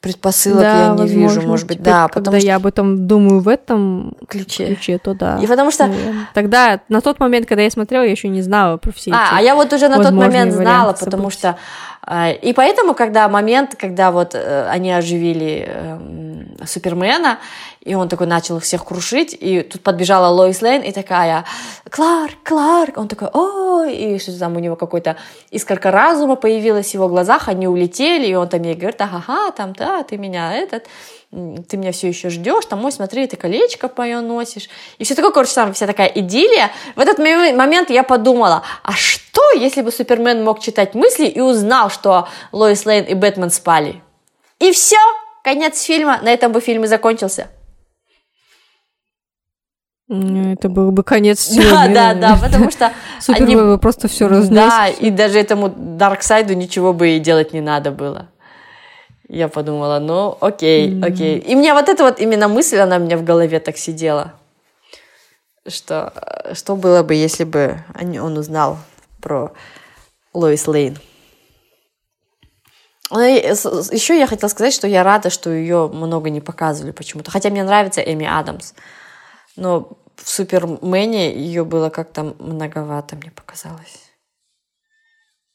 предпосылок 0.00 0.62
да, 0.62 0.78
я 0.78 0.92
не 0.92 0.98
возможно, 0.98 1.40
вижу, 1.40 1.42
может 1.42 1.66
быть, 1.66 1.82
да, 1.82 2.08
потому 2.08 2.24
когда 2.24 2.38
что 2.38 2.46
я 2.46 2.56
об 2.56 2.66
этом 2.66 3.06
думаю 3.06 3.40
в 3.40 3.48
этом 3.48 4.16
ключе, 4.28 4.68
ключе 4.68 4.98
то 4.98 5.12
да. 5.12 5.38
И 5.42 5.46
потому 5.46 5.70
что 5.70 5.88
наверное. 5.88 6.28
тогда 6.32 6.80
на 6.88 7.02
тот 7.02 7.20
момент, 7.20 7.46
когда 7.46 7.62
я 7.62 7.70
смотрела, 7.70 8.04
я 8.04 8.10
еще 8.10 8.28
не 8.28 8.40
знала 8.40 8.78
про 8.78 8.92
все 8.92 9.10
а, 9.12 9.26
эти. 9.26 9.34
А 9.34 9.42
я 9.42 9.54
вот 9.54 9.70
уже 9.74 9.88
на 9.88 10.02
тот 10.02 10.12
момент 10.12 10.54
знала, 10.54 10.94
потому 10.94 11.30
событий. 11.30 11.38
что 11.38 11.56
и 12.08 12.52
поэтому, 12.54 12.94
когда 12.94 13.28
момент, 13.28 13.76
когда 13.76 14.10
вот 14.10 14.34
э, 14.34 14.68
они 14.68 14.90
оживили 14.90 15.68
эм, 15.68 16.56
Супермена, 16.66 17.38
и 17.80 17.94
он 17.94 18.08
такой 18.08 18.26
начал 18.26 18.56
их 18.56 18.62
всех 18.62 18.84
крушить, 18.84 19.36
и 19.38 19.62
тут 19.62 19.82
подбежала 19.82 20.28
Лоис 20.28 20.60
Лейн 20.62 20.82
и 20.82 20.92
такая, 20.92 21.44
Кларк, 21.90 22.36
Кларк, 22.42 22.98
он 22.98 23.08
такой, 23.08 23.28
ой, 23.32 23.94
и 23.94 24.18
что 24.18 24.38
там 24.38 24.56
у 24.56 24.60
него 24.60 24.76
какой-то 24.76 25.16
искорка 25.50 25.90
разума 25.90 26.36
появилась 26.36 26.90
в 26.90 26.94
его 26.94 27.08
глазах, 27.08 27.48
они 27.48 27.68
улетели, 27.68 28.26
и 28.26 28.34
он 28.34 28.48
там 28.48 28.62
ей 28.62 28.74
говорит, 28.74 29.00
ага, 29.00 29.50
там, 29.52 29.72
да, 29.74 30.02
ты 30.02 30.16
меня 30.16 30.54
этот, 30.54 30.86
ты 31.30 31.76
меня 31.76 31.92
все 31.92 32.08
еще 32.08 32.28
ждешь, 32.28 32.66
там, 32.66 32.84
ой, 32.84 32.90
смотри, 32.90 33.26
ты 33.28 33.36
колечко 33.36 33.90
мое 33.96 34.20
носишь. 34.20 34.68
И 34.98 35.04
все 35.04 35.14
такое, 35.14 35.30
короче, 35.30 35.54
там 35.54 35.72
вся 35.72 35.86
такая 35.86 36.08
идиллия. 36.08 36.72
В 36.96 37.00
этот 37.00 37.18
момент 37.18 37.90
я 37.90 38.02
подумала, 38.02 38.62
а 38.82 38.92
что, 38.92 39.52
если 39.52 39.82
бы 39.82 39.92
Супермен 39.92 40.42
мог 40.42 40.58
читать 40.60 40.94
мысли 40.94 41.26
и 41.26 41.40
узнал, 41.40 41.88
что 41.88 42.28
Лоис 42.50 42.84
Лейн 42.84 43.04
и 43.04 43.14
Бэтмен 43.14 43.50
спали? 43.50 44.02
И 44.58 44.72
все, 44.72 44.98
конец 45.44 45.80
фильма, 45.80 46.18
на 46.20 46.30
этом 46.30 46.50
бы 46.50 46.60
фильм 46.60 46.82
и 46.84 46.88
закончился. 46.88 47.48
Это 50.08 50.68
был 50.68 50.90
бы 50.90 51.04
конец 51.04 51.38
всего 51.46 51.70
Да, 51.70 51.86
да, 51.86 52.14
да, 52.14 52.36
потому 52.42 52.72
что 52.72 52.92
Супермен 53.20 53.70
они... 53.70 53.78
просто 53.78 54.08
все 54.08 54.26
разнес. 54.26 54.50
Да, 54.50 54.88
и 54.88 55.10
даже 55.10 55.38
этому 55.38 55.68
Дарксайду 55.68 56.54
ничего 56.54 56.92
бы 56.92 57.10
и 57.10 57.20
делать 57.20 57.52
не 57.52 57.60
надо 57.60 57.92
было. 57.92 58.30
Я 59.32 59.46
подумала, 59.46 60.00
ну, 60.00 60.36
окей, 60.40 60.90
mm-hmm. 60.90 61.06
окей. 61.06 61.38
И 61.38 61.54
мне 61.54 61.72
вот 61.72 61.88
эта 61.88 62.02
вот 62.02 62.18
именно 62.18 62.48
мысль, 62.48 62.78
она 62.78 62.96
у 62.96 62.98
меня 62.98 63.16
в 63.16 63.22
голове 63.22 63.60
так 63.60 63.76
сидела. 63.76 64.34
Что, 65.64 66.12
что 66.54 66.74
было 66.74 67.04
бы, 67.04 67.14
если 67.14 67.44
бы 67.44 67.78
он 67.94 68.36
узнал 68.36 68.78
про 69.20 69.52
Лоис 70.34 70.66
Лейн? 70.66 70.98
Ну 73.10 73.20
Еще 73.20 74.18
я 74.18 74.26
хотела 74.26 74.48
сказать, 74.48 74.74
что 74.74 74.88
я 74.88 75.04
рада, 75.04 75.30
что 75.30 75.50
ее 75.50 75.88
много 75.92 76.28
не 76.28 76.40
показывали 76.40 76.90
почему-то. 76.90 77.30
Хотя 77.30 77.50
мне 77.50 77.62
нравится 77.62 78.00
Эми 78.00 78.26
Адамс. 78.26 78.72
Но 79.54 79.96
в 80.16 80.28
Супермене 80.28 81.32
ее 81.32 81.64
было 81.64 81.88
как-то 81.88 82.34
многовато, 82.40 83.14
мне 83.14 83.30
показалось. 83.30 84.09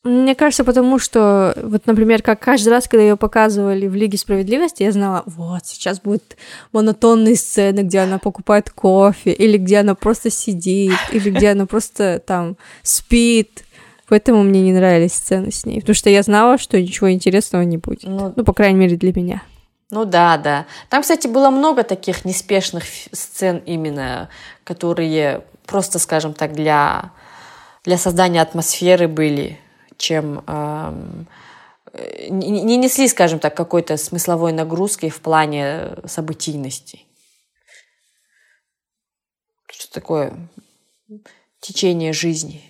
Мне 0.05 0.35
кажется, 0.35 0.63
потому 0.63 0.99
что, 0.99 1.57
вот, 1.63 1.87
например, 1.87 2.21
как 2.21 2.39
каждый 2.39 2.69
раз, 2.69 2.87
когда 2.87 3.01
ее 3.01 3.17
показывали 3.17 3.87
в 3.87 3.95
Лиге 3.95 4.19
Справедливости, 4.19 4.83
я 4.83 4.91
знала, 4.91 5.23
вот, 5.25 5.65
сейчас 5.65 5.99
будут 5.99 6.37
монотонные 6.71 7.35
сцены, 7.35 7.79
где 7.79 7.99
она 7.99 8.19
покупает 8.19 8.69
кофе, 8.69 9.31
или 9.31 9.57
где 9.57 9.79
она 9.79 9.95
просто 9.95 10.29
сидит, 10.29 10.99
или 11.11 11.31
где 11.31 11.49
она 11.49 11.65
просто 11.65 12.21
там 12.23 12.55
спит. 12.83 13.65
Поэтому 14.07 14.43
мне 14.43 14.61
не 14.61 14.73
нравились 14.73 15.13
сцены 15.13 15.51
с 15.51 15.65
ней, 15.65 15.79
потому 15.79 15.95
что 15.95 16.11
я 16.11 16.21
знала, 16.21 16.59
что 16.59 16.79
ничего 16.79 17.11
интересного 17.11 17.63
не 17.63 17.77
будет. 17.77 18.03
Ну, 18.03 18.31
ну 18.35 18.43
по 18.43 18.53
крайней 18.53 18.77
мере, 18.77 18.97
для 18.97 19.11
меня. 19.11 19.41
Ну 19.89 20.05
да, 20.05 20.37
да. 20.37 20.67
Там, 20.89 21.01
кстати, 21.01 21.25
было 21.25 21.49
много 21.49 21.81
таких 21.81 22.25
неспешных 22.25 22.83
сцен 23.11 23.57
именно, 23.65 24.29
которые 24.65 25.41
просто, 25.65 25.97
скажем 25.97 26.35
так, 26.35 26.53
для, 26.53 27.11
для 27.83 27.97
создания 27.97 28.43
атмосферы 28.43 29.07
были 29.07 29.57
чем 29.97 30.43
эм, 30.47 31.27
не 32.29 32.77
несли, 32.77 33.07
скажем 33.07 33.39
так, 33.39 33.55
какой-то 33.55 33.97
смысловой 33.97 34.51
нагрузкой 34.51 35.09
в 35.09 35.21
плане 35.21 35.95
событийности. 36.05 37.01
Что 39.71 39.91
такое 39.91 40.49
течение 41.59 42.13
жизни. 42.13 42.63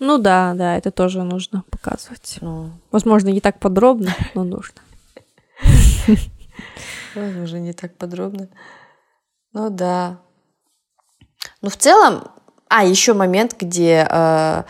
Ну 0.00 0.18
да, 0.18 0.54
да, 0.54 0.76
это 0.76 0.90
тоже 0.90 1.22
нужно 1.22 1.64
показывать. 1.70 2.38
Ну. 2.40 2.72
Возможно, 2.90 3.28
не 3.28 3.40
так 3.40 3.60
подробно, 3.60 4.14
но 4.34 4.44
нужно. 4.44 4.80
Возможно, 7.14 7.58
не 7.58 7.72
так 7.72 7.96
подробно. 7.96 8.48
Ну 9.52 9.70
да. 9.70 10.20
Ну, 11.62 11.70
в 11.70 11.76
целом, 11.76 12.28
а, 12.76 12.84
еще 12.84 13.14
момент, 13.14 13.54
где 13.56 14.04
э, 14.10 14.62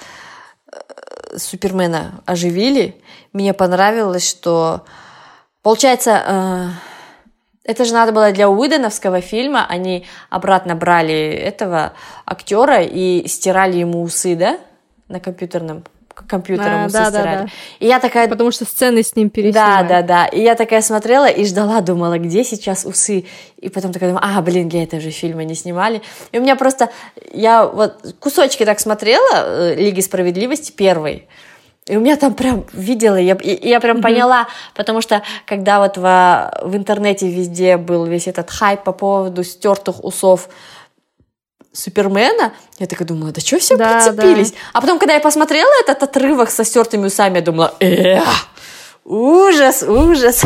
э, 0.73 1.39
Супермена 1.39 2.23
оживили. 2.27 3.01
Мне 3.33 3.55
понравилось, 3.55 4.29
что... 4.29 4.85
Получается, 5.63 6.23
э, 6.27 6.69
Это 7.65 7.87
же 7.87 7.95
надо 7.95 8.13
было 8.13 8.31
для 8.31 8.51
Уидоновского 8.51 9.23
фильма. 9.23 9.65
Они 9.67 10.05
обратно 10.29 10.75
брали 10.75 11.15
этого 11.15 11.95
актера 12.27 12.83
и 12.83 13.27
стирали 13.27 13.79
ему 13.79 14.03
усы, 14.03 14.37
да? 14.37 14.59
На 15.09 15.19
компьютерном 15.19 15.85
компьютером 16.15 16.87
а, 16.87 16.89
да, 16.89 17.07
стирали. 17.07 17.37
Да, 17.37 17.43
да. 17.43 17.49
И 17.81 17.87
я 17.87 18.01
такая... 18.01 18.29
Потому 18.29 18.51
что 18.51 18.65
сцены 18.65 19.03
с 19.03 19.15
ним 19.17 19.31
переснимали. 19.31 19.89
Да, 19.89 20.03
да, 20.03 20.07
да. 20.07 20.27
И 20.27 20.41
я 20.41 20.55
такая 20.55 20.83
смотрела 20.83 21.27
и 21.27 21.45
ждала, 21.45 21.81
думала, 21.81 22.19
где 22.19 22.45
сейчас 22.45 22.85
усы? 22.85 23.25
И 23.61 23.69
потом 23.69 23.93
такая 23.93 24.11
думаю, 24.11 24.25
а, 24.25 24.41
блин, 24.43 24.69
для 24.69 24.83
этого 24.83 25.01
же 25.01 25.11
фильма 25.11 25.45
не 25.45 25.55
снимали. 25.55 26.03
И 26.33 26.39
у 26.39 26.41
меня 26.41 26.57
просто... 26.57 26.91
Я 27.33 27.67
вот 27.67 28.15
кусочки 28.21 28.65
так 28.65 28.81
смотрела 28.81 29.31
э, 29.35 29.75
Лиги 29.77 30.01
Справедливости 30.01 30.73
первой. 30.73 31.29
И 31.87 31.97
у 31.99 32.01
меня 32.01 32.17
там 32.17 32.33
прям 32.33 32.65
видела, 32.73 33.17
я, 33.17 33.37
я 33.43 33.79
прям 33.79 33.99
mm-hmm. 33.99 34.03
поняла, 34.03 34.49
потому 34.75 35.03
что 35.03 35.23
когда 35.45 35.81
вот 35.81 35.99
в, 35.99 36.61
в 36.63 36.77
интернете 36.77 37.29
везде 37.29 37.77
был 37.77 38.07
весь 38.07 38.27
этот 38.27 38.51
хайп 38.51 38.85
по 38.85 38.93
поводу 38.93 39.45
стертых 39.45 40.03
усов 40.03 40.49
Супермена, 41.75 42.55
я 42.79 42.87
такая 42.87 43.07
думала, 43.07 43.33
да 43.33 43.41
что 43.41 43.59
все 43.59 43.77
да, 43.77 43.95
прицепились? 43.95 44.53
Да. 44.53 44.59
А 44.75 44.81
потом, 44.81 45.01
когда 45.01 45.15
я 45.15 45.21
посмотрела 45.21 45.71
этот 45.81 46.05
отрывок 46.05 46.51
со 46.51 46.63
стертыми 46.65 47.07
усами, 47.07 47.37
я 47.37 47.43
думала, 47.43 47.75
эх, 47.81 48.25
ужас, 49.05 49.83
ужас. 49.83 50.43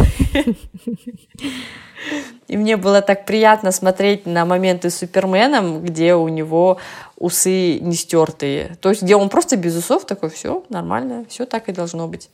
И 2.49 2.57
мне 2.57 2.79
было 2.79 3.03
так 3.03 3.26
приятно 3.26 3.72
смотреть 3.72 4.24
на 4.24 4.47
моменты 4.47 4.89
с 4.89 4.97
Суперменом, 4.97 5.83
где 5.85 6.14
у 6.14 6.29
него 6.29 6.79
усы 7.16 7.79
не 7.79 7.95
стертые. 7.95 8.79
То 8.81 8.89
есть, 8.89 9.03
где 9.03 9.14
он 9.14 9.29
просто 9.29 9.57
без 9.57 9.76
усов, 9.76 10.07
такой, 10.07 10.31
все 10.31 10.64
нормально, 10.70 11.26
все 11.29 11.45
так 11.45 11.68
и 11.68 11.72
должно 11.72 12.09
быть. 12.09 12.31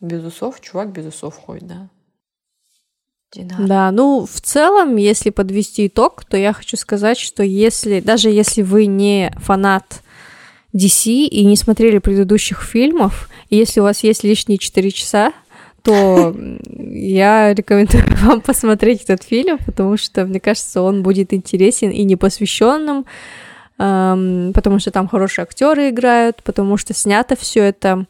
Без 0.00 0.22
усов, 0.22 0.60
чувак 0.60 0.90
без 0.90 1.06
усов 1.06 1.34
ходит, 1.34 1.66
да. 1.66 1.88
Динар. 3.32 3.66
Да, 3.66 3.90
ну, 3.92 4.26
в 4.26 4.40
целом, 4.40 4.96
если 4.96 5.30
подвести 5.30 5.86
итог, 5.86 6.24
то 6.24 6.36
я 6.36 6.52
хочу 6.52 6.76
сказать, 6.76 7.18
что 7.18 7.44
если, 7.44 8.00
даже 8.00 8.28
если 8.28 8.62
вы 8.62 8.86
не 8.86 9.32
фанат 9.36 10.02
DC 10.74 11.10
и 11.10 11.44
не 11.44 11.56
смотрели 11.56 11.98
предыдущих 11.98 12.62
фильмов, 12.62 13.28
и 13.48 13.56
если 13.56 13.80
у 13.80 13.84
вас 13.84 14.02
есть 14.02 14.24
лишние 14.24 14.58
4 14.58 14.90
часа, 14.90 15.32
то 15.82 16.34
я 16.66 17.54
рекомендую 17.54 18.04
вам 18.22 18.40
посмотреть 18.40 19.02
этот 19.04 19.22
фильм, 19.22 19.58
потому 19.58 19.96
что, 19.96 20.24
мне 20.24 20.40
кажется, 20.40 20.82
он 20.82 21.04
будет 21.04 21.32
интересен 21.32 21.90
и 21.90 22.02
непосвященным, 22.02 23.06
эм, 23.78 24.52
потому 24.52 24.80
что 24.80 24.90
там 24.90 25.06
хорошие 25.06 25.44
актеры 25.44 25.90
играют, 25.90 26.42
потому 26.42 26.76
что 26.76 26.94
снято 26.94 27.36
все 27.36 27.62
это 27.62 28.06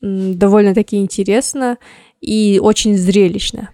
довольно-таки 0.00 0.98
интересно 0.98 1.78
и 2.20 2.60
очень 2.62 2.96
зрелищно 2.96 3.70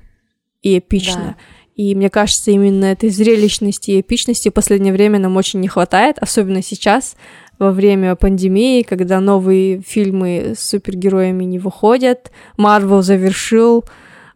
и 0.62 0.78
эпично. 0.78 1.22
Да. 1.22 1.36
И 1.74 1.94
мне 1.94 2.10
кажется, 2.10 2.50
именно 2.50 2.86
этой 2.86 3.08
зрелищности 3.08 3.92
и 3.92 4.00
эпичности 4.00 4.50
в 4.50 4.52
последнее 4.52 4.92
время 4.92 5.18
нам 5.18 5.36
очень 5.36 5.60
не 5.60 5.68
хватает, 5.68 6.18
особенно 6.20 6.62
сейчас, 6.62 7.16
во 7.58 7.70
время 7.70 8.16
пандемии, 8.16 8.82
когда 8.82 9.20
новые 9.20 9.80
фильмы 9.80 10.54
с 10.56 10.68
супергероями 10.68 11.44
не 11.44 11.58
выходят. 11.58 12.32
Марвел 12.56 13.02
завершил 13.02 13.84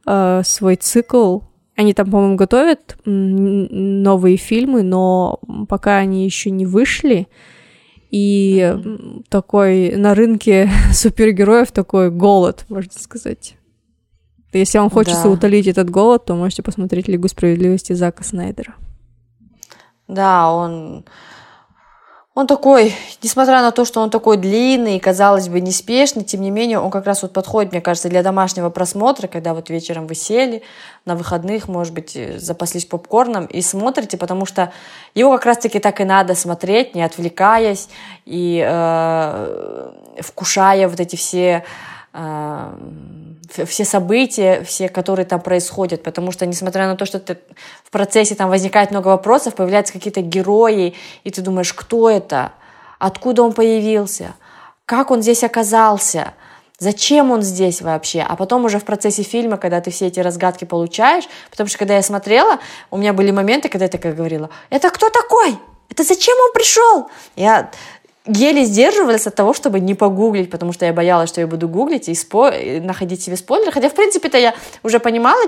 э, 0.07 0.43
свой 0.45 0.77
цикл. 0.77 1.41
Они 1.74 1.93
там, 1.93 2.11
по-моему, 2.11 2.37
готовят 2.37 2.97
новые 3.05 4.37
фильмы, 4.37 4.83
но 4.83 5.41
пока 5.68 5.97
они 5.97 6.24
еще 6.24 6.51
не 6.51 6.66
вышли. 6.66 7.27
И 8.11 8.74
такой 9.29 9.97
на 9.97 10.14
рынке 10.14 10.70
супергероев 10.93 11.72
такой 11.72 12.11
голод, 12.11 12.64
можно 12.68 12.93
сказать. 12.93 13.56
Если 14.53 14.78
вам 14.78 14.90
хочется 14.90 15.24
да. 15.24 15.28
утолить 15.30 15.66
этот 15.66 15.90
голод, 15.90 16.24
то 16.24 16.34
можете 16.34 16.62
посмотреть 16.62 17.09
Лигу 17.09 17.28
справедливости 17.28 17.92
Зака 17.92 18.24
Снайдера. 18.24 18.74
Да, 20.09 20.51
он 20.51 21.05
он 22.36 22.47
такой, 22.47 22.94
несмотря 23.22 23.62
на 23.62 23.70
то, 23.70 23.86
что 23.86 24.03
он 24.03 24.11
такой 24.11 24.36
длинный, 24.36 25.01
казалось 25.01 25.49
бы, 25.49 25.62
неспешный, 25.62 26.22
тем 26.22 26.42
не 26.42 26.51
менее, 26.51 26.78
он 26.78 26.90
как 26.90 27.07
раз 27.07 27.22
вот 27.22 27.32
подходит, 27.32 27.72
мне 27.72 27.80
кажется, 27.80 28.11
для 28.11 28.22
домашнего 28.22 28.68
просмотра, 28.68 29.26
когда 29.26 29.55
вот 29.55 29.70
вечером 29.70 30.07
вы 30.07 30.14
сели, 30.14 30.62
на 31.07 31.16
выходных, 31.16 31.66
может 31.66 31.94
быть, 31.94 32.14
э, 32.14 32.38
запаслись 32.38 32.84
попкорном 32.84 33.47
и 33.47 33.62
смотрите, 33.62 34.18
потому 34.18 34.44
что 34.44 34.70
его 35.14 35.32
как 35.32 35.47
раз-таки 35.47 35.78
так 35.78 35.99
и 36.03 36.05
надо 36.05 36.34
смотреть, 36.34 36.94
не 36.94 37.03
отвлекаясь 37.03 37.88
и 38.26 38.62
э, 38.62 39.92
вкушая 40.20 40.88
вот 40.88 41.01
эти 41.01 41.16
все 41.16 41.64
э, 42.12 42.78
все 43.65 43.85
события, 43.85 44.63
все, 44.63 44.89
которые 44.89 45.25
там 45.25 45.41
происходят, 45.41 46.03
потому 46.03 46.33
что, 46.33 46.47
несмотря 46.47 46.87
на 46.87 46.97
то, 46.97 47.07
что 47.07 47.19
ты 47.19 47.39
в 47.85 47.91
процессе 47.91 48.35
там 48.35 48.51
возникает 48.51 48.91
много 48.91 49.09
вопросов, 49.09 49.55
появляются 49.55 49.93
какие-то 49.93 50.21
герои, 50.21 50.95
и 51.25 51.31
ты 51.31 51.41
думаешь, 51.41 51.73
кто 51.73 52.11
это, 52.11 52.53
откуда 52.99 53.43
он 53.43 53.53
появился, 53.53 54.35
как 54.85 55.11
он 55.11 55.23
здесь 55.23 55.45
оказался, 55.45 56.35
зачем 56.79 57.31
он 57.31 57.43
здесь 57.43 57.81
вообще, 57.81 58.21
а 58.21 58.37
потом 58.37 58.65
уже 58.65 58.79
в 58.79 58.85
процессе 58.85 59.23
фильма, 59.23 59.57
когда 59.57 59.81
ты 59.81 59.91
все 59.91 60.07
эти 60.07 60.21
разгадки 60.21 60.65
получаешь, 60.65 61.25
потому 61.51 61.69
что 61.69 61.79
когда 61.79 61.95
я 61.95 62.03
смотрела, 62.03 62.59
у 62.91 62.97
меня 62.97 63.13
были 63.13 63.31
моменты, 63.31 63.69
когда 63.69 63.87
я 63.87 63.91
такая 63.91 64.13
говорила, 64.13 64.51
это 64.71 64.91
кто 64.91 65.09
такой? 65.09 65.59
Это 65.89 66.03
зачем 66.03 66.37
он 66.47 66.53
пришел? 66.53 67.09
Я 67.37 67.71
еле 68.27 68.64
сдерживалась 68.64 69.27
от 69.27 69.35
того, 69.35 69.55
чтобы 69.55 69.81
не 69.81 69.95
погуглить, 69.95 70.51
потому 70.51 70.72
что 70.72 70.87
я 70.87 70.93
боялась, 70.93 71.29
что 71.29 71.41
я 71.41 71.47
буду 71.47 71.68
гуглить 71.68 72.09
и 72.09 72.14
спо... 72.14 72.51
находить 72.81 73.22
себе 73.22 73.37
спойлеры. 73.37 73.72
Хотя, 73.72 73.89
в 73.89 73.95
принципе-то, 73.95 74.39
я 74.39 74.55
уже 74.83 74.99
понимала, 75.01 75.41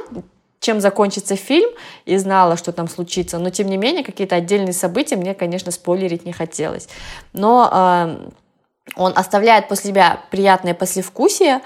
чем 0.61 0.81
закончится 0.81 1.37
фильм, 1.37 1.71
и 2.05 2.17
знала, 2.17 2.57
что 2.57 2.73
там 2.73 2.89
случится. 2.89 3.39
Но, 3.39 3.51
тем 3.51 3.69
не 3.69 3.77
менее, 3.77 4.05
какие-то 4.05 4.37
отдельные 4.37 4.73
события 4.73 5.17
мне, 5.17 5.35
конечно, 5.35 5.71
спойлерить 5.71 6.25
не 6.25 6.33
хотелось. 6.33 6.89
Но 7.33 7.69
э, 7.73 8.31
он 8.97 9.13
оставляет 9.15 9.69
после 9.69 9.91
себя 9.91 10.21
приятное 10.31 10.75
послевкусие, 10.75 11.61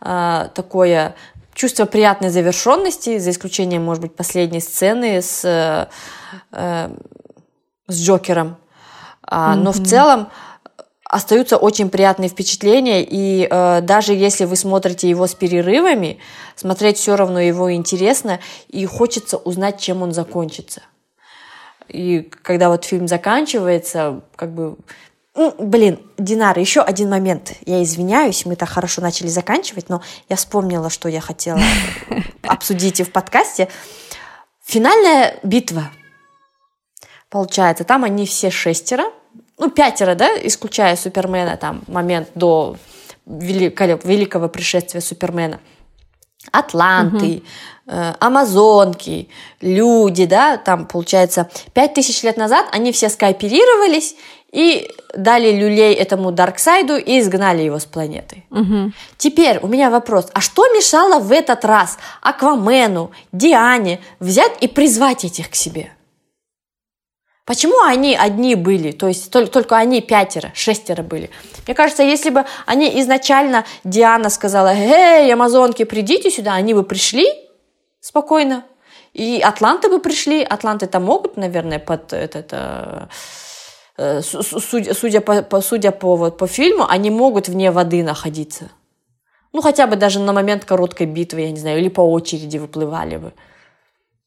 э, 0.00 0.48
такое 0.54 1.14
чувство 1.54 1.84
приятной 1.84 2.30
завершенности, 2.30 3.18
за 3.18 3.30
исключением, 3.30 3.84
может 3.84 4.02
быть, 4.02 4.14
последней 4.14 4.60
сцены 4.60 5.20
с, 5.20 5.44
э, 6.52 6.88
с 7.86 8.00
Джокером. 8.00 8.56
Mm-hmm. 9.26 9.54
Но 9.56 9.72
в 9.72 9.84
целом 9.84 10.28
остаются 11.08 11.56
очень 11.56 11.88
приятные 11.88 12.28
впечатления, 12.28 13.02
и 13.02 13.48
э, 13.50 13.80
даже 13.80 14.12
если 14.12 14.44
вы 14.44 14.56
смотрите 14.56 15.08
его 15.08 15.26
с 15.26 15.34
перерывами, 15.34 16.18
смотреть 16.54 16.98
все 16.98 17.16
равно 17.16 17.40
его 17.40 17.72
интересно, 17.72 18.40
и 18.68 18.84
хочется 18.84 19.38
узнать, 19.38 19.80
чем 19.80 20.02
он 20.02 20.12
закончится. 20.12 20.82
И 21.88 22.20
когда 22.42 22.68
вот 22.68 22.84
фильм 22.84 23.08
заканчивается, 23.08 24.20
как 24.36 24.52
бы 24.52 24.76
ну, 25.34 25.54
блин, 25.56 26.00
Динара, 26.18 26.60
еще 26.60 26.80
один 26.80 27.10
момент. 27.10 27.52
Я 27.64 27.80
извиняюсь, 27.82 28.44
мы 28.44 28.56
так 28.56 28.68
хорошо 28.68 29.00
начали 29.00 29.28
заканчивать, 29.28 29.88
но 29.88 30.02
я 30.28 30.34
вспомнила, 30.34 30.90
что 30.90 31.08
я 31.08 31.20
хотела 31.20 31.60
обсудить 32.42 32.98
и 32.98 33.04
в 33.04 33.12
подкасте. 33.12 33.68
Финальная 34.64 35.38
битва. 35.44 35.92
Получается, 37.30 37.84
там 37.84 38.02
они 38.02 38.26
все 38.26 38.50
шестеро, 38.50 39.12
ну, 39.58 39.70
пятеро, 39.70 40.14
да, 40.14 40.28
исключая 40.42 40.96
Супермена, 40.96 41.56
там, 41.56 41.82
момент 41.86 42.28
до 42.34 42.76
великого, 43.26 43.98
великого 44.04 44.48
пришествия 44.48 45.00
Супермена. 45.00 45.60
Атланты, 46.52 47.26
угу. 47.26 47.42
э, 47.88 48.14
Амазонки, 48.20 49.28
люди, 49.60 50.24
да, 50.24 50.56
там, 50.56 50.86
получается, 50.86 51.50
пять 51.74 51.94
тысяч 51.94 52.22
лет 52.22 52.36
назад 52.36 52.66
они 52.72 52.92
все 52.92 53.08
скооперировались 53.08 54.14
и 54.52 54.90
дали 55.14 55.50
люлей 55.52 55.92
этому 55.92 56.32
Дарксайду 56.32 56.96
и 56.96 57.18
изгнали 57.18 57.62
его 57.62 57.78
с 57.78 57.84
планеты. 57.84 58.44
Угу. 58.50 58.92
Теперь 59.18 59.58
у 59.58 59.66
меня 59.66 59.90
вопрос, 59.90 60.28
а 60.32 60.40
что 60.40 60.66
мешало 60.68 61.18
в 61.18 61.32
этот 61.32 61.64
раз 61.64 61.98
Аквамену, 62.22 63.10
Диане 63.32 64.00
взять 64.20 64.52
и 64.62 64.68
призвать 64.68 65.24
этих 65.24 65.50
к 65.50 65.54
себе? 65.54 65.92
Почему 67.48 67.82
они 67.82 68.14
одни 68.14 68.56
были, 68.56 68.92
то 68.92 69.08
есть 69.08 69.30
только, 69.30 69.50
только 69.50 69.76
они 69.78 70.02
пятеро, 70.02 70.50
шестеро 70.54 71.02
были? 71.02 71.30
Мне 71.66 71.74
кажется, 71.74 72.02
если 72.02 72.28
бы 72.28 72.44
они 72.66 73.00
изначально, 73.00 73.64
Диана 73.84 74.28
сказала, 74.28 74.74
эй, 74.74 75.32
амазонки, 75.32 75.84
придите 75.84 76.30
сюда, 76.30 76.52
они 76.52 76.74
бы 76.74 76.82
пришли 76.82 77.26
спокойно. 78.00 78.66
И 79.14 79.40
атланты 79.40 79.88
бы 79.88 79.98
пришли, 79.98 80.42
атланты 80.42 80.88
там 80.88 81.04
могут, 81.04 81.38
наверное, 81.38 81.78
под 81.78 82.12
этот... 82.12 82.52
Э, 82.52 83.06
э 83.96 84.20
судя, 84.20 84.92
судя, 84.92 85.22
по, 85.22 85.60
судя 85.62 85.90
по, 85.90 86.16
вот, 86.16 86.36
по 86.36 86.46
фильму, 86.46 86.84
они 86.86 87.10
могут 87.10 87.48
вне 87.48 87.70
воды 87.70 88.02
находиться. 88.02 88.68
Ну, 89.54 89.62
хотя 89.62 89.86
бы 89.86 89.96
даже 89.96 90.20
на 90.20 90.34
момент 90.34 90.66
короткой 90.66 91.06
битвы, 91.06 91.40
я 91.40 91.50
не 91.50 91.58
знаю, 91.58 91.78
или 91.78 91.88
по 91.88 92.02
очереди 92.02 92.58
выплывали 92.58 93.16
бы. 93.16 93.32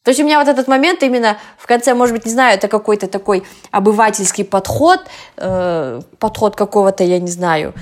То 0.04 0.10
есть 0.10 0.20
у 0.20 0.24
меня 0.24 0.39
вот 0.39 0.47
этот 0.47 0.68
момент 0.68 1.04
именно 1.04 1.38
в 1.58 1.68
конце, 1.68 1.93
может 1.93 2.16
быть, 2.16 2.26
не 2.26 2.32
знаю, 2.32 2.56
это 2.56 2.68
какой-то 2.68 3.08
такой 3.08 3.43
обывательский 3.70 4.43
подход, 4.43 5.02
э, 5.38 6.02
подход 6.18 6.56
какого-то, 6.56 7.04
я 7.04 7.20
не 7.20 7.30
знаю, 7.30 7.74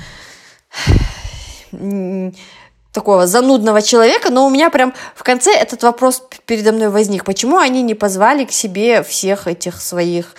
такого 2.91 3.27
занудного 3.27 3.81
человека, 3.81 4.31
но 4.31 4.45
у 4.45 4.49
меня 4.49 4.69
прям 4.69 4.93
в 5.15 5.23
конце 5.23 5.53
этот 5.53 5.83
вопрос 5.83 6.23
передо 6.45 6.71
мной 6.71 6.89
возник. 6.89 7.23
Почему 7.23 7.57
они 7.57 7.81
не 7.83 7.95
позвали 7.95 8.43
к 8.43 8.51
себе 8.51 9.03
всех 9.03 9.47
этих 9.47 9.81
своих 9.81 10.35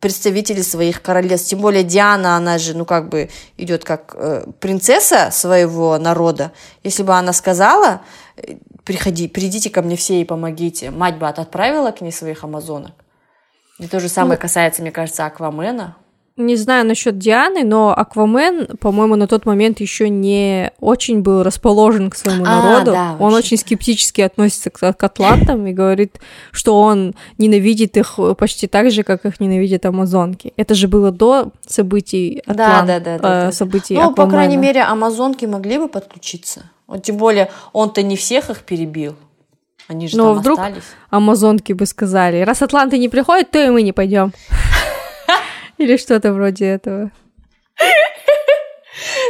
представителей 0.00 0.62
своих 0.62 1.02
королевств? 1.02 1.50
Тем 1.50 1.60
более 1.60 1.84
Диана, 1.84 2.36
она 2.36 2.58
же, 2.58 2.76
ну, 2.76 2.84
как 2.84 3.08
бы 3.08 3.28
идет 3.56 3.84
как 3.84 4.14
э, 4.16 4.46
принцесса 4.58 5.30
своего 5.30 5.98
народа. 5.98 6.50
Если 6.82 7.02
бы 7.02 7.14
она 7.14 7.32
сказала, 7.32 8.00
приходи, 8.86 9.28
придите 9.28 9.68
ко 9.68 9.82
мне 9.82 9.96
все 9.96 10.20
и 10.20 10.24
помогите, 10.24 10.90
мать 10.90 11.18
бы 11.18 11.28
отправила 11.28 11.90
к 11.90 12.00
ней 12.00 12.12
своих 12.12 12.44
амазонок. 12.44 12.92
И 13.78 13.86
то 13.86 14.00
же 14.00 14.08
самое 14.08 14.38
ну, 14.38 14.42
касается, 14.42 14.80
мне 14.80 14.90
кажется, 14.90 15.26
Аквамена 15.26 15.96
не 16.36 16.56
знаю 16.56 16.86
насчет 16.86 17.18
Дианы, 17.18 17.64
но 17.64 17.96
Аквамен, 17.96 18.76
по-моему, 18.78 19.16
на 19.16 19.26
тот 19.26 19.46
момент 19.46 19.80
еще 19.80 20.10
не 20.10 20.70
очень 20.80 21.22
был 21.22 21.42
расположен 21.42 22.10
к 22.10 22.14
своему 22.14 22.44
а, 22.46 22.62
народу. 22.62 22.90
Да, 22.92 23.16
он 23.18 23.32
очень 23.32 23.56
скептически 23.56 24.20
относится 24.20 24.70
к, 24.70 24.92
к 24.92 25.02
атлантам 25.02 25.66
и 25.66 25.72
говорит, 25.72 26.20
что 26.52 26.78
он 26.78 27.14
ненавидит 27.38 27.96
их 27.96 28.18
почти 28.38 28.66
так 28.66 28.90
же, 28.90 29.02
как 29.02 29.24
их 29.24 29.40
ненавидят 29.40 29.86
амазонки. 29.86 30.52
Это 30.56 30.74
же 30.74 30.88
было 30.88 31.10
до 31.10 31.52
событий 31.66 32.42
Атлант, 32.46 32.86
да, 32.86 33.00
да, 33.00 33.00
да, 33.00 33.18
да, 33.18 33.48
э, 33.48 33.52
событий 33.52 33.94
Ну, 33.94 34.10
Аквамена. 34.10 34.14
по 34.14 34.30
крайней 34.30 34.56
мере, 34.58 34.82
амазонки 34.82 35.46
могли 35.46 35.78
бы 35.78 35.88
подключиться. 35.88 36.70
Вот 36.86 37.02
тем 37.02 37.16
более, 37.16 37.50
он-то 37.72 38.02
не 38.02 38.16
всех 38.16 38.50
их 38.50 38.62
перебил. 38.62 39.16
Они 39.88 40.08
же 40.08 40.16
Но 40.16 40.32
там 40.32 40.38
вдруг 40.38 40.58
остались. 40.58 40.84
амазонки 41.10 41.72
бы 41.72 41.86
сказали, 41.86 42.42
раз 42.42 42.62
атланты 42.62 42.98
не 42.98 43.08
приходят, 43.08 43.50
то 43.50 43.58
и 43.58 43.70
мы 43.70 43.82
не 43.82 43.92
пойдем. 43.92 44.32
Или 45.78 45.96
что-то 45.96 46.32
вроде 46.32 46.66
этого. 46.66 47.10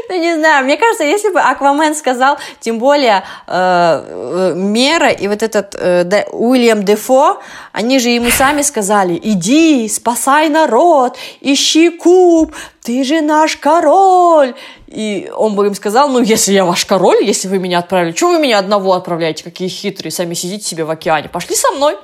Ну, 0.08 0.20
не 0.20 0.34
знаю, 0.36 0.64
мне 0.64 0.76
кажется, 0.76 1.02
если 1.04 1.30
бы 1.30 1.40
Аквамен 1.40 1.94
сказал, 1.94 2.38
тем 2.60 2.78
более 2.78 3.24
э, 3.48 4.02
э, 4.08 4.52
Мера 4.54 5.10
и 5.10 5.26
вот 5.26 5.42
этот 5.42 5.74
э, 5.76 6.04
Де, 6.04 6.26
Уильям 6.30 6.84
Дефо, 6.84 7.40
они 7.72 7.98
же 7.98 8.10
ему 8.10 8.30
сами 8.30 8.62
сказали, 8.62 9.18
иди, 9.20 9.88
спасай 9.88 10.48
народ, 10.48 11.18
ищи 11.40 11.90
куб, 11.90 12.54
ты 12.82 13.02
же 13.02 13.20
наш 13.20 13.56
король. 13.56 14.54
И 14.86 15.30
он 15.34 15.56
бы 15.56 15.66
им 15.66 15.74
сказал, 15.74 16.08
ну, 16.08 16.20
если 16.20 16.52
я 16.52 16.64
ваш 16.64 16.84
король, 16.86 17.24
если 17.24 17.48
вы 17.48 17.58
меня 17.58 17.80
отправили, 17.80 18.12
чего 18.12 18.30
вы 18.30 18.38
меня 18.38 18.58
одного 18.58 18.92
отправляете, 18.92 19.42
какие 19.42 19.68
хитрые, 19.68 20.12
сами 20.12 20.34
сидите 20.34 20.64
себе 20.64 20.84
в 20.84 20.90
океане, 20.90 21.28
пошли 21.28 21.56
со 21.56 21.72
мной. 21.72 21.96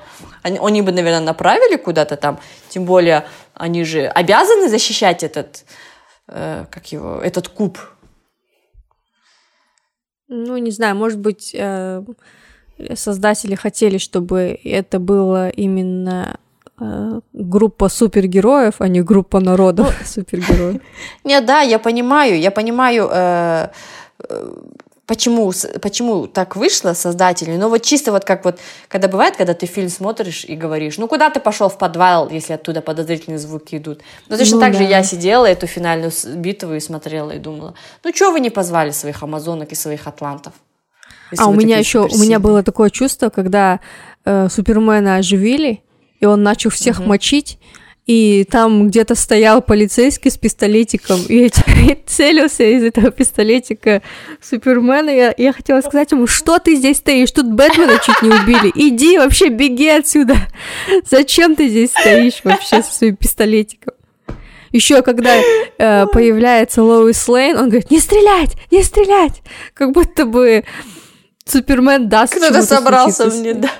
Они, 0.43 0.59
они 0.59 0.83
бы, 0.83 0.91
наверное, 0.91 1.21
направили 1.21 1.77
куда-то 1.77 2.17
там, 2.17 2.41
тем 2.69 2.85
более 2.85 3.25
они 3.55 3.85
же 3.85 4.07
обязаны 4.07 4.69
защищать 4.69 5.23
этот, 5.23 5.65
э, 6.27 6.67
как 6.71 6.91
его, 6.91 7.21
этот 7.21 7.49
куб. 7.49 7.79
Ну, 10.27 10.57
не 10.57 10.73
знаю, 10.73 10.97
может 10.97 11.21
быть, 11.21 11.55
э, 11.55 12.03
создатели 12.95 13.55
хотели, 13.55 13.99
чтобы 13.99 14.59
это 14.65 14.99
было 14.99 15.51
именно 15.51 16.41
группа 17.33 17.89
супергероев, 17.89 18.75
а 18.79 18.89
не 18.89 19.03
группа 19.03 19.41
народов 19.41 19.95
ну, 20.01 20.07
супергероев. 20.07 20.81
Нет, 21.25 21.45
да, 21.47 21.61
я 21.61 21.79
понимаю, 21.79 22.39
я 22.39 22.51
понимаю, 22.51 23.09
э, 23.13 23.69
почему, 25.07 25.53
почему 25.81 26.27
так 26.27 26.57
вышло 26.57 26.95
создатели, 26.95 27.57
но 27.57 27.69
вот 27.69 27.83
чисто 27.83 28.13
вот 28.13 28.25
как 28.25 28.45
вот, 28.45 28.59
когда 28.89 29.09
бывает, 29.09 29.37
когда 29.37 29.55
ты 29.55 29.67
фильм 29.67 29.89
смотришь 29.89 30.45
и 30.45 30.57
говоришь, 30.57 30.99
ну 30.99 31.09
куда 31.09 31.31
ты 31.31 31.41
пошел 31.41 31.69
в 31.69 31.79
подвал, 31.79 32.31
если 32.31 32.55
оттуда 32.55 32.81
подозрительные 32.81 33.39
звуки 33.39 33.77
идут. 33.77 34.01
Но 34.29 34.37
точно 34.37 34.57
ну, 34.57 34.61
так 34.63 34.73
да. 34.73 34.79
же 34.79 34.85
я 34.85 35.03
сидела 35.03 35.47
эту 35.47 35.67
финальную 35.67 36.13
битву 36.37 36.75
и 36.75 36.81
смотрела 36.81 37.33
и 37.33 37.39
думала, 37.39 37.75
ну 38.05 38.13
чего 38.13 38.33
вы 38.33 38.41
не 38.41 38.51
позвали 38.51 38.91
своих 38.91 39.23
амазонок 39.23 39.73
и 39.73 39.75
своих 39.75 40.07
атлантов? 40.07 40.55
А 41.39 41.49
у 41.49 41.55
меня 41.55 41.79
еще, 41.79 42.01
у 42.01 42.19
меня 42.19 42.39
было 42.39 42.63
такое 42.63 42.91
чувство, 42.91 43.31
когда 43.31 43.81
э, 44.25 44.49
Супермена 44.51 45.17
оживили, 45.17 45.83
и 46.23 46.27
он 46.27 46.43
начал 46.45 46.71
всех 46.71 47.01
угу. 47.01 47.09
мочить, 47.09 47.59
и 48.07 48.47
там 48.51 48.89
где-то 48.89 49.15
стоял 49.17 49.61
полицейский 49.61 50.31
с 50.31 50.37
пистолетиком 50.37 51.21
и, 51.29 51.47
и 51.47 51.99
целился 52.07 52.63
из 52.63 52.85
этого 52.85 53.11
пистолетика 53.11 54.03
Супермена. 54.41 55.11
Я, 55.11 55.35
я 55.37 55.53
хотела 55.53 55.81
сказать 55.81 56.13
ему, 56.13 56.27
что 56.27 56.59
ты 56.59 56.77
здесь 56.77 56.99
стоишь? 56.99 57.31
Тут 57.33 57.53
Бэтмена 57.53 57.99
чуть 58.05 58.23
не 58.23 58.31
убили. 58.31 58.73
Иди 58.75 59.19
вообще, 59.19 59.49
беги 59.49 59.89
отсюда. 59.89 60.37
Зачем 61.11 61.57
ты 61.57 61.69
здесь 61.69 61.91
стоишь 61.91 62.41
вообще 62.45 62.83
со 62.83 62.93
своим 62.93 63.17
пистолетиком? 63.17 63.95
Еще 64.71 65.03
когда 65.03 65.37
э, 65.37 66.07
появляется 66.07 66.83
Лоис 66.83 67.29
Лейн, 67.29 67.59
он 67.59 67.69
говорит, 67.69 67.91
не 67.91 67.99
стрелять, 67.99 68.53
не 68.71 68.83
стрелять. 68.83 69.43
Как 69.75 69.93
будто 69.93 70.25
бы 70.25 70.65
Супермен 71.45 72.09
даст 72.09 72.35
Кто-то 72.35 72.63
собрался 72.63 73.27
мне, 73.27 73.55
да. 73.55 73.71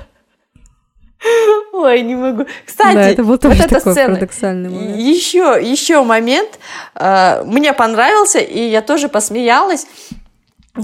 Ой, 1.73 2.03
не 2.03 2.15
могу. 2.15 2.47
Кстати, 2.67 2.95
да, 2.95 3.09
это 3.09 3.25
был 3.25 3.39
тоже 3.39 3.57
вот 3.57 3.67
эта 3.67 3.75
такой 3.77 3.93
сцена. 3.93 4.15
парадоксальный 4.15 4.71
момент. 4.71 4.97
Еще, 4.99 5.59
еще 5.63 6.03
момент 6.03 6.59
э, 6.95 7.43
мне 7.45 7.73
понравился, 7.73 8.39
и 8.39 8.61
я 8.69 8.83
тоже 8.83 9.09
посмеялась, 9.09 9.87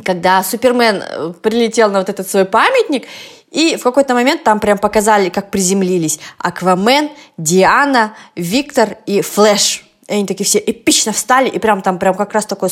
когда 0.05 0.43
Супермен 0.43 1.03
э, 1.03 1.33
прилетел 1.43 1.91
на 1.91 2.01
вот 2.01 2.09
этот 2.09 2.29
свой 2.29 2.45
памятник, 2.45 3.07
и 3.51 3.77
в 3.77 3.83
какой-то 3.83 4.15
момент 4.15 4.45
там 4.45 4.61
прям 4.61 4.79
показали, 4.79 5.31
как 5.31 5.51
приземлились 5.51 6.21
Аквамен, 6.39 7.11
Диана, 7.37 8.15
Виктор 8.37 8.99
и 9.07 9.23
Флэш. 9.23 9.88
И 10.09 10.15
они 10.15 10.27
такие 10.27 10.47
все 10.47 10.59
эпично 10.59 11.13
встали, 11.13 11.49
и 11.49 11.59
прям 11.59 11.83
там 11.83 11.99
прям 11.99 12.15
как 12.15 12.33
раз 12.33 12.47
такой 12.47 12.71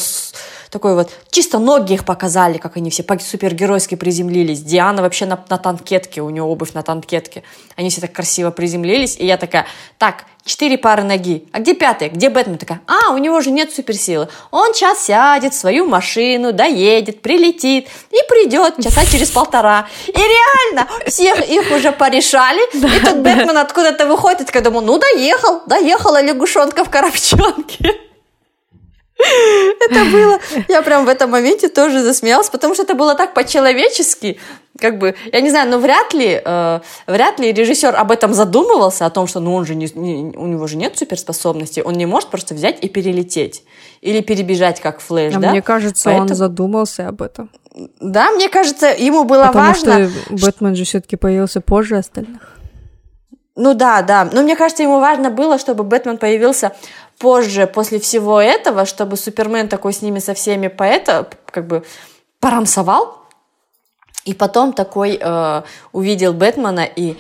такой 0.70 0.95
вот, 0.95 1.11
чисто 1.30 1.59
ноги 1.59 1.93
их 1.93 2.05
показали, 2.05 2.59
как 2.59 2.76
они 2.76 2.91
все 2.91 3.05
супергеройски 3.20 3.95
приземлились. 3.95 4.62
Диана 4.62 5.03
вообще 5.03 5.26
на, 5.26 5.45
на 5.49 5.59
танкетке, 5.59 6.22
у 6.22 6.30
нее 6.30 6.43
обувь 6.43 6.72
на 6.72 6.82
танкетке. 6.82 7.43
Они 7.76 7.91
все 7.91 8.01
так 8.01 8.12
красиво 8.12 8.51
приземлились, 8.51 9.16
и 9.18 9.26
я 9.26 9.37
такая, 9.37 9.66
так, 9.99 10.24
четыре 10.47 10.78
пары 10.78 11.03
ноги, 11.03 11.47
а 11.53 11.59
где 11.59 11.74
пятая, 11.74 12.09
где 12.09 12.30
Бэтмен? 12.30 12.57
Такая, 12.57 12.80
а, 12.86 13.12
у 13.12 13.18
него 13.18 13.40
же 13.40 13.51
нет 13.51 13.72
суперсилы. 13.72 14.28
Он 14.51 14.72
сейчас 14.72 15.05
сядет 15.05 15.53
в 15.53 15.59
свою 15.59 15.86
машину, 15.86 16.53
доедет, 16.53 17.20
прилетит 17.20 17.88
и 18.11 18.16
придет 18.28 18.82
часа 18.82 19.05
через 19.05 19.30
полтора. 19.30 19.88
И 20.07 20.12
реально, 20.12 20.88
всех 21.07 21.47
их 21.47 21.70
уже 21.72 21.92
порешали, 21.92 22.61
и 22.74 23.05
тут 23.05 23.18
Бэтмен 23.18 23.59
откуда-то 23.59 24.07
выходит, 24.07 24.42
и 24.42 24.44
такая, 24.44 24.62
думаю, 24.62 24.86
ну 24.86 24.99
доехал, 24.99 25.62
доехала 25.66 26.22
лягушонка 26.22 26.84
в 26.84 26.90
коробчонке. 26.90 28.06
Это 29.19 30.05
было... 30.11 30.39
Я 30.69 30.83
прям 30.83 31.07
в 31.07 31.09
этом 31.09 31.31
моменте 31.31 31.69
тоже 31.69 32.03
засмеялась, 32.03 32.51
потому 32.51 32.75
что 32.75 32.83
это 32.83 32.95
было 32.95 33.14
так 33.14 33.35
по-человечески, 33.35 34.39
как 34.79 34.99
бы, 34.99 35.14
я 35.33 35.41
не 35.41 35.51
знаю, 35.51 35.71
но 35.71 35.79
вряд 35.79 36.12
ли, 36.12 36.41
э, 36.45 36.81
вряд 37.07 37.41
ли 37.41 37.53
режиссер 37.53 37.95
об 37.97 38.11
этом 38.11 38.35
задумывался, 38.35 39.07
о 39.07 39.11
том, 39.11 39.27
что, 39.27 39.41
ну, 39.41 39.55
он 39.55 39.64
же 39.64 39.75
не, 39.75 39.91
не, 39.95 40.37
у 40.37 40.47
него 40.47 40.67
же 40.67 40.77
нет 40.77 40.99
суперспособностей, 40.99 41.83
он 41.83 41.95
не 41.95 42.07
может 42.07 42.29
просто 42.29 42.55
взять 42.55 42.85
и 42.85 42.89
перелететь 42.89 43.64
или 44.03 44.21
перебежать, 44.21 44.81
как 44.81 45.01
Флэш, 45.01 45.37
а 45.37 45.39
да? 45.39 45.51
Мне 45.51 45.62
кажется, 45.62 46.05
Поэтому... 46.05 46.31
он 46.31 46.35
задумался 46.35 47.09
об 47.09 47.23
этом. 47.23 47.51
Да, 48.01 48.31
мне 48.33 48.49
кажется, 48.49 48.87
ему 48.87 49.25
было 49.25 49.47
Потому 49.47 49.69
важно. 49.69 49.93
Потому 49.93 50.39
что 50.39 50.47
Бэтмен 50.47 50.77
же 50.77 50.85
все-таки 50.85 51.17
появился 51.17 51.61
позже 51.61 51.97
остальных. 51.97 52.57
Ну 53.55 53.73
да, 53.73 54.03
да. 54.03 54.29
Но 54.31 54.43
мне 54.43 54.55
кажется, 54.55 54.83
ему 54.83 55.01
важно 55.01 55.31
было, 55.31 55.59
чтобы 55.59 55.83
Бэтмен 55.83 56.19
появился 56.19 56.73
позже, 57.19 57.67
после 57.67 57.99
всего 57.99 58.41
этого, 58.41 58.85
чтобы 58.87 59.17
Супермен 59.17 59.69
такой 59.69 59.93
с 59.93 60.03
ними 60.03 60.19
со 60.19 60.35
всеми 60.35 60.69
поэта, 60.69 61.29
как 61.51 61.67
бы 61.67 61.85
порамсовал, 62.41 63.19
и 64.25 64.35
потом 64.35 64.73
такой 64.73 65.19
э, 65.21 65.62
увидел 65.93 66.33
Бэтмена 66.33 66.85
и 66.85 67.17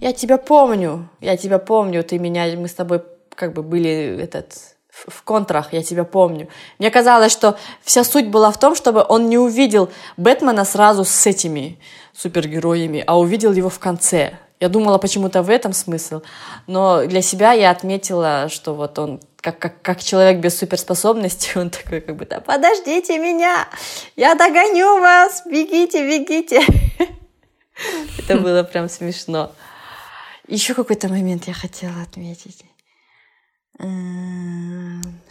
я 0.00 0.12
тебя 0.12 0.36
помню, 0.36 1.08
я 1.20 1.36
тебя 1.36 1.58
помню, 1.58 2.04
ты 2.04 2.18
меня, 2.18 2.46
мы 2.56 2.68
с 2.68 2.74
тобой 2.74 3.02
как 3.34 3.52
бы 3.52 3.62
были 3.62 4.18
этот 4.22 4.52
в 4.90 5.22
контрах, 5.24 5.72
я 5.72 5.82
тебя 5.82 6.04
помню. 6.04 6.48
Мне 6.78 6.90
казалось, 6.90 7.32
что 7.32 7.58
вся 7.82 8.02
суть 8.02 8.28
была 8.28 8.50
в 8.50 8.58
том, 8.58 8.74
чтобы 8.74 9.04
он 9.06 9.28
не 9.28 9.36
увидел 9.36 9.90
Бэтмена 10.16 10.64
сразу 10.64 11.04
с 11.04 11.26
этими 11.26 11.78
супергероями, 12.14 13.04
а 13.06 13.18
увидел 13.18 13.52
его 13.52 13.68
в 13.68 13.78
конце. 13.78 14.38
Я 14.58 14.70
думала 14.70 14.96
почему-то 14.96 15.42
в 15.42 15.50
этом 15.50 15.74
смысл, 15.74 16.22
но 16.66 17.04
для 17.04 17.20
себя 17.20 17.52
я 17.52 17.70
отметила, 17.70 18.48
что 18.48 18.74
вот 18.74 18.98
он 18.98 19.20
как, 19.46 19.60
как, 19.60 19.80
как 19.80 20.02
человек 20.02 20.40
без 20.40 20.58
суперспособностей, 20.58 21.60
он 21.60 21.70
такой 21.70 22.00
как 22.00 22.16
бы, 22.16 22.26
да 22.26 22.40
подождите 22.40 23.16
меня, 23.16 23.68
я 24.16 24.34
догоню 24.34 25.00
вас, 25.00 25.44
бегите, 25.46 26.04
бегите. 26.04 26.62
Это 28.18 28.40
было 28.40 28.64
прям 28.64 28.88
смешно. 28.88 29.52
Еще 30.48 30.74
какой-то 30.74 31.08
момент 31.08 31.44
я 31.46 31.54
хотела 31.54 32.02
отметить. 32.02 32.64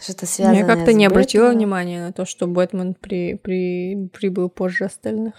Что-то 0.00 0.24
связанное 0.24 0.60
Я 0.60 0.66
как-то 0.66 0.94
не 0.94 1.04
обратила 1.04 1.50
внимания 1.50 2.00
на 2.00 2.12
то, 2.12 2.24
что 2.24 2.46
Бэтмен 2.46 2.94
при, 2.94 3.34
при, 3.34 4.08
прибыл 4.08 4.48
позже 4.48 4.84
остальных. 4.86 5.34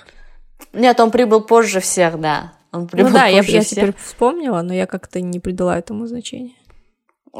Нет, 0.74 1.00
он 1.00 1.10
прибыл 1.10 1.42
позже 1.42 1.80
всех, 1.80 2.20
да. 2.20 2.54
Он 2.72 2.88
прибыл 2.88 3.10
ну 3.10 3.16
да, 3.16 3.26
я, 3.26 3.42
я 3.42 3.64
теперь 3.64 3.96
вспомнила, 3.96 4.62
но 4.62 4.74
я 4.74 4.86
как-то 4.86 5.20
не 5.20 5.40
придала 5.40 5.80
этому 5.80 6.06
значения. 6.06 6.54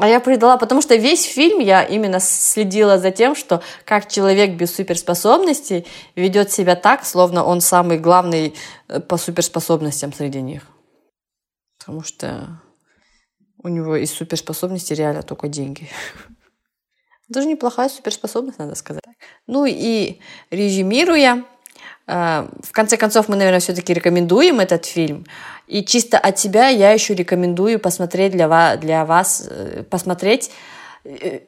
А 0.00 0.06
я 0.06 0.20
предала, 0.20 0.56
потому 0.58 0.80
что 0.80 0.94
весь 0.94 1.24
фильм 1.24 1.58
я 1.58 1.82
именно 1.82 2.20
следила 2.20 2.98
за 2.98 3.10
тем, 3.10 3.34
что 3.34 3.62
как 3.84 4.08
человек 4.08 4.52
без 4.52 4.72
суперспособностей 4.72 5.86
ведет 6.14 6.52
себя 6.52 6.76
так, 6.76 7.04
словно 7.04 7.44
он 7.44 7.60
самый 7.60 7.98
главный 7.98 8.54
э, 8.86 9.00
по 9.00 9.16
суперспособностям 9.16 10.12
среди 10.12 10.40
них. 10.40 10.62
Потому 11.78 12.04
что 12.04 12.60
у 13.60 13.66
него 13.68 13.96
из 13.96 14.12
суперспособностей 14.12 14.94
реально 14.94 15.24
только 15.24 15.48
деньги. 15.48 15.88
Даже 17.28 17.48
неплохая 17.48 17.88
суперспособность, 17.88 18.60
надо 18.60 18.76
сказать. 18.76 19.02
Ну 19.48 19.66
и 19.66 20.20
резюмируя, 20.52 21.44
э, 22.06 22.48
в 22.62 22.70
конце 22.70 22.96
концов, 22.96 23.28
мы, 23.28 23.34
наверное, 23.34 23.58
все-таки 23.58 23.92
рекомендуем 23.92 24.60
этот 24.60 24.86
фильм. 24.86 25.26
И 25.68 25.84
чисто 25.84 26.18
от 26.18 26.38
себя 26.38 26.68
я 26.68 26.92
еще 26.92 27.14
рекомендую 27.14 27.78
посмотреть 27.78 28.32
для 28.32 28.48
вас, 28.48 28.78
для 28.78 29.04
вас 29.04 29.46
э, 29.48 29.84
посмотреть 29.88 30.50
э, 31.04 31.40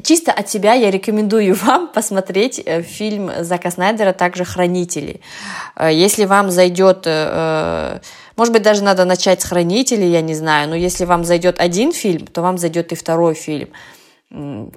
Чисто 0.00 0.30
от 0.30 0.48
себя 0.48 0.74
я 0.74 0.92
рекомендую 0.92 1.54
вам 1.62 1.88
посмотреть 1.88 2.64
фильм 2.82 3.30
Зака 3.40 3.70
Снайдера, 3.70 4.12
также 4.12 4.44
«Хранители». 4.44 5.20
Если 5.80 6.24
вам 6.24 6.52
зайдет, 6.52 7.04
может 8.36 8.52
быть, 8.52 8.62
даже 8.62 8.84
надо 8.84 9.04
начать 9.04 9.42
с 9.42 9.44
«Хранителей», 9.44 10.08
я 10.08 10.20
не 10.20 10.34
знаю, 10.34 10.68
но 10.68 10.76
если 10.76 11.04
вам 11.04 11.24
зайдет 11.24 11.58
один 11.58 11.92
фильм, 11.92 12.28
то 12.28 12.42
вам 12.42 12.58
зайдет 12.58 12.92
и 12.92 12.94
второй 12.94 13.34
фильм 13.34 13.70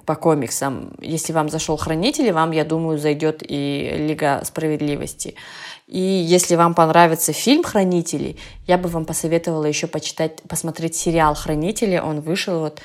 по 0.06 0.14
комиксам. 0.14 0.94
Если 1.00 1.32
вам 1.32 1.48
зашел 1.50 1.76
Хранители, 1.76 2.30
вам, 2.30 2.52
я 2.52 2.64
думаю, 2.64 2.98
зайдет 2.98 3.42
и 3.46 3.94
Лига 3.98 4.42
справедливости. 4.44 5.34
И 5.92 6.00
если 6.00 6.56
вам 6.56 6.74
понравится 6.74 7.32
фильм 7.32 7.62
Хранители, 7.62 8.36
я 8.66 8.78
бы 8.78 8.88
вам 8.88 9.04
посоветовала 9.04 9.66
еще 9.66 9.86
почитать, 9.86 10.40
посмотреть 10.48 10.96
сериал 10.96 11.34
Хранители. 11.34 11.98
Он 11.98 12.20
вышел 12.20 12.60
вот 12.60 12.80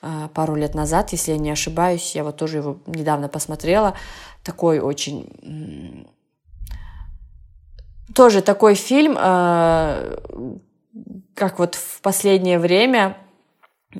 а, 0.00 0.28
пару 0.28 0.54
лет 0.54 0.74
назад, 0.74 1.10
если 1.12 1.32
я 1.32 1.38
не 1.38 1.50
ошибаюсь. 1.50 2.14
Я 2.14 2.22
вот 2.22 2.36
тоже 2.36 2.58
его 2.58 2.78
недавно 2.86 3.28
посмотрела. 3.28 3.94
Такой 4.44 4.78
очень... 4.78 6.06
Тоже 8.14 8.42
такой 8.42 8.74
фильм, 8.74 9.16
а, 9.18 10.18
как 11.34 11.58
вот 11.58 11.74
в 11.74 12.00
последнее 12.00 12.58
время 12.58 13.16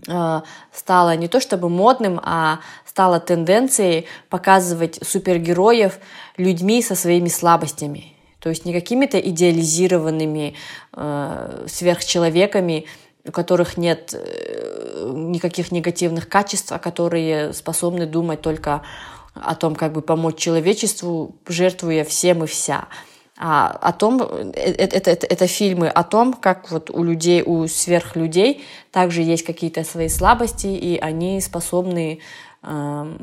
Э, 0.09 0.41
стало 0.73 1.17
не 1.17 1.29
то 1.29 1.41
чтобы 1.41 1.69
модным, 1.69 2.21
а 2.23 2.61
стало 2.85 3.21
тенденцией 3.21 4.07
показывать 4.31 4.99
супергероев 5.07 5.99
людьми 6.37 6.83
со 6.83 6.95
своими 6.95 7.29
слабостями. 7.29 8.12
То 8.43 8.49
есть 8.49 8.65
не 8.65 8.73
какими-то 8.73 9.21
идеализированными 9.21 10.55
э, 10.95 11.65
сверхчеловеками, 11.69 12.87
у 13.25 13.31
которых 13.31 13.77
нет 13.77 14.15
э, 14.15 15.13
никаких 15.15 15.71
негативных 15.71 16.29
качеств, 16.29 16.73
а 16.73 16.81
которые 16.81 17.53
способны 17.53 18.05
думать 18.05 18.41
только 18.43 18.83
о 19.35 19.55
том, 19.55 19.77
как 19.77 19.93
бы 19.93 20.03
помочь 20.03 20.39
человечеству, 20.39 21.37
жертвуя 21.47 22.03
всем 22.03 22.43
и 22.43 22.49
вся. 22.49 22.89
А, 23.39 23.69
о 23.69 23.93
том, 23.93 24.21
это, 24.21 24.97
это, 24.97 25.11
это, 25.11 25.27
это 25.27 25.47
фильмы 25.47 25.89
о 25.89 26.03
том, 26.03 26.35
как 26.35 26.69
вот 26.73 26.91
у 26.91 27.05
людей, 27.05 27.45
у 27.47 27.69
сверхлюдей 27.69 28.65
также 28.91 29.23
есть 29.23 29.45
какие-то 29.45 29.85
свои 29.85 30.09
слабости, 30.09 30.67
и 30.67 30.99
они 30.99 31.41
способны 31.41 32.19
э, 32.65 33.17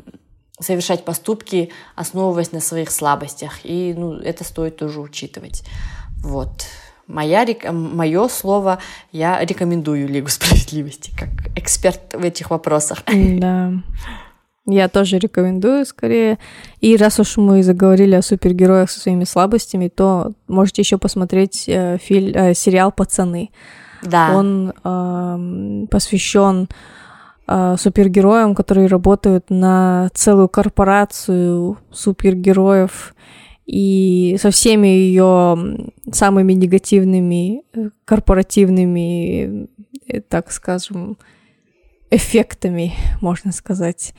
совершать 0.60 1.04
поступки, 1.04 1.70
основываясь 1.96 2.52
на 2.52 2.60
своих 2.60 2.90
слабостях. 2.90 3.60
И 3.64 3.94
ну, 3.96 4.14
это 4.14 4.44
стоит 4.44 4.76
тоже 4.76 5.00
учитывать. 5.00 5.62
Вот. 6.22 6.50
Моя, 7.06 7.44
мое 7.72 8.28
слово, 8.28 8.78
я 9.10 9.44
рекомендую 9.44 10.08
Лигу 10.08 10.28
справедливости 10.28 11.12
как 11.18 11.30
эксперт 11.56 12.14
в 12.14 12.24
этих 12.24 12.50
вопросах. 12.50 13.02
Да. 13.06 13.72
Я 14.66 14.88
тоже 14.88 15.18
рекомендую 15.18 15.84
скорее. 15.86 16.38
И 16.80 16.96
раз 16.96 17.18
уж 17.18 17.36
мы 17.38 17.62
заговорили 17.62 18.14
о 18.14 18.22
супергероях 18.22 18.90
со 18.90 19.00
своими 19.00 19.24
слабостями, 19.24 19.88
то 19.88 20.32
можете 20.46 20.82
еще 20.82 20.98
посмотреть 20.98 21.64
э, 21.66 21.98
фильм, 21.98 22.32
э, 22.34 22.54
сериал 22.54 22.92
Пацаны. 22.92 23.50
Да. 24.02 24.36
Он 24.36 24.72
э, 24.72 25.86
посвящен 25.90 26.68
э, 27.50 27.76
супергероям, 27.78 28.54
которые 28.54 28.86
работают 28.86 29.50
на 29.50 30.08
целую 30.14 30.48
корпорацию 30.48 31.78
супергероев 31.90 33.14
и 33.66 34.36
со 34.40 34.50
всеми 34.50 34.88
ее 34.88 35.90
самыми 36.12 36.52
негативными 36.52 37.62
э, 37.72 37.90
корпоративными, 38.04 39.68
э, 40.06 40.20
так 40.20 40.52
скажем, 40.52 41.18
эффектами, 42.10 42.94
можно 43.20 43.52
сказать. 43.52 44.14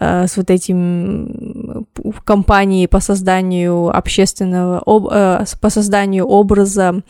Э, 0.00 0.26
с 0.26 0.36
вот 0.36 0.50
этим 0.50 1.86
компанией 2.24 2.88
по 2.88 3.00
созданию 3.00 3.96
общественного, 3.96 4.82
об, 4.84 5.08
э, 5.10 5.44
по 5.60 5.70
созданию 5.70 6.26
образа, 6.26 7.02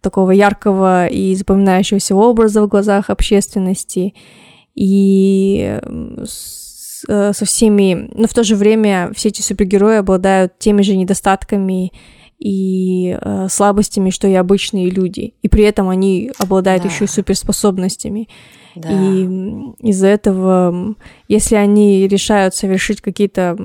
такого 0.00 0.30
яркого 0.30 1.06
и 1.06 1.34
запоминающегося 1.34 2.14
образа 2.14 2.62
в 2.62 2.68
глазах 2.68 3.10
общественности, 3.10 4.14
и 4.78 5.76
с, 6.24 7.04
э, 7.08 7.32
со 7.32 7.44
всеми, 7.44 8.10
но 8.14 8.28
в 8.28 8.32
то 8.32 8.44
же 8.44 8.54
время 8.54 9.10
все 9.12 9.28
эти 9.28 9.42
супергерои 9.42 9.96
обладают 9.96 10.56
теми 10.60 10.82
же 10.82 10.94
недостатками 10.94 11.92
и 12.38 13.18
э, 13.20 13.48
слабостями, 13.50 14.10
что 14.10 14.28
и 14.28 14.34
обычные 14.34 14.88
люди, 14.88 15.34
и 15.42 15.48
при 15.48 15.64
этом 15.64 15.88
они 15.88 16.30
обладают 16.38 16.84
да. 16.84 16.88
еще 16.88 17.06
и 17.06 17.08
суперспособностями. 17.08 18.28
Да. 18.76 18.88
И 18.88 19.24
из-за 19.80 20.06
этого, 20.06 20.94
если 21.26 21.56
они 21.56 22.06
решают 22.06 22.54
совершить 22.54 23.00
какие-то 23.00 23.56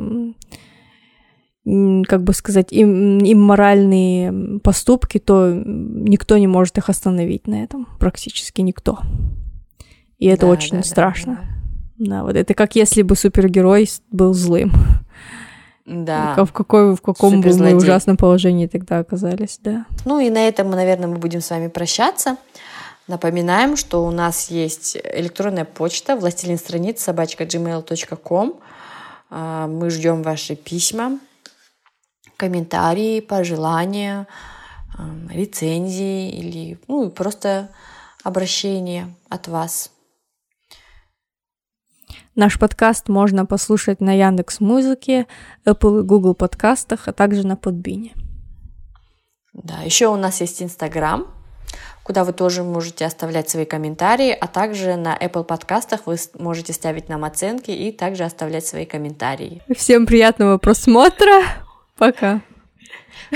как 1.63 2.23
бы 2.23 2.33
сказать, 2.33 2.73
им, 2.73 3.19
имморальные 3.19 4.59
поступки, 4.59 5.17
то 5.17 5.53
никто 5.53 6.37
не 6.37 6.47
может 6.47 6.77
их 6.77 6.89
остановить 6.89 7.47
на 7.47 7.63
этом, 7.63 7.87
практически 7.99 8.59
никто. 8.59 8.99
И 10.23 10.27
это 10.27 10.45
да, 10.45 10.53
очень 10.53 10.77
да, 10.77 10.83
страшно. 10.83 11.33
Да, 11.97 12.05
да. 12.05 12.15
да, 12.15 12.23
вот 12.23 12.37
это 12.37 12.53
как 12.53 12.77
если 12.77 13.01
бы 13.01 13.17
супергерой 13.17 13.89
был 14.09 14.33
злым. 14.33 14.71
Да. 15.85 16.45
В, 16.45 16.53
какой, 16.53 16.95
в 16.95 17.01
каком 17.01 17.41
бы 17.41 17.53
мы 17.57 17.75
ужасном 17.75 18.15
положении 18.15 18.67
тогда 18.67 18.99
оказались, 18.99 19.59
да. 19.61 19.85
Ну 20.05 20.21
и 20.21 20.29
на 20.29 20.47
этом, 20.47 20.71
наверное, 20.71 21.07
мы 21.09 21.17
будем 21.17 21.41
с 21.41 21.49
вами 21.49 21.67
прощаться. 21.67 22.37
Напоминаем, 23.09 23.75
что 23.75 24.05
у 24.05 24.11
нас 24.11 24.49
есть 24.49 24.95
электронная 24.95 25.65
почта 25.65 26.15
властелин 26.15 26.57
страниц 26.57 27.01
собачка 27.01 27.43
gmail.com. 27.43 28.53
А, 29.29 29.67
мы 29.67 29.89
ждем 29.89 30.23
ваши 30.23 30.55
письма, 30.55 31.19
комментарии, 32.37 33.19
пожелания, 33.19 34.25
рецензии 35.29 36.29
или 36.29 36.79
ну, 36.87 37.09
просто 37.09 37.71
обращение 38.23 39.13
от 39.27 39.49
вас. 39.49 39.92
Наш 42.35 42.57
подкаст 42.57 43.09
можно 43.09 43.45
послушать 43.45 44.01
на 44.01 44.11
Яндекс 44.11 44.59
Музыке, 44.59 45.27
Apple 45.65 45.99
и 45.99 46.03
Google 46.03 46.33
подкастах, 46.33 47.07
а 47.07 47.13
также 47.13 47.45
на 47.45 47.55
Подбине. 47.55 48.13
Да, 49.53 49.81
еще 49.85 50.07
у 50.07 50.15
нас 50.15 50.41
есть 50.41 50.63
Инстаграм, 50.63 51.27
куда 52.01 52.23
вы 52.23 52.33
тоже 52.33 52.63
можете 52.63 53.05
оставлять 53.05 53.51
свои 53.51 53.65
комментарии, 53.65 54.31
а 54.31 54.47
также 54.47 54.95
на 54.95 55.15
Apple 55.15 55.43
подкастах 55.43 56.07
вы 56.07 56.15
можете 56.39 56.73
ставить 56.73 57.07
нам 57.07 57.23
оценки 57.23 57.69
и 57.69 57.91
также 57.91 58.23
оставлять 58.23 58.65
свои 58.65 58.85
комментарии. 58.85 59.61
Всем 59.75 60.07
приятного 60.07 60.57
просмотра. 60.57 61.43
Пока. 61.97 62.41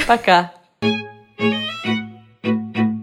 Пока. 0.07 0.53
thank 2.43 2.77
you 2.77 2.96